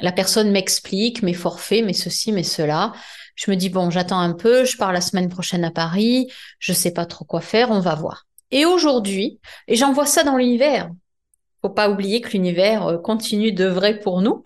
la 0.00 0.12
personne 0.12 0.50
m'explique 0.50 1.22
mes 1.22 1.34
forfaits, 1.34 1.84
mes 1.84 1.92
ceci, 1.92 2.32
mes 2.32 2.42
cela. 2.42 2.92
Je 3.34 3.50
me 3.50 3.56
dis 3.56 3.68
bon, 3.68 3.90
j'attends 3.90 4.20
un 4.20 4.32
peu, 4.32 4.64
je 4.64 4.76
pars 4.76 4.92
la 4.92 5.00
semaine 5.00 5.28
prochaine 5.28 5.64
à 5.64 5.70
Paris, 5.70 6.30
je 6.58 6.72
sais 6.72 6.92
pas 6.92 7.06
trop 7.06 7.24
quoi 7.24 7.40
faire, 7.40 7.70
on 7.70 7.80
va 7.80 7.94
voir. 7.94 8.27
Et 8.50 8.64
aujourd'hui, 8.64 9.38
et 9.66 9.76
j'envoie 9.76 10.06
ça 10.06 10.24
dans 10.24 10.36
l'univers, 10.36 10.90
faut 11.62 11.70
pas 11.70 11.90
oublier 11.90 12.20
que 12.20 12.30
l'univers 12.30 12.86
euh, 12.86 12.98
continue 12.98 13.52
de 13.52 13.66
vrai 13.66 13.98
pour 13.98 14.22
nous. 14.22 14.42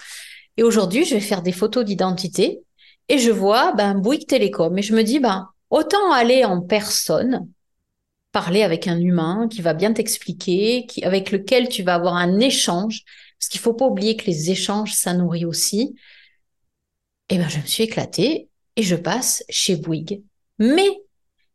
Et 0.57 0.62
aujourd'hui, 0.62 1.05
je 1.05 1.14
vais 1.14 1.20
faire 1.20 1.42
des 1.42 1.53
photos 1.53 1.84
d'identité 1.84 2.61
et 3.09 3.18
je 3.18 3.30
vois 3.30 3.72
ben 3.72 3.94
Bouygues 3.94 4.26
Télécom 4.26 4.76
et 4.78 4.82
je 4.82 4.94
me 4.94 5.03
dis 5.03 5.18
ben 5.18 5.48
autant 5.70 6.12
aller 6.12 6.44
en 6.44 6.61
personne, 6.61 7.48
parler 8.32 8.62
avec 8.62 8.86
un 8.86 8.98
humain 8.98 9.48
qui 9.50 9.62
va 9.62 9.74
bien 9.74 9.92
t'expliquer, 9.92 10.86
qui 10.86 11.05
avec 11.05 11.30
lequel 11.30 11.68
tu 11.68 11.82
vas 11.82 11.94
avoir 11.94 12.14
un 12.14 12.38
échange, 12.38 13.03
parce 13.38 13.48
qu'il 13.48 13.61
faut 13.61 13.74
pas 13.74 13.86
oublier 13.86 14.16
que 14.16 14.26
les 14.26 14.50
échanges 14.50 14.94
ça 14.94 15.14
nourrit 15.14 15.44
aussi. 15.44 15.94
Et 17.28 17.38
ben 17.38 17.48
je 17.48 17.59
me 17.59 17.66
suis 17.66 17.84
éclatée 17.84 18.48
et 18.76 18.82
je 18.82 18.96
passe 18.96 19.44
chez 19.48 19.76
Bouygues. 19.76 20.22
Mais 20.59 21.01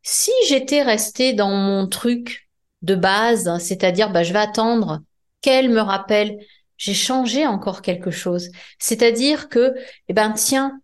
si 0.10 0.32
j'étais 0.48 0.84
restée 0.84 1.34
dans 1.34 1.52
mon 1.52 1.86
truc 1.86 2.48
de 2.82 2.96
base, 2.96 3.58
c'est-à-dire 3.60 4.10
bah, 4.10 4.24
je 4.24 4.32
vais 4.32 4.40
attendre 4.40 5.02
qu'elle 5.42 5.70
me 5.70 5.82
rappelle, 5.82 6.40
j'ai 6.78 6.94
changé 6.94 7.46
encore 7.46 7.82
quelque 7.82 8.10
chose. 8.10 8.50
C'est-à-dire 8.80 9.50
que, 9.50 9.76
eh 10.08 10.14
ben 10.14 10.32
tiens, 10.32 10.80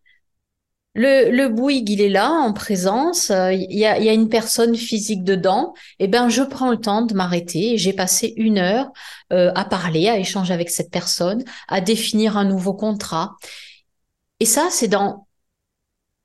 le, 0.93 1.31
le 1.31 1.47
Bouygues, 1.47 1.89
il 1.89 2.01
est 2.01 2.09
là 2.09 2.31
en 2.31 2.51
présence, 2.51 3.31
euh, 3.31 3.53
il 3.53 3.71
y, 3.71 3.85
a, 3.85 3.97
y, 3.97 4.09
a, 4.09 4.13
une 4.13 4.27
personne 4.27 4.75
physique 4.75 5.23
dedans, 5.23 5.73
eh 5.99 6.09
ben 6.09 6.27
je 6.27 6.43
prends 6.43 6.69
le 6.69 6.77
temps 6.77 7.01
de 7.03 7.13
m'arrêter. 7.13 7.77
J'ai 7.77 7.93
passé 7.93 8.33
une 8.35 8.57
heure 8.57 8.91
euh, 9.31 9.53
à 9.55 9.63
parler, 9.63 10.09
à 10.09 10.17
échanger 10.17 10.53
avec 10.53 10.69
cette 10.69 10.91
personne, 10.91 11.45
à 11.69 11.79
définir 11.79 12.35
un 12.35 12.43
nouveau 12.43 12.73
contrat. 12.73 13.37
Et 14.41 14.45
ça, 14.45 14.67
c'est 14.69 14.89
dans 14.89 15.22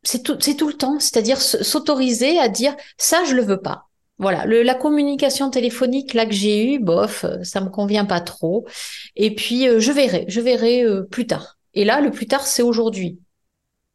c'est 0.03 0.23
tout, 0.23 0.37
c'est 0.41 0.57
tout 0.57 0.69
le 0.69 0.75
temps, 0.75 1.01
c'est-à-dire 1.01 1.41
s'autoriser 1.41 2.39
à 2.39 2.49
dire 2.49 2.77
ça, 2.97 3.25
je 3.25 3.35
le 3.35 3.43
veux 3.43 3.61
pas. 3.61 3.89
Voilà, 4.19 4.47
la 4.47 4.75
communication 4.75 5.49
téléphonique 5.49 6.13
là 6.13 6.27
que 6.27 6.33
j'ai 6.33 6.75
eue, 6.75 6.79
bof, 6.81 7.25
euh, 7.25 7.43
ça 7.45 7.61
me 7.61 7.69
convient 7.69 8.05
pas 8.05 8.21
trop. 8.21 8.67
Et 9.15 9.35
puis 9.35 9.69
euh, 9.69 9.79
je 9.79 9.93
verrai, 9.93 10.25
je 10.29 10.41
verrai 10.41 10.83
euh, 10.83 11.03
plus 11.05 11.27
tard. 11.27 11.57
Et 11.75 11.85
là, 11.85 12.01
le 12.01 12.11
plus 12.11 12.27
tard, 12.27 12.45
c'est 12.47 12.63
aujourd'hui. 12.63 13.21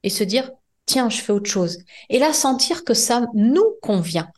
Et 0.04 0.10
se 0.10 0.24
dire 0.24 0.50
tiens, 0.86 1.10
je 1.10 1.22
fais 1.22 1.34
autre 1.34 1.50
chose. 1.50 1.80
Et 2.10 2.20
là, 2.20 2.32
sentir 2.32 2.86
que 2.86 2.94
ça 2.94 3.26
nous 3.34 3.76
convient. 3.82 4.30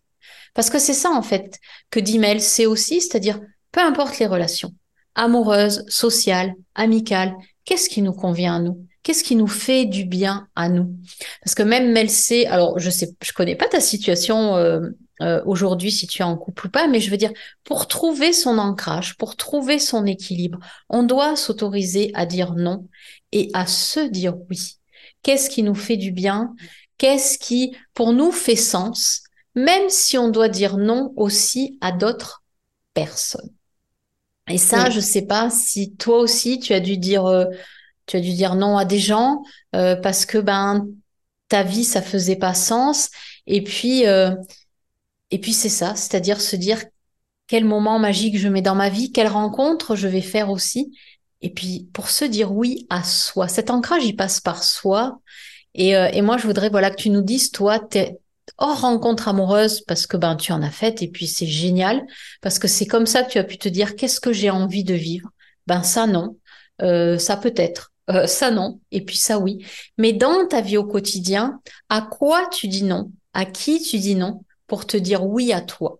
Parce 0.56 0.70
que 0.72 0.80
c'est 0.80 0.94
ça 0.94 1.12
en 1.12 1.22
fait 1.22 1.60
que 1.92 2.00
Mel, 2.18 2.42
c'est 2.42 2.66
aussi, 2.66 3.02
c'est-à-dire 3.02 3.40
peu 3.72 3.82
importe 3.82 4.18
les 4.18 4.28
relations, 4.28 4.74
amoureuses, 5.14 5.86
sociales, 5.88 6.56
amicales, 6.74 7.36
qu'est-ce 7.64 7.90
qui 7.90 8.02
nous 8.02 8.14
convient 8.14 8.56
à 8.56 8.60
nous? 8.60 8.88
Qu'est-ce 9.06 9.24
qui 9.24 9.36
nous 9.36 9.46
fait 9.46 9.86
du 9.86 10.04
bien 10.04 10.48
à 10.56 10.68
nous? 10.68 10.96
Parce 11.44 11.54
que 11.54 11.62
même 11.62 12.08
sait, 12.08 12.48
alors 12.48 12.80
je 12.80 12.90
sais, 12.90 13.14
je 13.24 13.34
connais 13.34 13.56
pas 13.56 13.68
ta 13.68 13.80
situation 13.80 14.56
euh, 14.56 14.80
euh, 15.22 15.44
aujourd'hui 15.46 15.92
si 15.92 16.08
tu 16.08 16.24
es 16.24 16.26
en 16.26 16.36
couple 16.36 16.66
ou 16.66 16.70
pas, 16.72 16.88
mais 16.88 17.00
je 17.00 17.12
veux 17.12 17.18
dire, 17.18 17.32
pour 17.64 17.88
trouver 17.88 18.34
son 18.34 18.58
ancrage, 18.58 19.16
pour 19.18 19.36
trouver 19.36 19.78
son 19.78 20.08
équilibre, 20.08 20.58
on 20.90 21.04
doit 21.04 21.36
s'autoriser 21.36 22.10
à 22.16 22.26
dire 22.26 22.54
non 22.56 22.88
et 23.32 23.52
à 23.54 23.68
se 23.68 24.00
dire 24.00 24.38
oui. 24.50 24.78
Qu'est-ce 25.22 25.52
qui 25.52 25.62
nous 25.62 25.76
fait 25.76 25.98
du 25.98 26.12
bien? 26.12 26.56
Qu'est-ce 26.98 27.38
qui, 27.38 27.78
pour 27.94 28.12
nous, 28.12 28.32
fait 28.32 28.56
sens 28.56 29.22
Même 29.54 29.88
si 29.90 30.18
on 30.18 30.30
doit 30.30 30.50
dire 30.50 30.78
non 30.78 31.14
aussi 31.16 31.78
à 31.80 31.92
d'autres 31.92 32.44
personnes? 32.96 33.52
Et 34.50 34.58
ça, 34.58 34.90
je 34.90 35.00
sais 35.00 35.28
pas 35.28 35.52
si 35.52 35.96
toi 35.96 36.18
aussi 36.20 36.60
tu 36.60 36.74
as 36.74 36.80
dû 36.80 36.98
dire, 36.98 37.26
euh, 37.26 37.46
tu 38.06 38.18
as 38.18 38.20
dû 38.20 38.34
dire 38.34 38.56
non 38.56 38.78
à 38.78 38.86
des 38.86 39.00
gens 39.00 39.42
euh, 39.76 39.96
parce 39.96 40.26
que 40.26 40.38
ben 40.38 40.88
ta 41.48 41.64
vie 41.64 41.84
ça 41.84 42.02
faisait 42.02 42.36
pas 42.36 42.54
sens. 42.54 43.10
Et 43.48 43.64
puis 43.64 44.08
euh, 44.08 44.32
et 45.32 45.40
puis 45.40 45.54
c'est 45.54 45.70
ça, 45.70 45.96
c'est-à-dire 45.96 46.42
se 46.42 46.56
dire 46.56 46.84
quel 47.48 47.66
moment 47.66 48.00
magique 48.00 48.38
je 48.38 48.48
mets 48.48 48.62
dans 48.62 48.76
ma 48.76 48.90
vie, 48.90 49.12
quelle 49.12 49.28
rencontre 49.28 49.96
je 49.96 50.08
vais 50.08 50.22
faire 50.22 50.50
aussi. 50.50 50.92
Et 51.42 51.52
puis 51.52 51.90
pour 51.94 52.10
se 52.10 52.26
dire 52.26 52.52
oui 52.52 52.88
à 52.90 53.04
soi, 53.04 53.48
cet 53.48 53.70
ancrage 53.70 54.06
il 54.06 54.16
passe 54.16 54.40
par 54.40 54.64
soi. 54.64 55.20
Et, 55.74 55.90
et 55.92 56.22
moi 56.22 56.38
je 56.38 56.48
voudrais 56.48 56.70
voilà 56.70 56.90
que 56.90 56.96
tu 56.96 57.10
nous 57.10 57.22
dises 57.22 57.52
toi 57.52 57.80
t'es 57.80 58.18
hors 58.58 58.82
rencontre 58.82 59.28
amoureuse 59.28 59.82
parce 59.82 60.08
que 60.08 60.18
ben 60.18 60.36
tu 60.36 60.52
en 60.52 60.62
as 60.62 60.72
fait 60.72 61.02
et 61.02 61.08
puis 61.10 61.28
c'est 61.28 61.48
génial 61.48 62.06
parce 62.42 62.60
que 62.60 62.68
c'est 62.68 62.86
comme 62.86 63.06
ça 63.06 63.24
que 63.24 63.32
tu 63.32 63.38
as 63.38 63.44
pu 63.44 63.58
te 63.58 63.70
dire 63.70 63.96
qu'est-ce 63.96 64.20
que 64.20 64.34
j'ai 64.34 64.50
envie 64.50 64.84
de 64.84 64.94
vivre? 64.94 65.30
Ben 65.68 65.84
ça 65.84 66.08
non, 66.08 66.38
euh, 66.82 67.18
ça 67.18 67.38
peut 67.38 67.54
être, 67.56 67.94
euh, 68.10 68.28
ça 68.28 68.52
non 68.52 68.80
et 68.92 69.02
puis 69.02 69.18
ça 69.18 69.40
oui. 69.40 69.66
Mais 69.98 70.14
dans 70.14 70.48
ta 70.48 70.62
vie 70.62 70.78
au 70.78 70.86
quotidien, 70.86 71.60
à 71.90 72.02
quoi 72.02 72.48
tu 72.50 72.68
dis 72.68 72.84
non, 72.84 73.12
à 73.34 73.46
qui 73.46 73.82
tu 73.82 73.98
dis 73.98 74.16
non 74.16 74.44
pour 74.68 74.86
te 74.86 74.98
dire 74.98 75.26
oui 75.26 75.52
à 75.54 75.62
toi? 75.62 76.00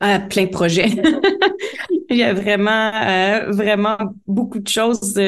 À 0.00 0.18
plein 0.18 0.44
de 0.44 0.50
projets. 0.50 0.88
Il 2.10 2.16
y 2.16 2.22
a 2.22 2.32
vraiment, 2.32 2.92
euh, 2.94 3.50
vraiment 3.50 3.98
beaucoup 4.26 4.58
de 4.58 4.68
choses. 4.68 5.18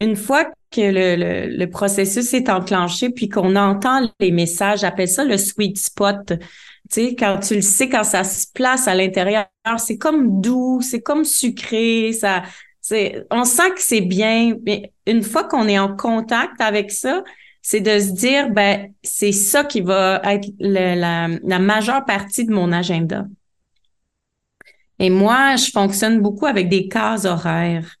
une 0.00 0.16
fois 0.16 0.50
que 0.70 0.80
le, 0.80 1.56
le, 1.56 1.70
processus 1.70 2.34
est 2.34 2.48
enclenché, 2.48 3.10
puis 3.10 3.28
qu'on 3.28 3.56
entend 3.56 4.10
les 4.20 4.30
messages, 4.30 4.80
j'appelle 4.80 5.08
ça 5.08 5.24
le 5.24 5.36
sweet 5.38 5.78
spot. 5.78 6.16
Tu 6.28 6.38
sais, 6.90 7.14
quand 7.14 7.38
tu 7.40 7.56
le 7.56 7.60
sais, 7.60 7.88
quand 7.88 8.04
ça 8.04 8.24
se 8.24 8.46
place 8.52 8.88
à 8.88 8.94
l'intérieur, 8.94 9.46
c'est 9.76 9.98
comme 9.98 10.40
doux, 10.40 10.80
c'est 10.82 11.02
comme 11.02 11.24
sucré, 11.24 12.12
ça, 12.12 12.42
on 13.30 13.44
sent 13.44 13.70
que 13.74 13.82
c'est 13.82 14.00
bien. 14.00 14.54
Mais 14.64 14.92
une 15.06 15.22
fois 15.22 15.44
qu'on 15.44 15.68
est 15.68 15.78
en 15.78 15.96
contact 15.96 16.60
avec 16.60 16.90
ça, 16.90 17.22
c'est 17.62 17.80
de 17.80 17.98
se 17.98 18.12
dire, 18.12 18.50
ben, 18.50 18.92
c'est 19.02 19.32
ça 19.32 19.64
qui 19.64 19.80
va 19.80 20.20
être 20.24 20.48
la, 20.58 21.28
la 21.28 21.58
majeure 21.58 22.04
partie 22.04 22.44
de 22.44 22.52
mon 22.52 22.72
agenda. 22.72 23.26
Et 24.98 25.10
moi, 25.10 25.56
je 25.56 25.70
fonctionne 25.70 26.20
beaucoup 26.20 26.46
avec 26.46 26.68
des 26.68 26.88
cases 26.88 27.24
horaires. 27.24 27.96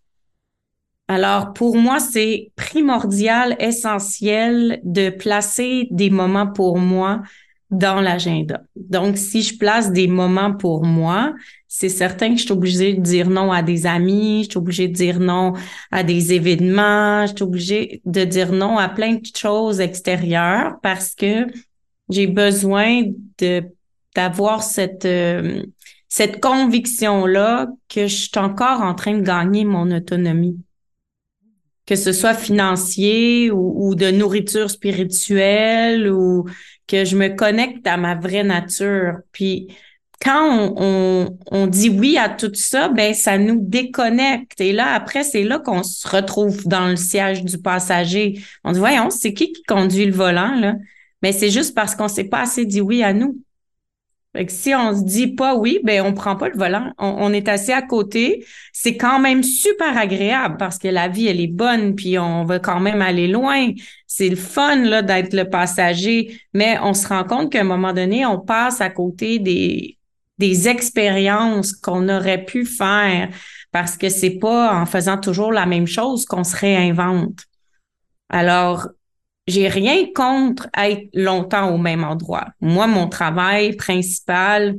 Alors, 1.06 1.54
pour 1.54 1.76
moi, 1.76 2.00
c'est 2.00 2.50
primordial, 2.56 3.56
essentiel 3.60 4.80
de 4.84 5.08
placer 5.10 5.88
des 5.90 6.10
moments 6.10 6.46
pour 6.46 6.78
moi 6.78 7.22
dans 7.70 8.00
l'agenda. 8.00 8.62
Donc, 8.76 9.18
si 9.18 9.42
je 9.42 9.58
place 9.58 9.92
des 9.92 10.06
moments 10.06 10.54
pour 10.54 10.84
moi, 10.84 11.34
c'est 11.66 11.90
certain 11.90 12.30
que 12.30 12.36
je 12.36 12.44
suis 12.44 12.52
obligée 12.52 12.94
de 12.94 13.02
dire 13.02 13.28
non 13.28 13.52
à 13.52 13.62
des 13.62 13.86
amis, 13.86 14.44
je 14.44 14.50
suis 14.50 14.58
obligée 14.58 14.88
de 14.88 14.94
dire 14.94 15.20
non 15.20 15.52
à 15.90 16.02
des 16.02 16.32
événements, 16.32 17.26
je 17.26 17.34
suis 17.34 17.42
obligée 17.42 18.00
de 18.06 18.24
dire 18.24 18.52
non 18.52 18.78
à 18.78 18.88
plein 18.88 19.14
de 19.14 19.26
choses 19.36 19.80
extérieures 19.80 20.76
parce 20.82 21.14
que 21.14 21.46
j'ai 22.08 22.26
besoin 22.26 23.02
de 23.38 23.62
d'avoir 24.16 24.62
cette 24.62 25.04
euh, 25.04 25.62
cette 26.08 26.40
conviction 26.40 27.26
là 27.26 27.68
que 27.88 28.06
je 28.06 28.14
suis 28.14 28.38
encore 28.38 28.80
en 28.80 28.94
train 28.94 29.18
de 29.18 29.22
gagner 29.22 29.64
mon 29.66 29.90
autonomie 29.90 30.56
que 31.88 31.96
ce 31.96 32.12
soit 32.12 32.34
financier 32.34 33.50
ou, 33.50 33.94
de 33.94 34.10
nourriture 34.10 34.68
spirituelle 34.68 36.12
ou 36.12 36.44
que 36.88 37.04
je 37.04 37.16
me 37.16 37.28
connecte 37.28 37.86
à 37.86 37.96
ma 37.96 38.14
vraie 38.16 38.42
nature. 38.42 39.18
Puis 39.30 39.68
quand 40.20 40.74
on, 40.76 41.38
on, 41.52 41.66
dit 41.68 41.90
oui 41.90 42.18
à 42.18 42.28
tout 42.28 42.52
ça, 42.54 42.88
ben 42.88 43.14
ça 43.14 43.38
nous 43.38 43.60
déconnecte. 43.60 44.60
Et 44.60 44.72
là, 44.72 44.94
après, 44.94 45.22
c'est 45.22 45.44
là 45.44 45.60
qu'on 45.60 45.84
se 45.84 46.08
retrouve 46.08 46.66
dans 46.66 46.88
le 46.88 46.96
siège 46.96 47.44
du 47.44 47.58
passager. 47.58 48.40
On 48.64 48.72
dit, 48.72 48.80
voyons, 48.80 49.10
c'est 49.10 49.32
qui 49.32 49.52
qui 49.52 49.62
conduit 49.62 50.06
le 50.06 50.12
volant, 50.12 50.56
là? 50.56 50.74
Mais 51.22 51.32
c'est 51.32 51.50
juste 51.50 51.74
parce 51.74 51.94
qu'on 51.94 52.08
s'est 52.08 52.24
pas 52.24 52.42
assez 52.42 52.64
dit 52.64 52.80
oui 52.80 53.02
à 53.02 53.12
nous. 53.12 53.40
Fait 54.38 54.46
que 54.46 54.52
si 54.52 54.72
on 54.72 54.96
se 54.96 55.02
dit 55.02 55.34
pas 55.34 55.56
oui, 55.56 55.80
ben 55.82 56.00
on 56.06 56.14
prend 56.14 56.36
pas 56.36 56.48
le 56.48 56.56
volant. 56.56 56.92
On, 56.96 57.32
est 57.32 57.48
assis 57.48 57.72
à 57.72 57.82
côté. 57.82 58.46
C'est 58.72 58.96
quand 58.96 59.18
même 59.18 59.42
super 59.42 59.98
agréable 59.98 60.58
parce 60.58 60.78
que 60.78 60.86
la 60.86 61.08
vie 61.08 61.26
elle 61.26 61.40
est 61.40 61.48
bonne, 61.48 61.96
puis 61.96 62.20
on 62.20 62.44
va 62.44 62.60
quand 62.60 62.78
même 62.78 63.02
aller 63.02 63.26
loin. 63.26 63.72
C'est 64.06 64.28
le 64.28 64.36
fun 64.36 64.76
là 64.76 65.02
d'être 65.02 65.34
le 65.34 65.50
passager, 65.50 66.40
mais 66.54 66.78
on 66.80 66.94
se 66.94 67.08
rend 67.08 67.24
compte 67.24 67.50
qu'à 67.50 67.62
un 67.62 67.64
moment 67.64 67.92
donné, 67.92 68.26
on 68.26 68.38
passe 68.38 68.80
à 68.80 68.90
côté 68.90 69.40
des 69.40 69.98
des 70.38 70.68
expériences 70.68 71.72
qu'on 71.72 72.08
aurait 72.08 72.44
pu 72.44 72.64
faire 72.64 73.30
parce 73.72 73.96
que 73.96 74.08
c'est 74.08 74.38
pas 74.38 74.80
en 74.80 74.86
faisant 74.86 75.18
toujours 75.18 75.50
la 75.50 75.66
même 75.66 75.88
chose 75.88 76.26
qu'on 76.26 76.44
se 76.44 76.56
réinvente. 76.56 77.40
Alors, 78.28 78.86
j'ai 79.48 79.66
rien 79.66 80.04
contre 80.14 80.68
être 80.76 81.08
longtemps 81.14 81.74
au 81.74 81.78
même 81.78 82.04
endroit. 82.04 82.48
Moi, 82.60 82.86
mon 82.86 83.08
travail 83.08 83.74
principal, 83.76 84.76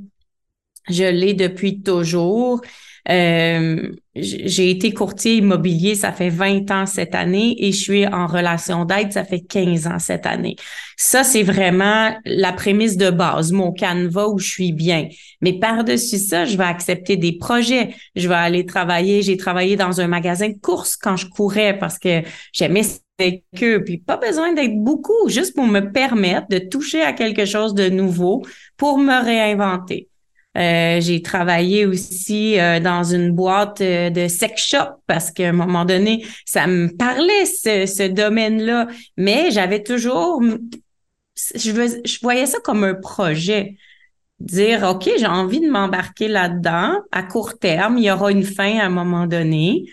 je 0.88 1.03
l'ai 1.03 1.34
depuis 1.34 1.82
toujours. 1.82 2.61
Euh, 3.09 3.91
j'ai 4.15 4.70
été 4.70 4.93
courtier 4.93 5.38
immobilier, 5.38 5.95
ça 5.95 6.11
fait 6.11 6.30
20 6.30 6.70
ans 6.70 6.86
cette 6.86 7.15
année 7.15 7.55
et 7.57 7.72
je 7.72 7.82
suis 7.82 8.05
en 8.05 8.28
relation 8.28 8.86
d'aide, 8.86 9.11
ça 9.11 9.24
fait 9.24 9.39
15 9.39 9.88
ans 9.88 9.97
cette 9.97 10.28
année. 10.28 10.55
Ça, 10.97 11.24
c'est 11.24 11.41
vraiment 11.41 12.15
la 12.26 12.53
prémisse 12.53 12.97
de 12.97 13.09
base, 13.09 13.51
mon 13.51 13.72
canevas 13.72 14.28
où 14.28 14.38
je 14.38 14.47
suis 14.47 14.74
bien. 14.74 15.07
Mais 15.41 15.53
par-dessus 15.53 16.20
ça, 16.20 16.45
je 16.45 16.57
vais 16.57 16.65
accepter 16.65 17.17
des 17.17 17.38
projets. 17.38 17.95
Je 18.15 18.28
vais 18.28 18.36
aller 18.36 18.65
travailler. 18.65 19.24
J'ai 19.24 19.38
travaillé 19.38 19.76
dans 19.76 20.01
un 20.01 20.07
magasin 20.07 20.49
de 20.49 20.59
courses 20.61 20.95
quand 20.95 21.17
je 21.17 21.28
courais 21.28 21.76
parce 21.80 21.97
que 21.97 22.22
j'aimais 22.53 22.84
avec 23.20 23.43
eux, 23.61 23.84
puis 23.84 23.97
pas 23.97 24.17
besoin 24.17 24.53
d'être 24.53 24.78
beaucoup, 24.78 25.28
juste 25.28 25.55
pour 25.55 25.65
me 25.65 25.91
permettre 25.91 26.47
de 26.49 26.59
toucher 26.59 27.01
à 27.01 27.13
quelque 27.13 27.45
chose 27.45 27.74
de 27.74 27.89
nouveau 27.89 28.43
pour 28.78 28.97
me 28.97 29.24
réinventer. 29.24 30.09
Euh, 30.57 30.99
j'ai 30.99 31.22
travaillé 31.22 31.86
aussi 31.86 32.59
euh, 32.59 32.80
dans 32.80 33.03
une 33.03 33.32
boîte 33.32 33.82
euh, 33.82 34.09
de 34.09 34.28
sex 34.28 34.65
shop 34.65 35.01
parce 35.05 35.30
qu'à 35.32 35.49
un 35.49 35.53
moment 35.53 35.86
donné, 35.86 36.26
ça 36.45 36.65
me 36.65 36.88
parlait 36.88 37.45
ce, 37.45 37.86
ce 37.86 38.07
domaine-là, 38.07 38.88
mais 39.15 39.51
j'avais 39.51 39.84
toujours, 39.84 40.41
je, 41.55 42.01
je 42.03 42.20
voyais 42.22 42.47
ça 42.47 42.59
comme 42.63 42.84
un 42.84 42.95
projet. 42.95 43.76
Dire, 44.39 44.84
OK, 44.84 45.09
j'ai 45.17 45.28
envie 45.28 45.59
de 45.59 45.70
m'embarquer 45.70 46.30
là-dedans 46.30 46.95
à 47.11 47.24
court 47.24 47.59
terme, 47.59 47.97
il 47.97 48.05
y 48.05 48.11
aura 48.11 48.32
une 48.32 48.45
fin 48.45 48.80
à 48.80 48.86
un 48.86 48.89
moment 48.89 49.28
donné. 49.28 49.84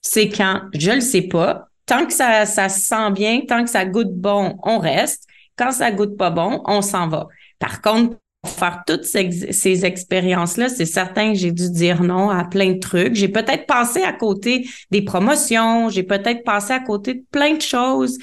C'est 0.00 0.28
quand? 0.28 0.62
Je 0.74 0.92
le 0.92 1.00
sais 1.00 1.22
pas 1.22 1.67
tant 1.88 2.06
que 2.06 2.12
ça, 2.12 2.46
ça 2.46 2.68
se 2.68 2.80
sent 2.80 3.10
bien, 3.12 3.40
tant 3.48 3.64
que 3.64 3.70
ça 3.70 3.84
goûte 3.84 4.12
bon, 4.12 4.56
on 4.62 4.78
reste. 4.78 5.24
Quand 5.56 5.72
ça 5.72 5.90
goûte 5.90 6.16
pas 6.16 6.30
bon, 6.30 6.62
on 6.66 6.82
s'en 6.82 7.08
va. 7.08 7.26
Par 7.58 7.82
contre, 7.82 8.16
pour 8.42 8.52
faire 8.52 8.82
toutes 8.86 9.04
ces, 9.04 9.84
expériences-là, 9.84 10.68
c'est 10.68 10.84
certain 10.84 11.32
que 11.32 11.38
j'ai 11.38 11.50
dû 11.50 11.70
dire 11.70 12.04
non 12.04 12.30
à 12.30 12.44
plein 12.44 12.74
de 12.74 12.78
trucs. 12.78 13.16
J'ai 13.16 13.28
peut-être 13.28 13.66
passé 13.66 14.02
à 14.02 14.12
côté 14.12 14.68
des 14.92 15.02
promotions, 15.02 15.88
j'ai 15.88 16.04
peut-être 16.04 16.44
passé 16.44 16.72
à 16.72 16.78
côté 16.78 17.14
de 17.14 17.24
plein 17.32 17.54
de 17.54 17.62
choses, 17.62 18.18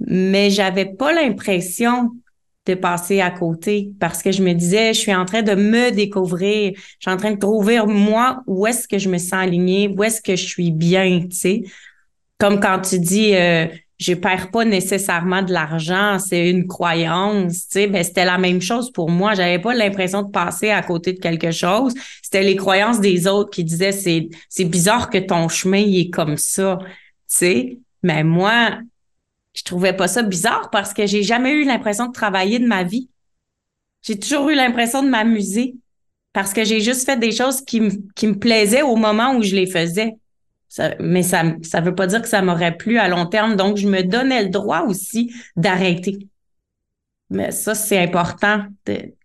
mais 0.00 0.50
j'avais 0.50 0.86
pas 0.86 1.12
l'impression 1.12 2.10
de 2.66 2.74
passer 2.74 3.20
à 3.20 3.30
côté 3.30 3.90
parce 4.00 4.22
que 4.22 4.32
je 4.32 4.42
me 4.42 4.52
disais, 4.54 4.92
je 4.92 4.98
suis 4.98 5.14
en 5.14 5.24
train 5.24 5.42
de 5.42 5.54
me 5.54 5.90
découvrir, 5.90 6.72
je 6.74 6.82
suis 7.00 7.10
en 7.10 7.16
train 7.16 7.32
de 7.32 7.38
trouver 7.38 7.80
moi 7.86 8.42
où 8.46 8.66
est-ce 8.66 8.88
que 8.88 8.98
je 8.98 9.08
me 9.08 9.18
sens 9.18 9.34
alignée, 9.34 9.88
où 9.88 10.02
est-ce 10.02 10.20
que 10.20 10.34
je 10.34 10.46
suis 10.46 10.72
bien, 10.72 11.26
tu 11.30 11.36
sais 11.36 11.62
comme 12.40 12.58
quand 12.58 12.80
tu 12.80 12.98
dis 12.98 13.36
euh, 13.36 13.66
je 13.98 14.14
perds 14.14 14.50
pas 14.50 14.64
nécessairement 14.64 15.42
de 15.42 15.52
l'argent, 15.52 16.18
c'est 16.18 16.48
une 16.48 16.66
croyance, 16.66 17.68
tu 17.68 17.72
sais, 17.72 17.86
ben 17.86 18.02
c'était 18.02 18.24
la 18.24 18.38
même 18.38 18.62
chose 18.62 18.90
pour 18.90 19.10
moi, 19.10 19.34
j'avais 19.34 19.58
pas 19.58 19.74
l'impression 19.74 20.22
de 20.22 20.30
passer 20.30 20.70
à 20.70 20.82
côté 20.82 21.12
de 21.12 21.20
quelque 21.20 21.50
chose, 21.50 21.92
c'était 22.22 22.42
les 22.42 22.56
croyances 22.56 22.98
des 22.98 23.28
autres 23.28 23.50
qui 23.50 23.62
disaient 23.62 23.92
c'est 23.92 24.30
c'est 24.48 24.64
bizarre 24.64 25.10
que 25.10 25.18
ton 25.18 25.48
chemin 25.48 25.78
il 25.78 26.00
est 26.00 26.10
comme 26.10 26.38
ça, 26.38 26.78
tu 26.80 26.88
sais, 27.26 27.78
mais 28.02 28.24
moi 28.24 28.78
je 29.52 29.62
trouvais 29.62 29.92
pas 29.92 30.08
ça 30.08 30.22
bizarre 30.22 30.70
parce 30.70 30.94
que 30.94 31.06
j'ai 31.06 31.22
jamais 31.22 31.52
eu 31.52 31.64
l'impression 31.64 32.06
de 32.06 32.12
travailler 32.12 32.58
de 32.58 32.66
ma 32.66 32.84
vie. 32.84 33.10
J'ai 34.02 34.18
toujours 34.18 34.48
eu 34.48 34.54
l'impression 34.54 35.02
de 35.02 35.08
m'amuser 35.08 35.74
parce 36.32 36.54
que 36.54 36.64
j'ai 36.64 36.80
juste 36.80 37.04
fait 37.04 37.18
des 37.18 37.32
choses 37.32 37.60
qui 37.60 37.82
qui 38.14 38.28
me 38.28 38.38
plaisaient 38.38 38.82
au 38.82 38.96
moment 38.96 39.34
où 39.34 39.42
je 39.42 39.54
les 39.54 39.66
faisais. 39.66 40.14
Mais 41.00 41.22
ça 41.22 41.42
ça 41.62 41.80
veut 41.80 41.94
pas 41.94 42.06
dire 42.06 42.22
que 42.22 42.28
ça 42.28 42.42
m'aurait 42.42 42.76
plu 42.76 42.98
à 42.98 43.08
long 43.08 43.26
terme. 43.26 43.56
Donc, 43.56 43.76
je 43.76 43.88
me 43.88 44.02
donnais 44.02 44.42
le 44.42 44.48
droit 44.50 44.82
aussi 44.82 45.32
d'arrêter. 45.56 46.18
Mais 47.30 47.52
ça, 47.52 47.76
c'est 47.76 47.98
important 47.98 48.64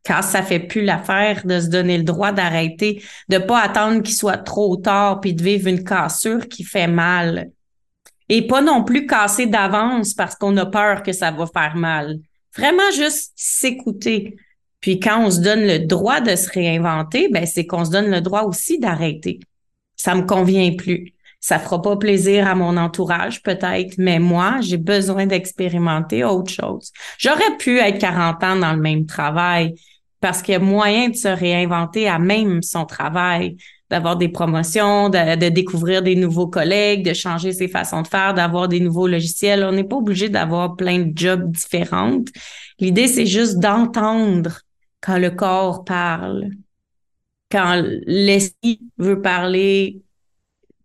quand 0.05 0.21
ça 0.21 0.43
fait 0.43 0.59
plus 0.59 0.83
l'affaire 0.83 1.41
de 1.43 1.59
se 1.59 1.67
donner 1.67 1.97
le 1.97 2.03
droit 2.03 2.31
d'arrêter, 2.31 3.03
de 3.29 3.39
pas 3.39 3.59
attendre 3.59 4.03
qu'il 4.03 4.15
soit 4.15 4.37
trop 4.37 4.77
tard 4.77 5.19
puis 5.21 5.33
de 5.33 5.43
vivre 5.43 5.67
une 5.67 5.83
cassure 5.83 6.47
qui 6.47 6.63
fait 6.63 6.87
mal. 6.87 7.49
Et 8.29 8.45
pas 8.45 8.61
non 8.61 8.83
plus 8.83 9.07
casser 9.07 9.47
d'avance 9.47 10.13
parce 10.13 10.35
qu'on 10.35 10.55
a 10.57 10.65
peur 10.67 11.01
que 11.01 11.13
ça 11.13 11.31
va 11.31 11.47
faire 11.47 11.75
mal. 11.75 12.19
Vraiment 12.55 12.91
juste 12.95 13.33
s'écouter. 13.35 14.35
Puis 14.81 14.99
quand 14.99 15.25
on 15.25 15.31
se 15.31 15.41
donne 15.41 15.65
le 15.65 15.79
droit 15.79 16.21
de 16.21 16.35
se 16.35 16.49
réinventer, 16.49 17.27
ben 17.29 17.47
c'est 17.47 17.65
qu'on 17.65 17.85
se 17.85 17.91
donne 17.91 18.09
le 18.11 18.21
droit 18.21 18.43
aussi 18.43 18.79
d'arrêter. 18.79 19.39
Ça 19.95 20.13
me 20.13 20.23
convient 20.23 20.75
plus. 20.75 21.13
Ça 21.45 21.59
fera 21.59 21.79
pas 21.79 21.95
plaisir 21.95 22.47
à 22.47 22.55
mon 22.55 22.75
entourage 22.75 23.43
peut-être, 23.43 23.99
mais 23.99 24.17
moi, 24.17 24.61
j'ai 24.61 24.77
besoin 24.77 25.27
d'expérimenter 25.27 26.23
autre 26.23 26.51
chose. 26.51 26.91
J'aurais 27.19 27.55
pu 27.59 27.77
être 27.77 27.99
40 27.99 28.43
ans 28.43 28.55
dans 28.55 28.73
le 28.73 28.81
même 28.81 29.05
travail 29.05 29.75
parce 30.19 30.41
qu'il 30.41 30.53
y 30.53 30.55
a 30.55 30.59
moyen 30.59 31.09
de 31.09 31.15
se 31.15 31.27
réinventer 31.27 32.07
à 32.07 32.17
même 32.17 32.63
son 32.63 32.85
travail, 32.85 33.57
d'avoir 33.91 34.17
des 34.17 34.29
promotions, 34.29 35.09
de, 35.09 35.49
découvrir 35.49 36.01
des 36.01 36.15
nouveaux 36.15 36.47
collègues, 36.47 37.07
de 37.07 37.13
changer 37.13 37.53
ses 37.53 37.67
façons 37.67 38.01
de 38.01 38.07
faire, 38.07 38.33
d'avoir 38.33 38.67
des 38.67 38.79
nouveaux 38.79 39.05
logiciels. 39.05 39.63
On 39.65 39.71
n'est 39.71 39.83
pas 39.83 39.97
obligé 39.97 40.29
d'avoir 40.29 40.75
plein 40.75 40.97
de 40.97 41.15
jobs 41.15 41.51
différents. 41.51 42.21
L'idée, 42.79 43.07
c'est 43.07 43.27
juste 43.27 43.59
d'entendre 43.59 44.61
quand 44.99 45.19
le 45.19 45.29
corps 45.29 45.83
parle, 45.83 46.49
quand 47.51 47.83
l'esprit 48.07 48.79
veut 48.97 49.21
parler, 49.21 50.01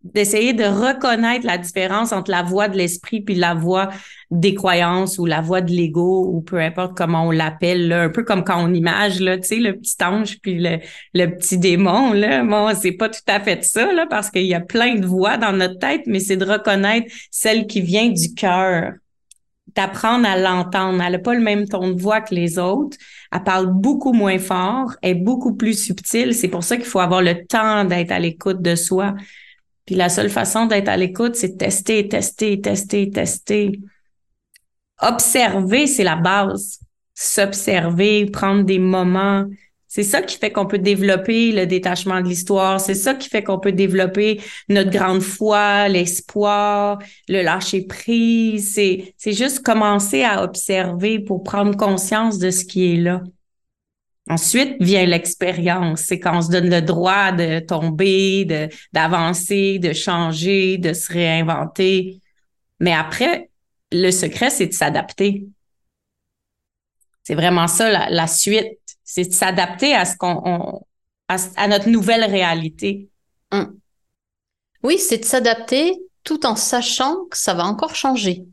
d'essayer 0.03 0.55
de 0.55 0.65
reconnaître 0.65 1.45
la 1.45 1.59
différence 1.59 2.13
entre 2.13 2.31
la 2.31 2.43
voix 2.43 2.69
de 2.69 2.77
l'esprit 2.77 3.21
puis 3.21 3.35
la 3.35 3.55
voix 3.55 3.91
des 4.31 4.55
croyances 4.55 5.19
ou 5.19 5.27
la 5.27 5.43
voix 5.43 5.61
de 5.61 5.73
l'ego 5.73 6.27
ou 6.33 6.41
peu 6.41 6.59
importe 6.59 6.97
comment 6.97 7.27
on 7.27 7.31
l'appelle 7.31 7.93
un 7.93 8.09
peu 8.09 8.25
comme 8.25 8.43
quand 8.43 8.65
on 8.65 8.73
image 8.73 9.21
là 9.21 9.37
tu 9.37 9.49
sais 9.49 9.57
le 9.57 9.77
petit 9.77 10.03
ange 10.03 10.39
puis 10.41 10.59
le, 10.59 10.79
le 11.13 11.27
petit 11.27 11.59
démon 11.59 12.15
là. 12.15 12.43
Bon 12.45 12.75
c'est 12.75 12.93
pas 12.93 13.11
tout 13.11 13.21
à 13.27 13.41
fait 13.41 13.63
ça 13.63 13.93
là 13.93 14.07
parce 14.09 14.31
qu'il 14.31 14.47
y 14.47 14.55
a 14.55 14.61
plein 14.61 14.95
de 14.95 15.07
voix 15.07 15.37
dans 15.37 15.53
notre 15.53 15.79
tête 15.79 16.03
mais 16.07 16.21
c'est 16.21 16.39
de 16.39 16.47
reconnaître 16.47 17.13
celle 17.31 17.67
qui 17.67 17.83
vient 17.83 18.09
du 18.09 18.35
cœur. 18.35 18.93
D'apprendre 19.77 20.27
à 20.27 20.37
l'entendre. 20.37 21.01
Elle 21.01 21.13
n'a 21.13 21.19
pas 21.21 21.33
le 21.33 21.41
même 21.41 21.69
ton 21.69 21.93
de 21.93 22.01
voix 22.01 22.21
que 22.21 22.35
les 22.35 22.59
autres. 22.59 22.97
Elle 23.33 23.45
parle 23.45 23.67
beaucoup 23.73 24.13
moins 24.13 24.41
fort 24.41 24.97
est 25.01 25.15
beaucoup 25.15 25.55
plus 25.55 25.75
subtile. 25.81 26.35
C'est 26.35 26.49
pour 26.49 26.65
ça 26.65 26.77
qu'il 26.77 26.87
faut 26.87 26.99
avoir 26.99 27.23
le 27.23 27.47
temps 27.47 27.85
d'être 27.85 28.11
à 28.11 28.19
l'écoute 28.19 28.63
de 28.63 28.75
soi 28.75 29.15
puis 29.87 29.95
la 29.95 30.09
seule 30.09 30.31
façon 30.31 30.67
d'être 30.67 30.89
à 30.89 30.97
l'écoute, 30.97 31.37
c'est 31.37 31.57
tester, 31.57 32.09
tester, 32.09 32.61
tester, 32.61 33.11
tester. 33.11 33.81
Observer, 35.01 35.87
c'est 35.87 36.05
la 36.05 36.17
base. 36.17 36.79
S'observer, 37.15 38.27
prendre 38.27 38.65
des 38.65 38.79
moments. 38.79 39.47
C'est 39.89 40.05
ça 40.05 40.23
qui 40.23 40.39
fait 40.39 40.53
qu'on 40.53 40.67
peut 40.67 40.79
développer 40.79 41.51
le 41.51 41.67
détachement 41.67 42.21
de 42.21 42.29
l'histoire. 42.29 42.81
C'est 42.81 42.95
ça 42.95 43.15
qui 43.15 43.29
fait 43.29 43.43
qu'on 43.43 43.59
peut 43.59 43.73
développer 43.73 44.41
notre 44.69 44.91
grande 44.91 45.21
foi, 45.21 45.89
l'espoir, 45.89 47.01
le 47.29 47.43
lâcher 47.43 47.87
prise. 47.87 48.75
C'est, 48.75 49.15
c'est 49.17 49.33
juste 49.33 49.65
commencer 49.65 50.23
à 50.23 50.45
observer 50.45 51.19
pour 51.19 51.43
prendre 51.43 51.77
conscience 51.77 52.39
de 52.39 52.51
ce 52.51 52.65
qui 52.65 52.93
est 52.95 52.97
là. 52.99 53.23
Ensuite 54.31 54.77
vient 54.81 55.05
l'expérience. 55.07 56.03
C'est 56.03 56.21
quand 56.21 56.39
on 56.39 56.41
se 56.41 56.51
donne 56.51 56.71
le 56.71 56.83
droit 56.83 57.33
de 57.33 57.59
tomber, 57.59 58.45
de, 58.45 58.69
d'avancer, 58.93 59.81
de 59.81 59.93
changer, 59.93 60.79
de 60.79 60.93
se 60.93 61.13
réinventer. 61.13 62.21
Mais 62.79 62.93
après, 62.93 63.51
le 63.91 64.13
secret, 64.13 64.51
c'est 64.51 64.69
de 64.69 64.73
s'adapter. 64.73 65.47
C'est 67.25 67.35
vraiment 67.35 67.67
ça 67.67 68.09
la, 68.09 68.27
suite. 68.29 68.79
C'est 69.03 69.25
de 69.25 69.33
s'adapter 69.33 69.95
à 69.97 70.05
ce 70.05 70.17
qu'on, 70.17 70.81
à, 71.27 71.67
notre 71.67 71.89
nouvelle 71.89 72.23
réalité. 72.23 73.09
Hum. 73.51 73.81
Oui, 74.85 74.99
c'est 74.99 75.19
de 75.19 75.25
s'adapter 75.25 75.93
tout 76.23 76.47
en 76.47 76.55
sachant 76.55 77.25
que 77.33 77.37
ça 77.37 77.53
va 77.53 77.65
encore 77.65 77.97
changer. 77.97 78.45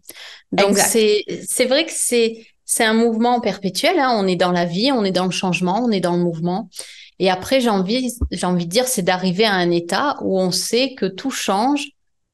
Donc 0.51 0.75
c'est 0.75 1.23
c'est 1.47 1.65
vrai 1.65 1.85
que 1.85 1.91
c'est 1.93 2.47
c'est 2.67 2.83
un 2.83 2.93
mouvement 2.93 3.39
perpétuel. 3.39 3.97
Hein. 3.97 4.11
On 4.13 4.27
est 4.27 4.35
dans 4.35 4.51
la 4.51 4.65
vie, 4.65 4.91
on 4.91 5.03
est 5.03 5.11
dans 5.11 5.25
le 5.25 5.31
changement, 5.31 5.81
on 5.83 5.89
est 5.89 6.01
dans 6.01 6.17
le 6.17 6.23
mouvement. 6.23 6.69
Et 7.17 7.31
après, 7.31 7.61
j'ai 7.61 7.69
envie, 7.69 8.13
j'ai 8.29 8.45
envie 8.45 8.65
de 8.65 8.69
dire, 8.69 8.87
c'est 8.87 9.01
d'arriver 9.01 9.45
à 9.45 9.53
un 9.53 9.71
état 9.71 10.17
où 10.21 10.39
on 10.39 10.51
sait 10.51 10.93
que 10.93 11.05
tout 11.05 11.31
change, 11.31 11.87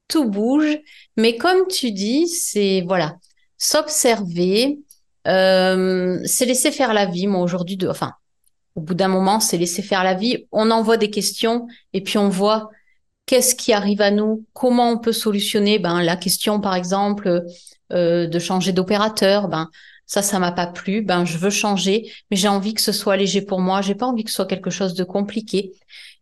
tout 0.10 0.30
bouge. 0.30 0.80
Mais 1.16 1.38
comme 1.38 1.68
tu 1.68 1.92
dis, 1.92 2.28
c'est 2.28 2.84
voilà, 2.86 3.16
s'observer, 3.58 4.80
euh, 5.28 6.20
c'est 6.26 6.46
laisser 6.46 6.72
faire 6.72 6.94
la 6.94 7.06
vie. 7.06 7.28
Moi 7.28 7.42
aujourd'hui, 7.42 7.78
de, 7.78 7.88
enfin, 7.88 8.14
au 8.76 8.82
bout 8.82 8.96
d'un 8.96 9.08
moment, 9.10 9.40
c'est 9.40 9.58
laisser 9.58 9.84
faire 9.84 10.04
la 10.04 10.16
vie. 10.16 10.48
On 10.52 10.72
envoie 10.72 10.98
des 10.98 11.12
questions 11.12 11.68
et 11.94 12.02
puis 12.02 12.18
on 12.18 12.30
voit 12.30 12.72
qu'est-ce 13.28 13.56
qui 13.56 13.72
arrive 13.72 14.02
à 14.02 14.10
nous, 14.10 14.46
comment 14.54 14.90
on 14.90 14.98
peut 14.98 15.14
solutionner. 15.14 15.78
Ben 15.78 16.02
la 16.02 16.16
question, 16.16 16.60
par 16.60 16.74
exemple, 16.74 17.44
euh, 17.94 18.26
de 18.26 18.40
changer 18.40 18.74
d'opérateur. 18.74 19.48
Ben 19.48 19.70
ça, 20.06 20.22
ça 20.22 20.40
m'a 20.40 20.52
pas 20.52 20.68
plu, 20.68 21.02
ben 21.02 21.26
je 21.26 21.38
veux 21.38 21.50
changer, 21.50 22.12
mais 22.30 22.38
j'ai 22.38 22.48
envie 22.48 22.74
que 22.74 22.82
ce 22.82 22.92
soit 22.92 23.18
léger 23.18 23.42
pour 23.42 23.60
moi, 23.60 23.82
j'ai 23.82 23.96
pas 23.96 24.06
envie 24.06 24.24
que 24.24 24.30
ce 24.30 24.36
soit 24.36 24.46
quelque 24.46 24.70
chose 24.70 24.94
de 24.94 25.04
compliqué. 25.04 25.72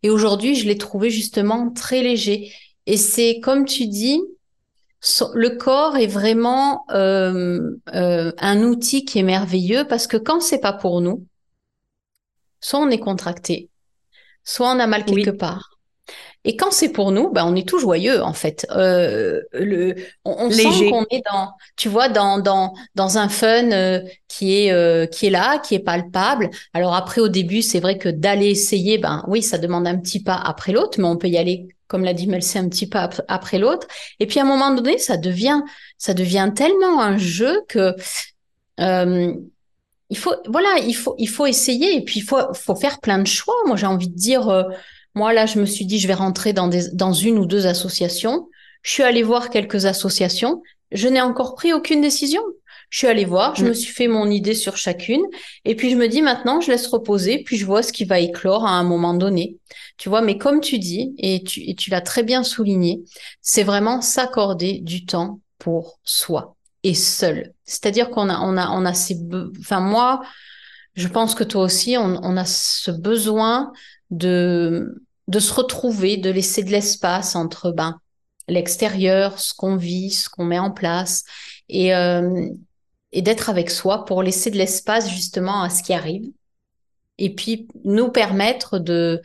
Et 0.02 0.10
aujourd'hui, 0.10 0.54
je 0.54 0.66
l'ai 0.66 0.78
trouvé 0.78 1.10
justement 1.10 1.70
très 1.70 2.02
léger. 2.02 2.52
Et 2.86 2.96
c'est 2.96 3.40
comme 3.40 3.64
tu 3.64 3.86
dis, 3.86 4.20
le 5.34 5.56
corps 5.56 5.96
est 5.96 6.06
vraiment 6.06 6.84
euh, 6.90 7.76
euh, 7.94 8.32
un 8.38 8.62
outil 8.62 9.04
qui 9.04 9.18
est 9.18 9.24
merveilleux 9.24 9.86
parce 9.88 10.06
que 10.06 10.16
quand 10.16 10.40
c'est 10.40 10.60
pas 10.60 10.72
pour 10.72 11.00
nous, 11.00 11.26
soit 12.60 12.80
on 12.80 12.88
est 12.88 12.98
contracté, 12.98 13.68
soit 14.44 14.70
on 14.70 14.78
a 14.78 14.86
mal 14.86 15.04
quelque 15.04 15.30
part, 15.30 15.71
et 16.44 16.56
quand 16.56 16.72
c'est 16.72 16.88
pour 16.88 17.12
nous, 17.12 17.30
ben 17.30 17.44
on 17.46 17.54
est 17.54 17.68
tout 17.68 17.78
joyeux 17.78 18.22
en 18.22 18.32
fait. 18.32 18.66
Euh, 18.72 19.40
le, 19.52 19.94
on, 20.24 20.50
sent 20.50 20.90
qu'on 20.90 21.06
est 21.10 21.22
dans, 21.30 21.52
tu 21.76 21.88
vois, 21.88 22.08
dans 22.08 22.38
dans 22.40 22.74
dans 22.96 23.18
un 23.18 23.28
fun 23.28 23.70
euh, 23.70 24.00
qui 24.26 24.56
est 24.56 24.72
euh, 24.72 25.06
qui 25.06 25.26
est 25.26 25.30
là, 25.30 25.58
qui 25.58 25.76
est 25.76 25.80
palpable. 25.80 26.50
Alors 26.74 26.94
après 26.94 27.20
au 27.20 27.28
début, 27.28 27.62
c'est 27.62 27.78
vrai 27.78 27.96
que 27.96 28.08
d'aller 28.08 28.48
essayer, 28.48 28.98
ben 28.98 29.24
oui, 29.28 29.42
ça 29.42 29.58
demande 29.58 29.86
un 29.86 29.96
petit 29.98 30.20
pas 30.20 30.34
après 30.34 30.72
l'autre, 30.72 30.98
mais 30.98 31.06
on 31.06 31.16
peut 31.16 31.28
y 31.28 31.38
aller, 31.38 31.68
comme 31.86 32.02
l'a 32.02 32.14
dit 32.14 32.26
Melcy, 32.26 32.58
un 32.58 32.68
petit 32.68 32.88
pas 32.88 33.08
après 33.28 33.58
l'autre. 33.58 33.86
Et 34.18 34.26
puis 34.26 34.40
à 34.40 34.42
un 34.42 34.46
moment 34.46 34.74
donné, 34.74 34.98
ça 34.98 35.16
devient 35.16 35.60
ça 35.96 36.12
devient 36.12 36.50
tellement 36.54 37.00
un 37.00 37.18
jeu 37.18 37.62
que 37.68 37.94
il 38.78 40.18
faut 40.18 40.34
voilà, 40.48 40.76
il 40.78 40.94
faut 40.94 41.14
il 41.18 41.28
faut 41.28 41.46
essayer 41.46 41.96
et 41.96 42.04
puis 42.04 42.18
il 42.18 42.24
faut 42.24 42.52
faut 42.52 42.74
faire 42.74 42.98
plein 43.00 43.18
de 43.18 43.28
choix. 43.28 43.54
Moi, 43.66 43.76
j'ai 43.76 43.86
envie 43.86 44.08
de 44.08 44.16
dire 44.16 44.66
moi, 45.14 45.32
là, 45.32 45.46
je 45.46 45.58
me 45.58 45.66
suis 45.66 45.84
dit, 45.84 45.98
je 45.98 46.08
vais 46.08 46.14
rentrer 46.14 46.52
dans, 46.52 46.68
des, 46.68 46.88
dans 46.92 47.12
une 47.12 47.38
ou 47.38 47.46
deux 47.46 47.66
associations. 47.66 48.48
Je 48.82 48.90
suis 48.90 49.02
allée 49.02 49.22
voir 49.22 49.50
quelques 49.50 49.86
associations. 49.86 50.62
Je 50.90 51.08
n'ai 51.08 51.20
encore 51.20 51.54
pris 51.54 51.72
aucune 51.72 52.00
décision. 52.00 52.42
Je 52.90 52.98
suis 52.98 53.06
allée 53.06 53.24
voir, 53.24 53.54
je 53.56 53.64
mm. 53.64 53.68
me 53.68 53.72
suis 53.72 53.92
fait 53.92 54.08
mon 54.08 54.30
idée 54.30 54.54
sur 54.54 54.76
chacune. 54.76 55.22
Et 55.64 55.74
puis, 55.76 55.90
je 55.90 55.96
me 55.96 56.08
dis, 56.08 56.20
maintenant, 56.20 56.60
je 56.60 56.70
laisse 56.70 56.86
reposer, 56.86 57.42
puis 57.42 57.56
je 57.56 57.64
vois 57.64 57.82
ce 57.82 57.92
qui 57.92 58.04
va 58.04 58.20
éclore 58.20 58.66
à 58.66 58.72
un 58.72 58.84
moment 58.84 59.14
donné. 59.14 59.56
Tu 59.96 60.08
vois, 60.08 60.20
mais 60.20 60.36
comme 60.36 60.60
tu 60.60 60.78
dis, 60.78 61.14
et 61.18 61.42
tu, 61.42 61.60
et 61.60 61.74
tu 61.74 61.90
l'as 61.90 62.02
très 62.02 62.22
bien 62.22 62.42
souligné, 62.42 63.02
c'est 63.40 63.62
vraiment 63.62 64.02
s'accorder 64.02 64.80
du 64.80 65.06
temps 65.06 65.40
pour 65.58 66.00
soi 66.04 66.56
et 66.82 66.94
seul. 66.94 67.54
C'est-à-dire 67.64 68.10
qu'on 68.10 68.28
a, 68.28 68.40
on 68.40 68.56
a, 68.56 68.68
on 68.70 68.84
a 68.84 68.92
ces, 68.92 69.16
enfin, 69.60 69.80
moi, 69.80 70.20
je 70.94 71.08
pense 71.08 71.34
que 71.34 71.44
toi 71.44 71.62
aussi, 71.62 71.96
on, 71.96 72.20
on 72.22 72.36
a 72.36 72.44
ce 72.44 72.90
besoin 72.90 73.72
de, 74.12 75.04
de 75.26 75.38
se 75.40 75.52
retrouver, 75.52 76.18
de 76.18 76.30
laisser 76.30 76.62
de 76.62 76.70
l'espace 76.70 77.34
entre 77.34 77.72
ben, 77.72 77.98
l'extérieur, 78.46 79.40
ce 79.40 79.54
qu'on 79.54 79.76
vit, 79.76 80.10
ce 80.10 80.28
qu'on 80.28 80.44
met 80.44 80.58
en 80.58 80.70
place, 80.70 81.24
et, 81.68 81.94
euh, 81.94 82.48
et 83.10 83.22
d'être 83.22 83.50
avec 83.50 83.70
soi 83.70 84.04
pour 84.04 84.22
laisser 84.22 84.50
de 84.50 84.58
l'espace 84.58 85.10
justement 85.10 85.62
à 85.62 85.70
ce 85.70 85.82
qui 85.82 85.94
arrive, 85.94 86.30
et 87.18 87.34
puis 87.34 87.66
nous 87.84 88.10
permettre 88.10 88.78
de, 88.78 89.22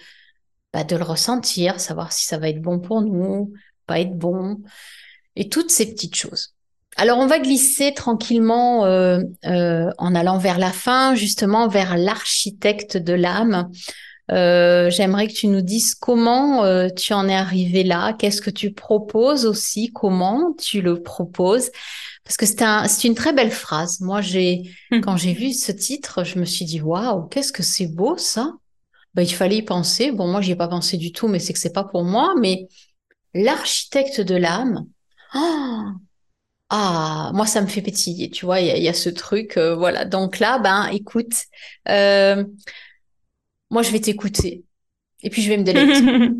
bah, 0.74 0.84
de 0.84 0.96
le 0.96 1.04
ressentir, 1.04 1.80
savoir 1.80 2.12
si 2.12 2.26
ça 2.26 2.38
va 2.38 2.50
être 2.50 2.62
bon 2.62 2.80
pour 2.80 3.02
nous, 3.02 3.54
pas 3.86 4.00
être 4.00 4.18
bon, 4.18 4.62
et 5.36 5.50
toutes 5.50 5.72
ces 5.72 5.92
petites 5.92 6.16
choses. 6.16 6.54
Alors 6.96 7.20
on 7.20 7.28
va 7.28 7.40
glisser 7.40 7.94
tranquillement 7.94 8.86
euh, 8.86 9.20
euh, 9.46 9.92
en 9.98 10.16
allant 10.16 10.38
vers 10.38 10.58
la 10.58 10.72
fin, 10.72 11.14
justement 11.14 11.68
vers 11.68 11.98
l'architecte 11.98 12.98
de 12.98 13.14
l'âme. 13.14 13.70
Euh, 14.32 14.90
j'aimerais 14.90 15.28
que 15.28 15.34
tu 15.34 15.48
nous 15.48 15.62
dises 15.62 15.96
comment 15.96 16.66
euh, 16.66 16.90
tu 16.90 17.14
en 17.14 17.30
es 17.30 17.36
arrivé 17.36 17.84
là, 17.84 18.14
qu'est-ce 18.14 18.42
que 18.42 18.50
tu 18.50 18.74
proposes 18.74 19.46
aussi, 19.46 19.92
comment 19.94 20.54
tu 20.60 20.82
le 20.82 21.02
proposes, 21.02 21.72
parce 22.24 22.36
que 22.36 22.46
c'est 22.46 22.62
un, 22.62 22.86
une 23.06 23.16
très 23.16 23.32
belle 23.32 23.52
phrase. 23.52 24.02
Moi, 24.02 24.22
j'ai, 24.22 24.70
hmm. 24.92 25.00
quand 25.00 25.16
j'ai 25.16 25.34
vu 25.34 25.54
ce 25.54 25.72
titre, 25.72 26.26
je 26.26 26.40
me 26.40 26.46
suis 26.46 26.66
dit 26.66 26.82
waouh, 26.82 27.28
qu'est-ce 27.28 27.54
que 27.54 27.64
c'est 27.64 27.88
beau 27.88 28.18
ça. 28.18 28.52
Ben, 29.14 29.24
il 29.24 29.34
fallait 29.34 29.58
y 29.58 29.62
penser. 29.62 30.12
Bon, 30.12 30.28
moi, 30.28 30.42
j'y 30.42 30.52
ai 30.52 30.56
pas 30.56 30.68
pensé 30.68 30.98
du 30.98 31.12
tout, 31.12 31.28
mais 31.28 31.40
c'est 31.40 31.54
que 31.54 31.60
c'est 31.60 31.74
pas 31.74 31.86
pour 31.86 32.04
moi. 32.04 32.36
Mais 32.40 32.68
l'architecte 33.34 34.22
de 34.22 34.36
l'âme. 34.36 34.86
Oh 35.34 35.84
ah, 36.70 37.32
moi, 37.34 37.46
ça 37.46 37.62
me 37.62 37.68
fait 37.68 37.82
pétiller, 37.82 38.30
tu 38.30 38.46
vois, 38.46 38.60
il 38.60 38.84
y, 38.84 38.90
a 38.90 38.94
ce 38.94 39.08
truc, 39.10 39.56
euh, 39.56 39.74
voilà. 39.74 40.04
Donc 40.04 40.40
là, 40.40 40.60
ben, 40.60 40.88
écoute, 40.92 41.46
euh, 41.88 42.44
moi, 43.70 43.82
je 43.82 43.92
vais 43.92 44.00
t'écouter. 44.00 44.64
Et 45.24 45.30
puis, 45.30 45.42
je 45.42 45.50
vais 45.50 45.58
me 45.58 45.64
délecter. 45.64 46.32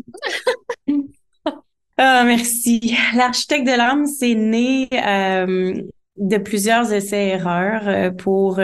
ah, 1.96 2.24
merci. 2.24 2.96
L'architecte 3.14 3.66
de 3.66 3.76
l'âme, 3.76 4.06
c'est 4.06 4.34
né 4.34 4.88
euh, 4.92 5.82
de 6.16 6.36
plusieurs 6.38 6.92
essais-erreurs 6.92 8.14
pour 8.16 8.60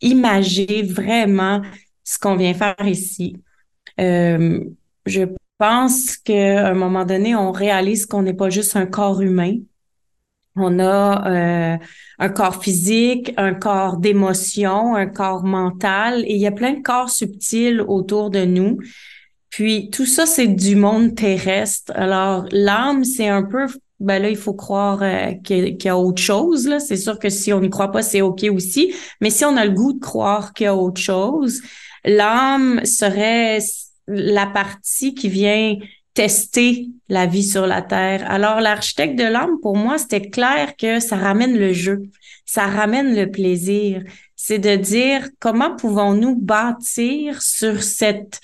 imager 0.00 0.82
vraiment 0.82 1.62
ce 2.04 2.18
qu'on 2.18 2.36
vient 2.36 2.54
faire 2.54 2.74
ici. 2.86 3.36
je 3.98 5.26
pense 5.58 6.16
qu'à 6.16 6.68
un 6.68 6.74
moment 6.74 7.04
donné, 7.04 7.34
on 7.34 7.52
réalise 7.52 8.06
qu'on 8.06 8.22
n'est 8.22 8.34
pas 8.34 8.48
juste 8.48 8.76
un 8.76 8.86
corps 8.86 9.20
humain, 9.20 9.56
on 10.56 10.78
a 10.78 11.28
euh, 11.30 11.78
un 12.20 12.28
corps 12.28 12.62
physique, 12.62 13.32
un 13.38 13.54
corps 13.54 13.96
d'émotion, 13.96 14.94
un 14.94 15.06
corps 15.06 15.42
mental, 15.42 16.22
et 16.26 16.34
il 16.34 16.40
y 16.40 16.46
a 16.46 16.52
plein 16.52 16.74
de 16.74 16.82
corps 16.82 17.08
subtils 17.08 17.80
autour 17.80 18.28
de 18.28 18.44
nous. 18.44 18.78
Puis 19.48 19.88
tout 19.90 20.04
ça, 20.04 20.26
c'est 20.26 20.46
du 20.46 20.76
monde 20.76 21.14
terrestre. 21.16 21.92
Alors 21.96 22.44
l'âme, 22.52 23.04
c'est 23.04 23.26
un 23.26 23.42
peu, 23.42 23.66
ben 23.98 24.20
là, 24.22 24.28
il 24.28 24.36
faut 24.36 24.52
croire 24.52 25.02
euh, 25.02 25.32
qu'il 25.42 25.82
y, 25.82 25.88
a 25.88 25.96
autre 25.96 26.22
chose. 26.22 26.68
Là, 26.68 26.78
c'est 26.78 26.98
sûr 26.98 27.18
que 27.18 27.30
si 27.30 27.54
on 27.54 27.60
n'y 27.60 27.70
croit 27.70 27.90
pas, 27.90 28.02
c'est 28.02 28.20
ok 28.20 28.46
aussi. 28.54 28.94
Mais 29.22 29.30
si 29.30 29.46
on 29.46 29.56
a 29.56 29.64
le 29.64 29.72
goût 29.72 29.94
de 29.94 29.98
croire 29.98 30.52
qu'il 30.52 30.64
y 30.64 30.68
a 30.68 30.76
autre 30.76 31.00
chose, 31.00 31.62
l'âme 32.04 32.84
serait 32.84 33.60
la 34.06 34.46
partie 34.46 35.14
qui 35.14 35.30
vient 35.30 35.76
tester 36.20 36.90
la 37.08 37.24
vie 37.24 37.42
sur 37.42 37.66
la 37.66 37.80
Terre. 37.80 38.30
Alors, 38.30 38.60
l'architecte 38.60 39.18
de 39.18 39.24
l'âme, 39.24 39.58
pour 39.62 39.74
moi, 39.74 39.96
c'était 39.96 40.28
clair 40.28 40.76
que 40.76 41.00
ça 41.00 41.16
ramène 41.16 41.58
le 41.58 41.72
jeu, 41.72 42.02
ça 42.44 42.66
ramène 42.66 43.16
le 43.16 43.30
plaisir. 43.30 44.02
C'est 44.36 44.58
de 44.58 44.76
dire 44.76 45.30
comment 45.38 45.74
pouvons-nous 45.74 46.36
bâtir 46.36 47.40
sur 47.40 47.82
cette 47.82 48.38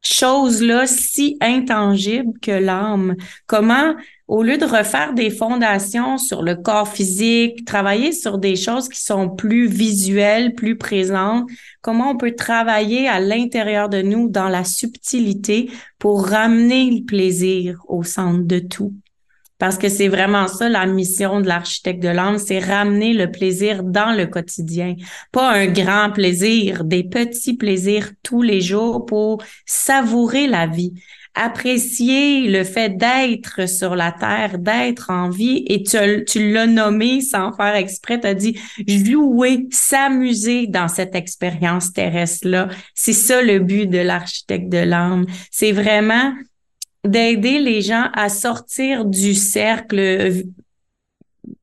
chose-là 0.00 0.86
si 0.86 1.36
intangible 1.40 2.38
que 2.40 2.52
l'âme? 2.52 3.16
Comment 3.48 3.96
au 4.28 4.42
lieu 4.42 4.58
de 4.58 4.66
refaire 4.66 5.14
des 5.14 5.30
fondations 5.30 6.18
sur 6.18 6.42
le 6.42 6.54
corps 6.54 6.88
physique, 6.88 7.64
travailler 7.64 8.12
sur 8.12 8.36
des 8.36 8.56
choses 8.56 8.90
qui 8.90 9.00
sont 9.00 9.30
plus 9.30 9.66
visuelles, 9.66 10.54
plus 10.54 10.76
présentes, 10.76 11.48
comment 11.80 12.10
on 12.10 12.16
peut 12.18 12.34
travailler 12.34 13.08
à 13.08 13.20
l'intérieur 13.20 13.88
de 13.88 14.02
nous 14.02 14.28
dans 14.28 14.48
la 14.48 14.64
subtilité 14.64 15.70
pour 15.98 16.26
ramener 16.26 16.90
le 16.90 17.04
plaisir 17.06 17.80
au 17.88 18.02
centre 18.02 18.46
de 18.46 18.58
tout? 18.58 18.92
Parce 19.56 19.78
que 19.78 19.88
c'est 19.88 20.08
vraiment 20.08 20.46
ça 20.46 20.68
la 20.68 20.86
mission 20.86 21.40
de 21.40 21.48
l'architecte 21.48 22.02
de 22.02 22.08
l'âme, 22.08 22.38
c'est 22.38 22.60
ramener 22.60 23.14
le 23.14 23.30
plaisir 23.30 23.82
dans 23.82 24.16
le 24.16 24.26
quotidien. 24.26 24.94
Pas 25.32 25.50
un 25.52 25.66
grand 25.66 26.12
plaisir, 26.12 26.84
des 26.84 27.02
petits 27.02 27.56
plaisirs 27.56 28.10
tous 28.22 28.42
les 28.42 28.60
jours 28.60 29.04
pour 29.04 29.42
savourer 29.66 30.46
la 30.46 30.66
vie 30.66 30.92
apprécier 31.38 32.48
le 32.48 32.64
fait 32.64 32.96
d'être 32.96 33.68
sur 33.68 33.94
la 33.94 34.12
terre, 34.12 34.58
d'être 34.58 35.10
en 35.10 35.30
vie, 35.30 35.64
et 35.68 35.82
tu, 35.82 36.52
l'as 36.52 36.66
nommé 36.66 37.20
sans 37.20 37.52
faire 37.52 37.76
exprès, 37.76 38.20
tu 38.20 38.26
as 38.26 38.34
dit 38.34 38.58
jouer, 38.86 39.66
s'amuser 39.70 40.66
dans 40.66 40.88
cette 40.88 41.14
expérience 41.14 41.92
terrestre-là. 41.92 42.68
C'est 42.94 43.12
ça 43.12 43.40
le 43.42 43.60
but 43.60 43.86
de 43.86 43.98
l'architecte 43.98 44.68
de 44.68 44.78
l'âme. 44.78 45.26
C'est 45.50 45.72
vraiment 45.72 46.32
d'aider 47.04 47.60
les 47.60 47.82
gens 47.82 48.08
à 48.14 48.28
sortir 48.28 49.04
du 49.04 49.34
cercle 49.34 50.44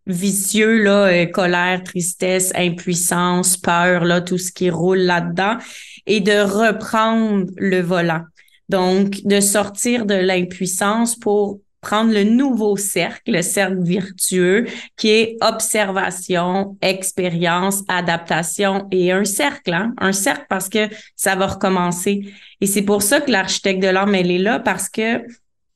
vicieux 0.08 0.84
là 0.84 1.08
euh, 1.08 1.26
colère 1.26 1.84
tristesse 1.84 2.52
impuissance 2.56 3.58
peur 3.58 4.06
là 4.06 4.22
tout 4.22 4.38
ce 4.38 4.52
qui 4.52 4.70
roule 4.70 5.00
là-dedans 5.00 5.58
et 6.06 6.22
de 6.22 6.42
reprendre 6.42 7.48
le 7.58 7.82
volant 7.82 8.22
donc, 8.70 9.22
de 9.24 9.40
sortir 9.40 10.06
de 10.06 10.16
l'impuissance 10.16 11.16
pour 11.16 11.60
prendre 11.86 12.12
le 12.12 12.24
nouveau 12.24 12.78
cercle, 12.78 13.32
le 13.32 13.44
cercle 13.44 13.84
vertueux, 13.84 14.66
qui 14.98 15.10
est 15.10 15.38
observation, 15.42 16.78
expérience, 16.82 17.84
adaptation 17.88 18.88
et 18.92 19.12
un 19.12 19.24
cercle, 19.24 19.72
hein? 19.72 19.94
un 20.00 20.12
cercle 20.12 20.48
parce 20.50 20.68
que 20.68 20.90
ça 21.16 21.36
va 21.36 21.46
recommencer. 21.46 22.34
Et 22.60 22.66
c'est 22.66 22.82
pour 22.82 23.04
ça 23.04 23.22
que 23.22 23.30
l'architecte 23.30 23.84
de 23.84 23.88
l'âme, 23.88 24.16
elle 24.16 24.32
est 24.32 24.40
là 24.40 24.60
parce 24.60 24.90
que 24.90 25.22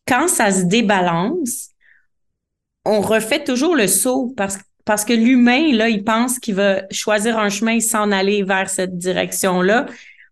quand 0.07 0.27
ça 0.27 0.51
se 0.51 0.63
débalance, 0.63 1.69
on 2.85 3.01
refait 3.01 3.43
toujours 3.43 3.75
le 3.75 3.85
saut 3.85 4.33
parce, 4.35 4.57
parce 4.85 5.05
que 5.05 5.13
l'humain, 5.13 5.71
là, 5.73 5.89
il 5.89 6.03
pense 6.03 6.39
qu'il 6.39 6.55
va 6.55 6.81
choisir 6.89 7.37
un 7.37 7.49
chemin 7.49 7.73
et 7.73 7.81
s'en 7.81 8.11
aller 8.11 8.41
vers 8.41 8.67
cette 8.67 8.97
direction-là 8.97 9.85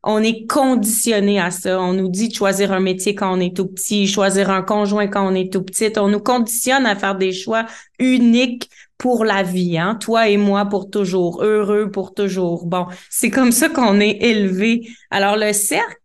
on 0.09 0.23
est 0.23 0.47
conditionné 0.47 1.37
à 1.37 1.51
ça. 1.51 1.81
On 1.81 1.91
nous 1.91 2.07
dit 2.07 2.29
de 2.29 2.33
choisir 2.33 2.71
un 2.71 2.79
métier 2.79 3.13
quand 3.13 3.37
on 3.37 3.41
est 3.41 3.55
tout 3.55 3.67
petit, 3.67 4.07
choisir 4.07 4.49
un 4.49 4.61
conjoint 4.61 5.07
quand 5.07 5.27
on 5.27 5.35
est 5.35 5.51
tout 5.51 5.61
petit. 5.63 5.91
On 5.97 6.07
nous 6.07 6.21
conditionne 6.21 6.85
à 6.85 6.95
faire 6.95 7.15
des 7.15 7.33
choix 7.33 7.65
uniques 7.99 8.69
pour 8.97 9.25
la 9.25 9.43
vie, 9.43 9.77
hein? 9.77 9.95
Toi 9.95 10.29
et 10.29 10.37
moi 10.37 10.65
pour 10.65 10.89
toujours, 10.89 11.43
heureux 11.43 11.91
pour 11.91 12.13
toujours. 12.13 12.65
Bon, 12.65 12.87
c'est 13.09 13.29
comme 13.29 13.51
ça 13.51 13.67
qu'on 13.67 13.99
est 13.99 14.17
élevé. 14.21 14.87
Alors 15.11 15.35
le 15.35 15.51
cercle, 15.51 16.01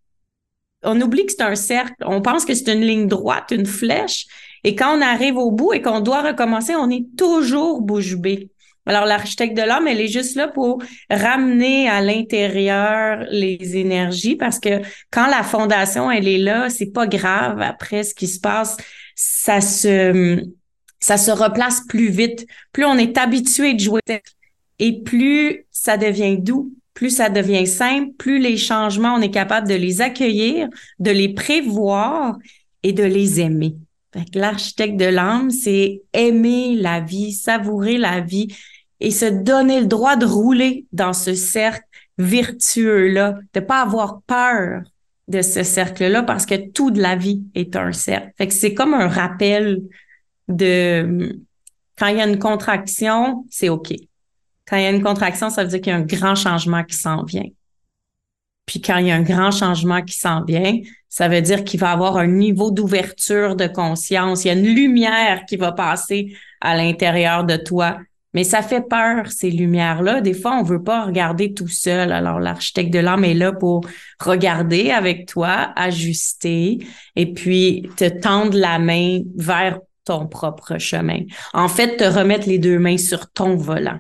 on 0.82 1.00
oublie 1.00 1.24
que 1.24 1.32
c'est 1.32 1.42
un 1.42 1.54
cercle. 1.54 1.94
On 2.04 2.20
pense 2.22 2.44
que 2.44 2.54
c'est 2.54 2.72
une 2.72 2.80
ligne 2.80 3.06
droite, 3.06 3.52
une 3.52 3.66
flèche. 3.66 4.26
Et 4.64 4.74
quand 4.74 4.98
on 4.98 5.00
arrive 5.00 5.36
au 5.36 5.52
bout 5.52 5.74
et 5.74 5.80
qu'on 5.80 6.00
doit 6.00 6.22
recommencer, 6.22 6.74
on 6.74 6.90
est 6.90 7.06
toujours 7.16 7.82
bouche 7.82 8.16
bée. 8.16 8.51
Alors, 8.84 9.06
l'architecte 9.06 9.56
de 9.56 9.62
l'âme, 9.62 9.86
elle 9.86 10.00
est 10.00 10.08
juste 10.08 10.34
là 10.34 10.48
pour 10.48 10.82
ramener 11.08 11.88
à 11.88 12.00
l'intérieur 12.00 13.24
les 13.30 13.76
énergies 13.76 14.34
parce 14.34 14.58
que 14.58 14.80
quand 15.10 15.28
la 15.28 15.44
fondation, 15.44 16.10
elle 16.10 16.26
est 16.26 16.38
là, 16.38 16.68
c'est 16.68 16.92
pas 16.92 17.06
grave. 17.06 17.60
Après, 17.60 18.02
ce 18.02 18.14
qui 18.14 18.26
se 18.26 18.40
passe, 18.40 18.76
ça 19.14 19.60
se, 19.60 20.42
ça 20.98 21.16
se 21.16 21.30
replace 21.30 21.82
plus 21.88 22.08
vite. 22.08 22.46
Plus 22.72 22.84
on 22.84 22.98
est 22.98 23.16
habitué 23.18 23.74
de 23.74 23.80
jouer 23.80 24.00
et 24.78 25.02
plus 25.02 25.64
ça 25.70 25.96
devient 25.96 26.38
doux, 26.38 26.72
plus 26.92 27.10
ça 27.10 27.28
devient 27.28 27.68
simple, 27.68 28.12
plus 28.18 28.40
les 28.40 28.56
changements, 28.56 29.14
on 29.14 29.20
est 29.20 29.30
capable 29.30 29.68
de 29.68 29.74
les 29.74 30.00
accueillir, 30.00 30.68
de 30.98 31.10
les 31.12 31.32
prévoir 31.34 32.36
et 32.82 32.92
de 32.92 33.04
les 33.04 33.40
aimer. 33.40 33.76
L'architecte 34.34 34.96
de 34.96 35.06
l'âme, 35.06 35.50
c'est 35.50 36.02
aimer 36.12 36.74
la 36.74 37.00
vie, 37.00 37.32
savourer 37.32 37.96
la 37.96 38.20
vie, 38.20 38.48
et 39.02 39.10
se 39.10 39.26
donner 39.26 39.80
le 39.80 39.86
droit 39.86 40.14
de 40.14 40.24
rouler 40.24 40.86
dans 40.92 41.12
ce 41.12 41.34
cercle 41.34 41.84
virtueux-là, 42.18 43.38
de 43.52 43.60
pas 43.60 43.82
avoir 43.82 44.22
peur 44.22 44.82
de 45.26 45.42
ce 45.42 45.64
cercle-là 45.64 46.22
parce 46.22 46.46
que 46.46 46.70
tout 46.70 46.92
de 46.92 47.02
la 47.02 47.16
vie 47.16 47.42
est 47.56 47.74
un 47.74 47.92
cercle. 47.92 48.30
Fait 48.38 48.46
que 48.46 48.54
c'est 48.54 48.74
comme 48.74 48.94
un 48.94 49.08
rappel 49.08 49.82
de 50.46 51.36
quand 51.98 52.06
il 52.06 52.18
y 52.18 52.20
a 52.20 52.28
une 52.28 52.38
contraction, 52.38 53.44
c'est 53.50 53.68
OK. 53.68 53.92
Quand 54.66 54.76
il 54.76 54.84
y 54.84 54.86
a 54.86 54.90
une 54.90 55.02
contraction, 55.02 55.50
ça 55.50 55.64
veut 55.64 55.70
dire 55.70 55.80
qu'il 55.80 55.92
y 55.92 55.96
a 55.96 55.98
un 55.98 56.02
grand 56.02 56.36
changement 56.36 56.84
qui 56.84 56.94
s'en 56.94 57.24
vient. 57.24 57.48
Puis 58.66 58.80
quand 58.80 58.98
il 58.98 59.08
y 59.08 59.10
a 59.10 59.16
un 59.16 59.22
grand 59.22 59.50
changement 59.50 60.02
qui 60.02 60.16
s'en 60.16 60.44
vient, 60.44 60.78
ça 61.08 61.26
veut 61.26 61.42
dire 61.42 61.64
qu'il 61.64 61.80
va 61.80 61.90
avoir 61.90 62.18
un 62.18 62.28
niveau 62.28 62.70
d'ouverture 62.70 63.56
de 63.56 63.66
conscience. 63.66 64.44
Il 64.44 64.48
y 64.48 64.50
a 64.50 64.54
une 64.54 64.74
lumière 64.74 65.44
qui 65.46 65.56
va 65.56 65.72
passer 65.72 66.36
à 66.60 66.76
l'intérieur 66.76 67.44
de 67.44 67.56
toi 67.56 67.98
mais 68.34 68.44
ça 68.44 68.62
fait 68.62 68.86
peur, 68.88 69.30
ces 69.30 69.50
lumières-là. 69.50 70.20
Des 70.20 70.34
fois, 70.34 70.56
on 70.58 70.62
veut 70.62 70.82
pas 70.82 71.04
regarder 71.04 71.52
tout 71.52 71.68
seul. 71.68 72.12
Alors, 72.12 72.40
l'architecte 72.40 72.92
de 72.92 72.98
l'âme 72.98 73.24
est 73.24 73.34
là 73.34 73.52
pour 73.52 73.86
regarder 74.20 74.90
avec 74.90 75.26
toi, 75.26 75.72
ajuster 75.76 76.78
et 77.16 77.32
puis 77.32 77.88
te 77.96 78.08
tendre 78.08 78.56
la 78.56 78.78
main 78.78 79.20
vers 79.36 79.78
ton 80.04 80.26
propre 80.26 80.78
chemin. 80.78 81.20
En 81.52 81.68
fait, 81.68 81.96
te 81.96 82.04
remettre 82.04 82.48
les 82.48 82.58
deux 82.58 82.78
mains 82.78 82.98
sur 82.98 83.30
ton 83.30 83.56
volant 83.56 83.98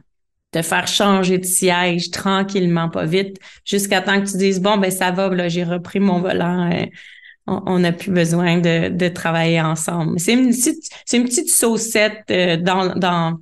te 0.52 0.60
faire 0.60 0.86
changer 0.86 1.38
de 1.38 1.46
siège 1.46 2.10
tranquillement, 2.10 2.90
pas 2.90 3.06
vite, 3.06 3.38
jusqu'à 3.64 4.02
temps 4.02 4.20
que 4.20 4.30
tu 4.30 4.36
dises, 4.36 4.60
bon, 4.60 4.76
ben 4.76 4.90
ça 4.90 5.10
va, 5.10 5.30
là, 5.30 5.48
j'ai 5.48 5.64
repris 5.64 5.98
mon 5.98 6.20
volant, 6.20 6.70
euh, 6.70 6.84
on 7.46 7.78
n'a 7.80 7.92
plus 7.92 8.12
besoin 8.12 8.58
de, 8.58 8.88
de 8.90 9.08
travailler 9.08 9.60
ensemble. 9.60 10.20
C'est 10.20 10.34
une 10.34 10.50
petite, 10.50 10.84
une 11.12 11.24
petite 11.24 11.48
saucette 11.48 12.24
euh, 12.30 12.56
dans, 12.56 12.94
dans, 12.94 13.38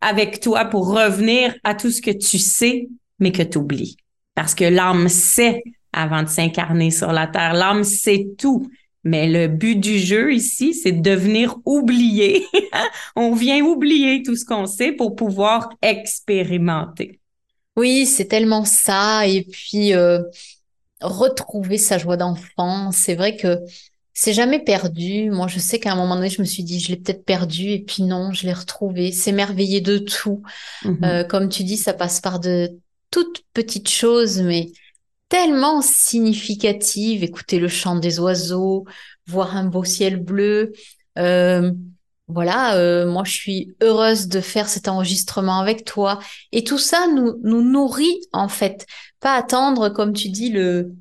avec 0.00 0.40
toi 0.40 0.64
pour 0.64 0.88
revenir 0.88 1.54
à 1.64 1.74
tout 1.74 1.90
ce 1.90 2.00
que 2.00 2.10
tu 2.10 2.38
sais, 2.38 2.88
mais 3.18 3.32
que 3.32 3.42
tu 3.42 3.58
oublies. 3.58 3.96
Parce 4.34 4.54
que 4.54 4.64
l'âme 4.64 5.08
sait 5.08 5.62
avant 5.92 6.22
de 6.22 6.28
s'incarner 6.28 6.90
sur 6.90 7.12
la 7.12 7.26
terre. 7.26 7.54
L'âme 7.54 7.84
sait 7.84 8.28
tout. 8.38 8.70
Mais 9.04 9.28
le 9.28 9.48
but 9.48 9.76
du 9.76 9.98
jeu 9.98 10.32
ici, 10.32 10.74
c'est 10.74 10.92
de 10.92 11.00
devenir 11.00 11.56
oublié. 11.64 12.46
On 13.16 13.34
vient 13.34 13.64
oublier 13.64 14.22
tout 14.22 14.36
ce 14.36 14.44
qu'on 14.44 14.66
sait 14.66 14.92
pour 14.92 15.14
pouvoir 15.16 15.70
expérimenter. 15.82 17.20
Oui, 17.76 18.06
c'est 18.06 18.26
tellement 18.26 18.64
ça. 18.64 19.26
Et 19.26 19.44
puis, 19.44 19.94
euh, 19.94 20.22
retrouver 21.00 21.78
sa 21.78 21.96
joie 21.96 22.16
d'enfant. 22.16 22.90
C'est 22.90 23.14
vrai 23.14 23.36
que 23.36 23.58
c'est 24.20 24.32
jamais 24.32 24.58
perdu. 24.58 25.30
Moi, 25.30 25.46
je 25.46 25.60
sais 25.60 25.78
qu'à 25.78 25.92
un 25.92 25.94
moment 25.94 26.16
donné, 26.16 26.28
je 26.28 26.42
me 26.42 26.44
suis 26.44 26.64
dit, 26.64 26.80
je 26.80 26.88
l'ai 26.88 26.96
peut-être 26.96 27.24
perdu, 27.24 27.68
et 27.68 27.78
puis 27.78 28.02
non, 28.02 28.32
je 28.32 28.46
l'ai 28.46 28.52
retrouvé. 28.52 29.12
S'émerveiller 29.12 29.80
de 29.80 29.98
tout. 29.98 30.42
Mm-hmm. 30.82 31.04
Euh, 31.04 31.22
comme 31.22 31.48
tu 31.48 31.62
dis, 31.62 31.76
ça 31.76 31.94
passe 31.94 32.20
par 32.20 32.40
de 32.40 32.68
toutes 33.12 33.44
petites 33.54 33.88
choses, 33.88 34.40
mais 34.40 34.72
tellement 35.28 35.82
significatives. 35.82 37.22
Écouter 37.22 37.60
le 37.60 37.68
chant 37.68 37.94
des 37.94 38.18
oiseaux, 38.18 38.86
voir 39.28 39.56
un 39.56 39.66
beau 39.66 39.84
ciel 39.84 40.16
bleu. 40.16 40.72
Euh, 41.16 41.70
voilà, 42.26 42.74
euh, 42.74 43.06
moi 43.06 43.22
je 43.24 43.32
suis 43.32 43.76
heureuse 43.80 44.26
de 44.26 44.40
faire 44.40 44.68
cet 44.68 44.88
enregistrement 44.88 45.60
avec 45.60 45.84
toi. 45.84 46.18
Et 46.50 46.64
tout 46.64 46.78
ça 46.78 47.06
nous, 47.06 47.38
nous 47.44 47.62
nourrit 47.62 48.20
en 48.32 48.48
fait. 48.48 48.84
Pas 49.20 49.36
attendre, 49.36 49.90
comme 49.90 50.12
tu 50.12 50.28
dis, 50.28 50.48
le, 50.48 50.92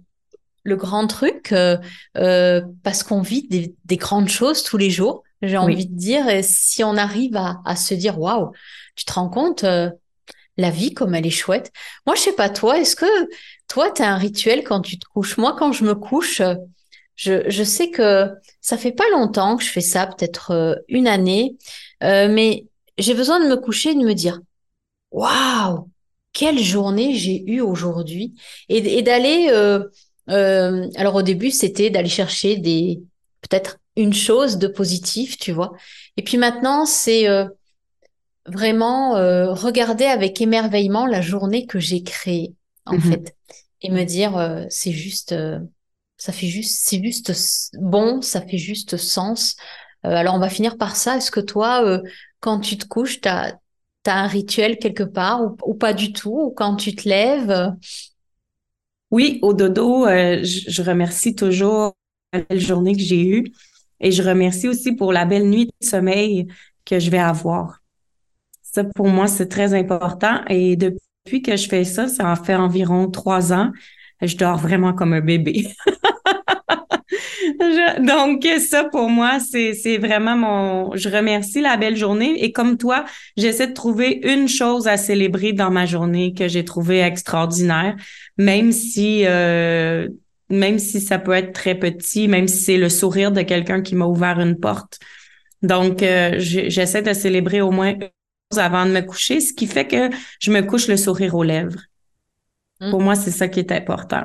le 0.67 0.75
grand 0.75 1.07
truc, 1.07 1.53
euh, 1.53 1.77
euh, 2.17 2.61
parce 2.83 3.01
qu'on 3.01 3.21
vit 3.21 3.47
des, 3.47 3.73
des, 3.85 3.95
grandes 3.95 4.27
choses 4.27 4.63
tous 4.63 4.75
les 4.75 4.89
jours. 4.89 5.23
J'ai 5.41 5.55
envie 5.55 5.85
de 5.85 5.95
dire, 5.95 6.27
et 6.27 6.43
si 6.43 6.83
on 6.83 6.97
arrive 6.97 7.37
à, 7.37 7.61
à 7.63 7.77
se 7.77 7.93
dire, 7.93 8.19
waouh, 8.19 8.51
tu 8.97 9.05
te 9.05 9.13
rends 9.13 9.29
compte, 9.29 9.63
la 9.63 10.69
vie 10.69 10.93
comme 10.93 11.15
elle 11.15 11.25
est 11.25 11.29
chouette. 11.29 11.71
Moi, 12.05 12.15
je 12.15 12.21
sais 12.21 12.33
pas 12.33 12.49
toi, 12.49 12.79
est-ce 12.79 12.97
que 12.97 13.05
toi, 13.69 13.91
tu 13.91 14.01
as 14.01 14.11
un 14.11 14.17
rituel 14.17 14.65
quand 14.65 14.81
tu 14.81 14.99
te 14.99 15.05
couches? 15.05 15.37
Moi, 15.37 15.55
quand 15.57 15.71
je 15.71 15.85
me 15.85 15.95
couche, 15.95 16.41
je, 17.15 17.49
je, 17.49 17.63
sais 17.63 17.89
que 17.89 18.29
ça 18.59 18.77
fait 18.77 18.91
pas 18.91 19.09
longtemps 19.13 19.55
que 19.55 19.63
je 19.63 19.69
fais 19.69 19.79
ça, 19.79 20.05
peut-être 20.05 20.51
euh, 20.51 20.75
une 20.89 21.07
année, 21.07 21.55
euh, 22.03 22.27
mais 22.29 22.65
j'ai 22.97 23.13
besoin 23.13 23.39
de 23.39 23.47
me 23.47 23.55
coucher 23.55 23.91
et 23.91 23.95
de 23.95 24.03
me 24.03 24.13
dire 24.13 24.41
waouh, 25.11 25.87
quelle 26.33 26.59
journée 26.59 27.15
j'ai 27.15 27.41
eue 27.49 27.61
aujourd'hui 27.61 28.33
et, 28.67 28.97
et 28.97 29.01
d'aller. 29.01 29.47
Euh, 29.51 29.85
euh, 30.29 30.87
alors 30.95 31.15
au 31.15 31.21
début, 31.21 31.51
c'était 31.51 31.89
d'aller 31.89 32.09
chercher 32.09 32.57
des 32.57 33.01
peut-être 33.41 33.77
une 33.95 34.13
chose 34.13 34.57
de 34.57 34.67
positif, 34.67 35.37
tu 35.37 35.51
vois. 35.51 35.71
Et 36.17 36.23
puis 36.23 36.37
maintenant, 36.37 36.85
c'est 36.85 37.27
euh, 37.27 37.45
vraiment 38.45 39.13
regarder 39.53 40.05
avec 40.05 40.39
émerveillement 40.41 41.05
la 41.05 41.21
journée 41.21 41.65
que 41.65 41.79
j'ai 41.79 42.03
créée 42.03 42.53
en 42.85 42.95
mmh 42.95 43.01
fait 43.01 43.35
et 43.81 43.89
me 43.91 44.03
dire 44.05 44.65
c'est 44.69 44.91
juste 44.91 45.35
ça 46.17 46.33
fait 46.33 46.47
juste, 46.47 46.81
c'est 46.83 47.01
juste 47.01 47.31
bon, 47.79 48.21
ça 48.21 48.41
fait 48.41 48.57
juste 48.57 48.97
sens. 48.97 49.55
Euh, 50.05 50.09
alors 50.09 50.35
on 50.35 50.39
va 50.39 50.49
finir 50.49 50.77
par 50.77 50.95
ça. 50.95 51.17
Est-ce 51.17 51.31
que 51.31 51.39
toi, 51.39 51.83
euh, 51.85 52.01
quand 52.39 52.59
tu 52.59 52.77
te 52.77 52.85
couches, 52.85 53.21
tu 53.21 53.29
as, 53.29 53.57
un 54.09 54.27
rituel 54.27 54.77
quelque 54.77 55.03
part 55.03 55.41
ou, 55.65 55.73
pas 55.73 55.91
du 55.91 56.13
tout 56.13 56.31
Ou 56.31 56.51
quand 56.51 56.77
tu 56.77 56.95
te 56.95 57.09
lèves 57.09 57.73
Oui, 59.11 59.39
au 59.41 59.53
dodo, 59.53 60.05
euh, 60.05 60.43
je, 60.43 60.81
remercie 60.81 61.33
toujours 61.33 61.95
la 62.33 62.41
belle 62.41 62.59
journée 62.59 62.93
que 62.93 63.01
j'ai 63.01 63.25
eue 63.25 63.45
et 63.99 64.11
je 64.11 64.21
remercie 64.21 64.67
aussi 64.67 64.93
pour 64.93 65.13
la 65.13 65.25
belle 65.25 65.49
nuit 65.49 65.67
de 65.67 65.87
sommeil 65.87 66.47
que 66.85 66.99
je 66.99 67.09
vais 67.09 67.19
avoir. 67.19 67.81
Ça, 68.61 68.83
pour 68.83 69.07
moi, 69.07 69.27
c'est 69.27 69.47
très 69.47 69.73
important 69.73 70.43
et 70.49 70.75
depuis 70.75 71.41
que 71.41 71.55
je 71.55 71.69
fais 71.69 71.85
ça, 71.85 72.07
ça 72.07 72.29
en 72.29 72.35
fait 72.35 72.55
environ 72.55 73.09
trois 73.09 73.53
ans, 73.53 73.71
je 74.21 74.35
dors 74.35 74.57
vraiment 74.57 74.93
comme 74.93 75.13
un 75.13 75.21
bébé. 75.21 75.69
donc, 77.99 78.47
ça 78.59 78.83
pour 78.85 79.09
moi, 79.09 79.39
c'est 79.39 79.97
vraiment 79.97 80.35
mon. 80.35 80.95
Je 80.95 81.09
remercie 81.09 81.61
la 81.61 81.77
belle 81.77 81.95
journée 81.95 82.43
et 82.43 82.51
comme 82.51 82.77
toi, 82.77 83.05
j'essaie 83.35 83.67
de 83.67 83.73
trouver 83.73 84.19
une 84.23 84.47
chose 84.47 84.87
à 84.87 84.97
célébrer 84.97 85.53
dans 85.53 85.71
ma 85.71 85.85
journée 85.85 86.33
que 86.33 86.47
j'ai 86.47 86.65
trouvé 86.65 86.99
extraordinaire, 86.99 87.95
même 88.37 88.71
si. 88.71 89.25
Euh, 89.25 90.07
même 90.49 90.79
si 90.79 91.01
ça 91.01 91.19
peut 91.19 91.33
être 91.33 91.51
très 91.51 91.75
petit, 91.75 92.29
même 92.29 92.47
si 92.47 92.63
c'est 92.63 92.77
le 92.77 92.87
sourire 92.87 93.33
de 93.33 93.41
quelqu'un 93.41 93.81
qui 93.81 93.95
m'a 93.95 94.05
ouvert 94.05 94.39
une 94.39 94.57
porte. 94.57 94.97
Donc, 95.61 96.03
euh, 96.03 96.35
j'essaie 96.37 97.01
de 97.01 97.11
célébrer 97.13 97.59
au 97.59 97.71
moins 97.71 97.89
une 97.89 98.09
chose 98.51 98.59
avant 98.59 98.85
de 98.85 98.91
me 98.91 99.01
coucher, 99.01 99.41
ce 99.41 99.53
qui 99.53 99.67
fait 99.67 99.87
que 99.87 100.09
je 100.39 100.51
me 100.51 100.61
couche 100.61 100.87
le 100.87 100.95
sourire 100.95 101.35
aux 101.35 101.43
lèvres. 101.43 101.81
Mmh. 102.79 102.91
Pour 102.91 103.01
moi, 103.01 103.15
c'est 103.15 103.31
ça 103.31 103.49
qui 103.49 103.59
est 103.59 103.71
important. 103.73 104.23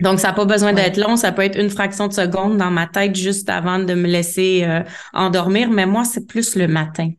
Donc, 0.00 0.20
ça 0.20 0.28
n'a 0.28 0.34
pas 0.34 0.44
besoin 0.44 0.72
d'être 0.72 0.96
long, 0.96 1.16
ça 1.16 1.32
peut 1.32 1.42
être 1.42 1.58
une 1.58 1.70
fraction 1.70 2.08
de 2.08 2.12
seconde 2.12 2.56
dans 2.56 2.70
ma 2.70 2.86
tête 2.86 3.14
juste 3.14 3.48
avant 3.50 3.78
de 3.78 3.94
me 3.94 4.06
laisser 4.06 4.64
euh, 4.64 4.82
endormir, 5.12 5.70
mais 5.70 5.86
moi, 5.86 6.04
c'est 6.04 6.26
plus 6.26 6.56
le 6.56 6.68
matin. 6.68 7.10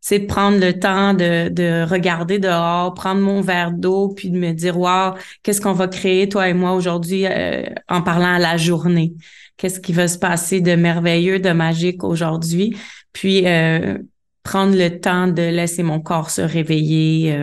C'est 0.00 0.20
de 0.20 0.26
prendre 0.26 0.58
le 0.58 0.78
temps 0.78 1.12
de, 1.12 1.48
de 1.48 1.84
regarder 1.88 2.38
dehors, 2.38 2.94
prendre 2.94 3.20
mon 3.20 3.40
verre 3.40 3.72
d'eau, 3.72 4.08
puis 4.08 4.30
de 4.30 4.38
me 4.38 4.52
dire, 4.52 4.78
wow, 4.78 5.14
qu'est-ce 5.42 5.60
qu'on 5.60 5.72
va 5.72 5.88
créer, 5.88 6.28
toi 6.28 6.48
et 6.48 6.54
moi, 6.54 6.72
aujourd'hui, 6.72 7.26
euh, 7.26 7.64
en 7.88 8.00
parlant 8.02 8.34
à 8.34 8.38
la 8.38 8.56
journée? 8.56 9.14
Qu'est-ce 9.56 9.80
qui 9.80 9.92
va 9.92 10.08
se 10.08 10.18
passer 10.18 10.60
de 10.60 10.76
merveilleux, 10.76 11.40
de 11.40 11.50
magique 11.50 12.04
aujourd'hui? 12.04 12.76
Puis, 13.12 13.46
euh, 13.46 13.98
prendre 14.44 14.74
le 14.76 14.98
temps 14.98 15.26
de 15.26 15.42
laisser 15.42 15.82
mon 15.82 16.00
corps 16.00 16.30
se 16.30 16.40
réveiller, 16.40 17.36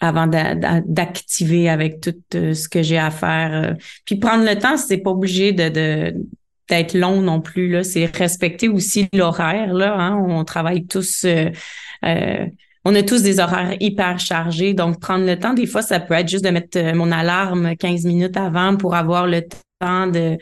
avant 0.00 0.26
d'activer 0.26 1.68
avec 1.68 2.00
tout 2.00 2.14
euh, 2.34 2.54
ce 2.54 2.68
que 2.68 2.82
j'ai 2.82 2.98
à 2.98 3.10
faire. 3.10 3.50
Euh. 3.52 3.74
Puis 4.04 4.16
prendre 4.16 4.44
le 4.44 4.56
temps, 4.58 4.76
c'est 4.76 4.98
pas 4.98 5.10
obligé 5.10 5.52
de, 5.52 6.14
d'être 6.68 6.94
long 6.94 7.20
non 7.20 7.40
plus 7.40 7.68
là. 7.68 7.82
C'est 7.82 8.06
respecter 8.06 8.68
aussi 8.68 9.08
l'horaire 9.12 9.74
là. 9.74 9.94
Hein. 9.98 10.16
On 10.28 10.44
travaille 10.44 10.86
tous. 10.86 11.24
Euh, 11.24 12.46
on 12.84 12.94
a 12.94 13.02
tous 13.02 13.22
des 13.22 13.40
horaires 13.40 13.76
hyper 13.80 14.20
chargés, 14.20 14.72
donc 14.72 15.00
prendre 15.00 15.26
le 15.26 15.38
temps, 15.38 15.52
des 15.52 15.66
fois, 15.66 15.82
ça 15.82 16.00
peut 16.00 16.14
être 16.14 16.28
juste 16.28 16.44
de 16.44 16.50
mettre 16.50 16.94
mon 16.94 17.10
alarme 17.10 17.76
15 17.76 18.04
minutes 18.04 18.36
avant 18.36 18.76
pour 18.76 18.94
avoir 18.94 19.26
le 19.26 19.42
temps 19.80 20.06
de, 20.06 20.38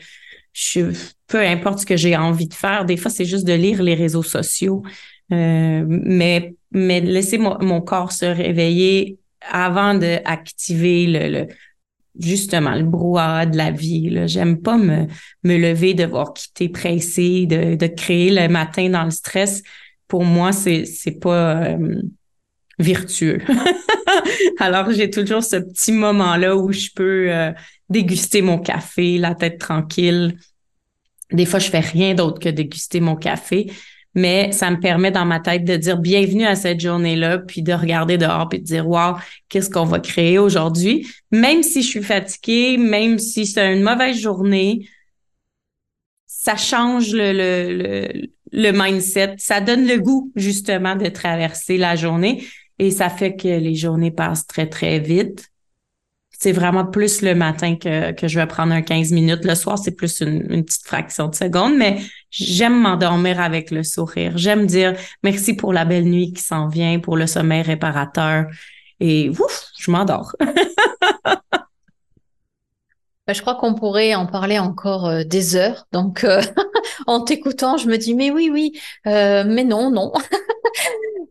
je, 0.53 0.81
peu 1.25 1.41
importe 1.41 1.79
ce 1.79 1.85
que 1.85 1.97
j'ai 1.97 2.15
envie 2.15 2.47
de 2.47 2.53
faire. 2.53 2.85
Des 2.85 2.95
fois, 2.95 3.11
c'est 3.11 3.25
juste 3.25 3.45
de 3.45 3.53
lire 3.53 3.81
les 3.81 3.95
réseaux 3.95 4.23
sociaux, 4.23 4.83
mais 5.29 6.53
mais 6.71 7.01
laisser 7.01 7.37
mon 7.37 7.81
corps 7.81 8.11
se 8.11 8.25
réveiller 8.25 9.17
avant 9.51 9.93
d'activer 9.93 11.07
le, 11.07 11.29
le, 11.29 11.47
justement 12.19 12.75
le 12.75 12.83
brouhaha 12.83 13.45
de 13.45 13.57
la 13.57 13.71
vie. 13.71 14.09
Là. 14.09 14.27
J'aime 14.27 14.61
pas 14.61 14.77
me, 14.77 15.07
me 15.43 15.57
lever, 15.57 15.93
devoir 15.93 16.33
quitter 16.33 16.69
pressé, 16.69 17.45
de, 17.45 17.75
de 17.75 17.87
créer 17.87 18.31
le 18.31 18.47
matin 18.47 18.89
dans 18.89 19.03
le 19.03 19.11
stress. 19.11 19.63
Pour 20.07 20.23
moi, 20.23 20.51
c'est 20.51 20.85
c'est 20.85 21.19
pas 21.19 21.63
euh, 21.63 22.01
virtueux. 22.79 23.41
Alors 24.59 24.91
j'ai 24.91 25.09
toujours 25.09 25.43
ce 25.43 25.57
petit 25.57 25.91
moment 25.91 26.35
là 26.37 26.55
où 26.55 26.71
je 26.71 26.89
peux 26.95 27.31
euh, 27.31 27.51
déguster 27.89 28.41
mon 28.41 28.59
café, 28.59 29.17
la 29.17 29.35
tête 29.35 29.59
tranquille. 29.59 30.37
Des 31.31 31.45
fois, 31.45 31.59
je 31.59 31.69
fais 31.69 31.81
rien 31.81 32.13
d'autre 32.13 32.39
que 32.39 32.49
déguster 32.49 33.01
mon 33.01 33.17
café 33.17 33.69
mais 34.17 34.51
ça 34.51 34.71
me 34.71 34.79
permet 34.79 35.11
dans 35.11 35.25
ma 35.25 35.39
tête 35.39 35.63
de 35.63 35.75
dire 35.75 35.99
bienvenue 35.99 36.47
à 36.47 36.55
cette 36.55 36.79
journée-là, 36.79 37.37
puis 37.37 37.61
de 37.61 37.71
regarder 37.71 38.17
dehors 38.17 38.49
puis 38.49 38.57
de 38.57 38.63
dire 38.63 38.89
wow, 38.89 39.13
qu'est-ce 39.47 39.69
qu'on 39.69 39.85
va 39.85 39.99
créer 39.99 40.39
aujourd'hui, 40.39 41.07
même 41.31 41.61
si 41.61 41.83
je 41.83 41.87
suis 41.87 42.01
fatiguée, 42.01 42.77
même 42.79 43.19
si 43.19 43.45
c'est 43.45 43.71
une 43.71 43.83
mauvaise 43.83 44.19
journée, 44.19 44.89
ça 46.25 46.55
change 46.55 47.11
le, 47.13 48.25
mindset, 48.51 49.35
ça 49.37 49.61
donne 49.61 49.85
le 49.85 49.99
goût 49.99 50.31
justement 50.35 50.95
de 50.95 51.09
traverser 51.09 51.77
la 51.77 51.95
journée. 51.95 52.43
Et 52.79 52.89
ça 52.89 53.09
fait 53.09 53.35
que 53.35 53.47
les 53.47 53.75
journées 53.75 54.11
passent 54.11 54.47
très 54.47 54.67
très 54.67 54.97
vite. 54.97 55.47
C'est 56.31 56.51
vraiment 56.53 56.85
plus 56.85 57.21
le 57.21 57.35
matin 57.35 57.75
que, 57.75 58.13
que 58.13 58.27
je 58.27 58.39
vais 58.39 58.47
prendre 58.47 58.73
un 58.73 58.81
15 58.81 59.11
minutes. 59.11 59.43
Le 59.43 59.55
soir, 59.55 59.77
c'est 59.77 59.95
plus 59.95 60.21
une, 60.21 60.51
une, 60.51 60.63
petite 60.63 60.85
fraction 60.85 61.27
de 61.27 61.35
seconde, 61.35 61.75
mais 61.77 61.97
j'aime 62.29 62.79
m'endormir 62.79 63.39
avec 63.39 63.71
le 63.71 63.83
sourire. 63.83 64.37
J'aime 64.37 64.65
dire 64.65 64.95
merci 65.23 65.55
pour 65.55 65.73
la 65.73 65.85
belle 65.85 66.05
nuit 66.05 66.33
qui 66.33 66.41
s'en 66.41 66.67
vient, 66.67 66.99
pour 66.99 67.17
le 67.17 67.27
sommeil 67.27 67.61
réparateur. 67.61 68.45
Et 68.99 69.29
ouf, 69.29 69.67
je 69.79 69.91
m'endors. 69.91 70.35
Bah, 73.27 73.33
je 73.33 73.41
crois 73.41 73.55
qu'on 73.55 73.73
pourrait 73.73 74.15
en 74.15 74.25
parler 74.25 74.57
encore 74.57 75.05
euh, 75.07 75.23
des 75.25 75.57
heures. 75.57 75.85
Donc, 75.91 76.23
euh, 76.23 76.41
en 77.07 77.19
t'écoutant, 77.19 77.75
je 77.75 77.87
me 77.89 77.97
dis, 77.97 78.15
mais 78.15 78.31
oui, 78.31 78.49
oui, 78.49 78.79
euh, 79.05 79.43
mais 79.45 79.65
non, 79.65 79.91
non. 79.91 80.13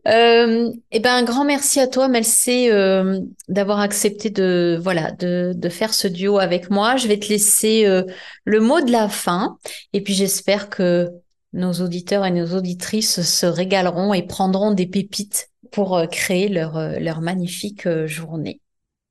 Euh, 0.07 0.71
eh 0.91 0.99
ben, 1.01 1.15
un 1.15 1.23
grand 1.23 1.43
merci 1.43 1.79
à 1.81 1.87
toi, 1.87 2.07
Melcé, 2.07 2.69
euh, 2.71 3.19
d'avoir 3.49 3.81
accepté 3.81 4.29
de, 4.29 4.79
voilà, 4.81 5.11
de, 5.11 5.51
de, 5.53 5.69
faire 5.69 5.93
ce 5.93 6.07
duo 6.07 6.39
avec 6.39 6.69
moi. 6.69 6.95
Je 6.95 7.07
vais 7.07 7.19
te 7.19 7.27
laisser 7.27 7.85
euh, 7.85 8.03
le 8.45 8.61
mot 8.61 8.79
de 8.79 8.91
la 8.91 9.09
fin. 9.09 9.57
Et 9.91 10.01
puis, 10.01 10.13
j'espère 10.13 10.69
que 10.69 11.09
nos 11.51 11.73
auditeurs 11.73 12.25
et 12.25 12.31
nos 12.31 12.55
auditrices 12.55 13.21
se 13.21 13.45
régaleront 13.45 14.13
et 14.13 14.25
prendront 14.25 14.71
des 14.71 14.87
pépites 14.87 15.49
pour 15.71 16.01
créer 16.09 16.47
leur, 16.47 16.79
leur 16.99 17.19
magnifique 17.19 17.87
journée. 18.05 18.61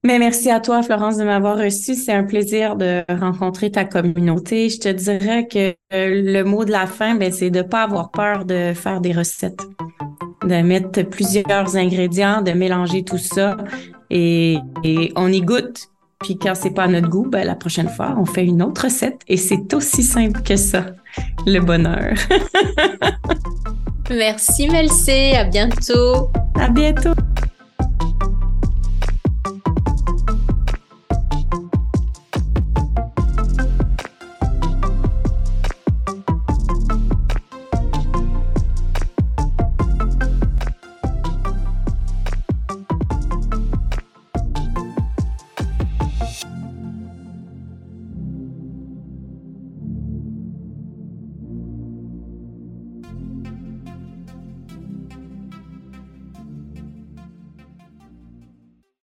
Mais 0.04 0.18
merci 0.18 0.50
à 0.50 0.60
toi, 0.60 0.82
Florence, 0.82 1.18
de 1.18 1.24
m'avoir 1.24 1.58
reçu. 1.58 1.94
C'est 1.94 2.12
un 2.12 2.24
plaisir 2.24 2.76
de 2.76 3.04
rencontrer 3.08 3.70
ta 3.70 3.84
communauté. 3.84 4.70
Je 4.70 4.78
te 4.78 4.88
dirais 4.88 5.46
que 5.48 5.74
le 5.90 6.42
mot 6.44 6.64
de 6.64 6.70
la 6.70 6.86
fin, 6.86 7.16
ben, 7.16 7.32
c'est 7.32 7.50
de 7.50 7.62
pas 7.62 7.82
avoir 7.82 8.10
peur 8.10 8.44
de 8.44 8.72
faire 8.74 9.00
des 9.00 9.12
recettes 9.12 9.60
de 10.44 10.62
mettre 10.62 11.02
plusieurs 11.02 11.76
ingrédients, 11.76 12.42
de 12.42 12.52
mélanger 12.52 13.02
tout 13.02 13.18
ça 13.18 13.56
et, 14.10 14.58
on 15.16 15.32
y 15.32 15.40
goûte. 15.40 15.88
Puis 16.20 16.38
quand 16.38 16.54
c'est 16.54 16.70
pas 16.70 16.84
à 16.84 16.88
notre 16.88 17.08
goût, 17.08 17.26
ben, 17.28 17.46
la 17.46 17.54
prochaine 17.54 17.88
fois, 17.88 18.14
on 18.18 18.24
fait 18.24 18.44
une 18.44 18.62
autre 18.62 18.84
recette 18.84 19.20
et 19.28 19.36
c'est 19.36 19.74
aussi 19.74 20.02
simple 20.02 20.40
que 20.42 20.56
ça, 20.56 20.86
le 21.46 21.60
bonheur. 21.60 22.14
Merci 24.10 24.68
Melcé, 24.68 25.34
à 25.34 25.44
bientôt. 25.44 26.30
À 26.54 26.68
bientôt. 26.68 27.14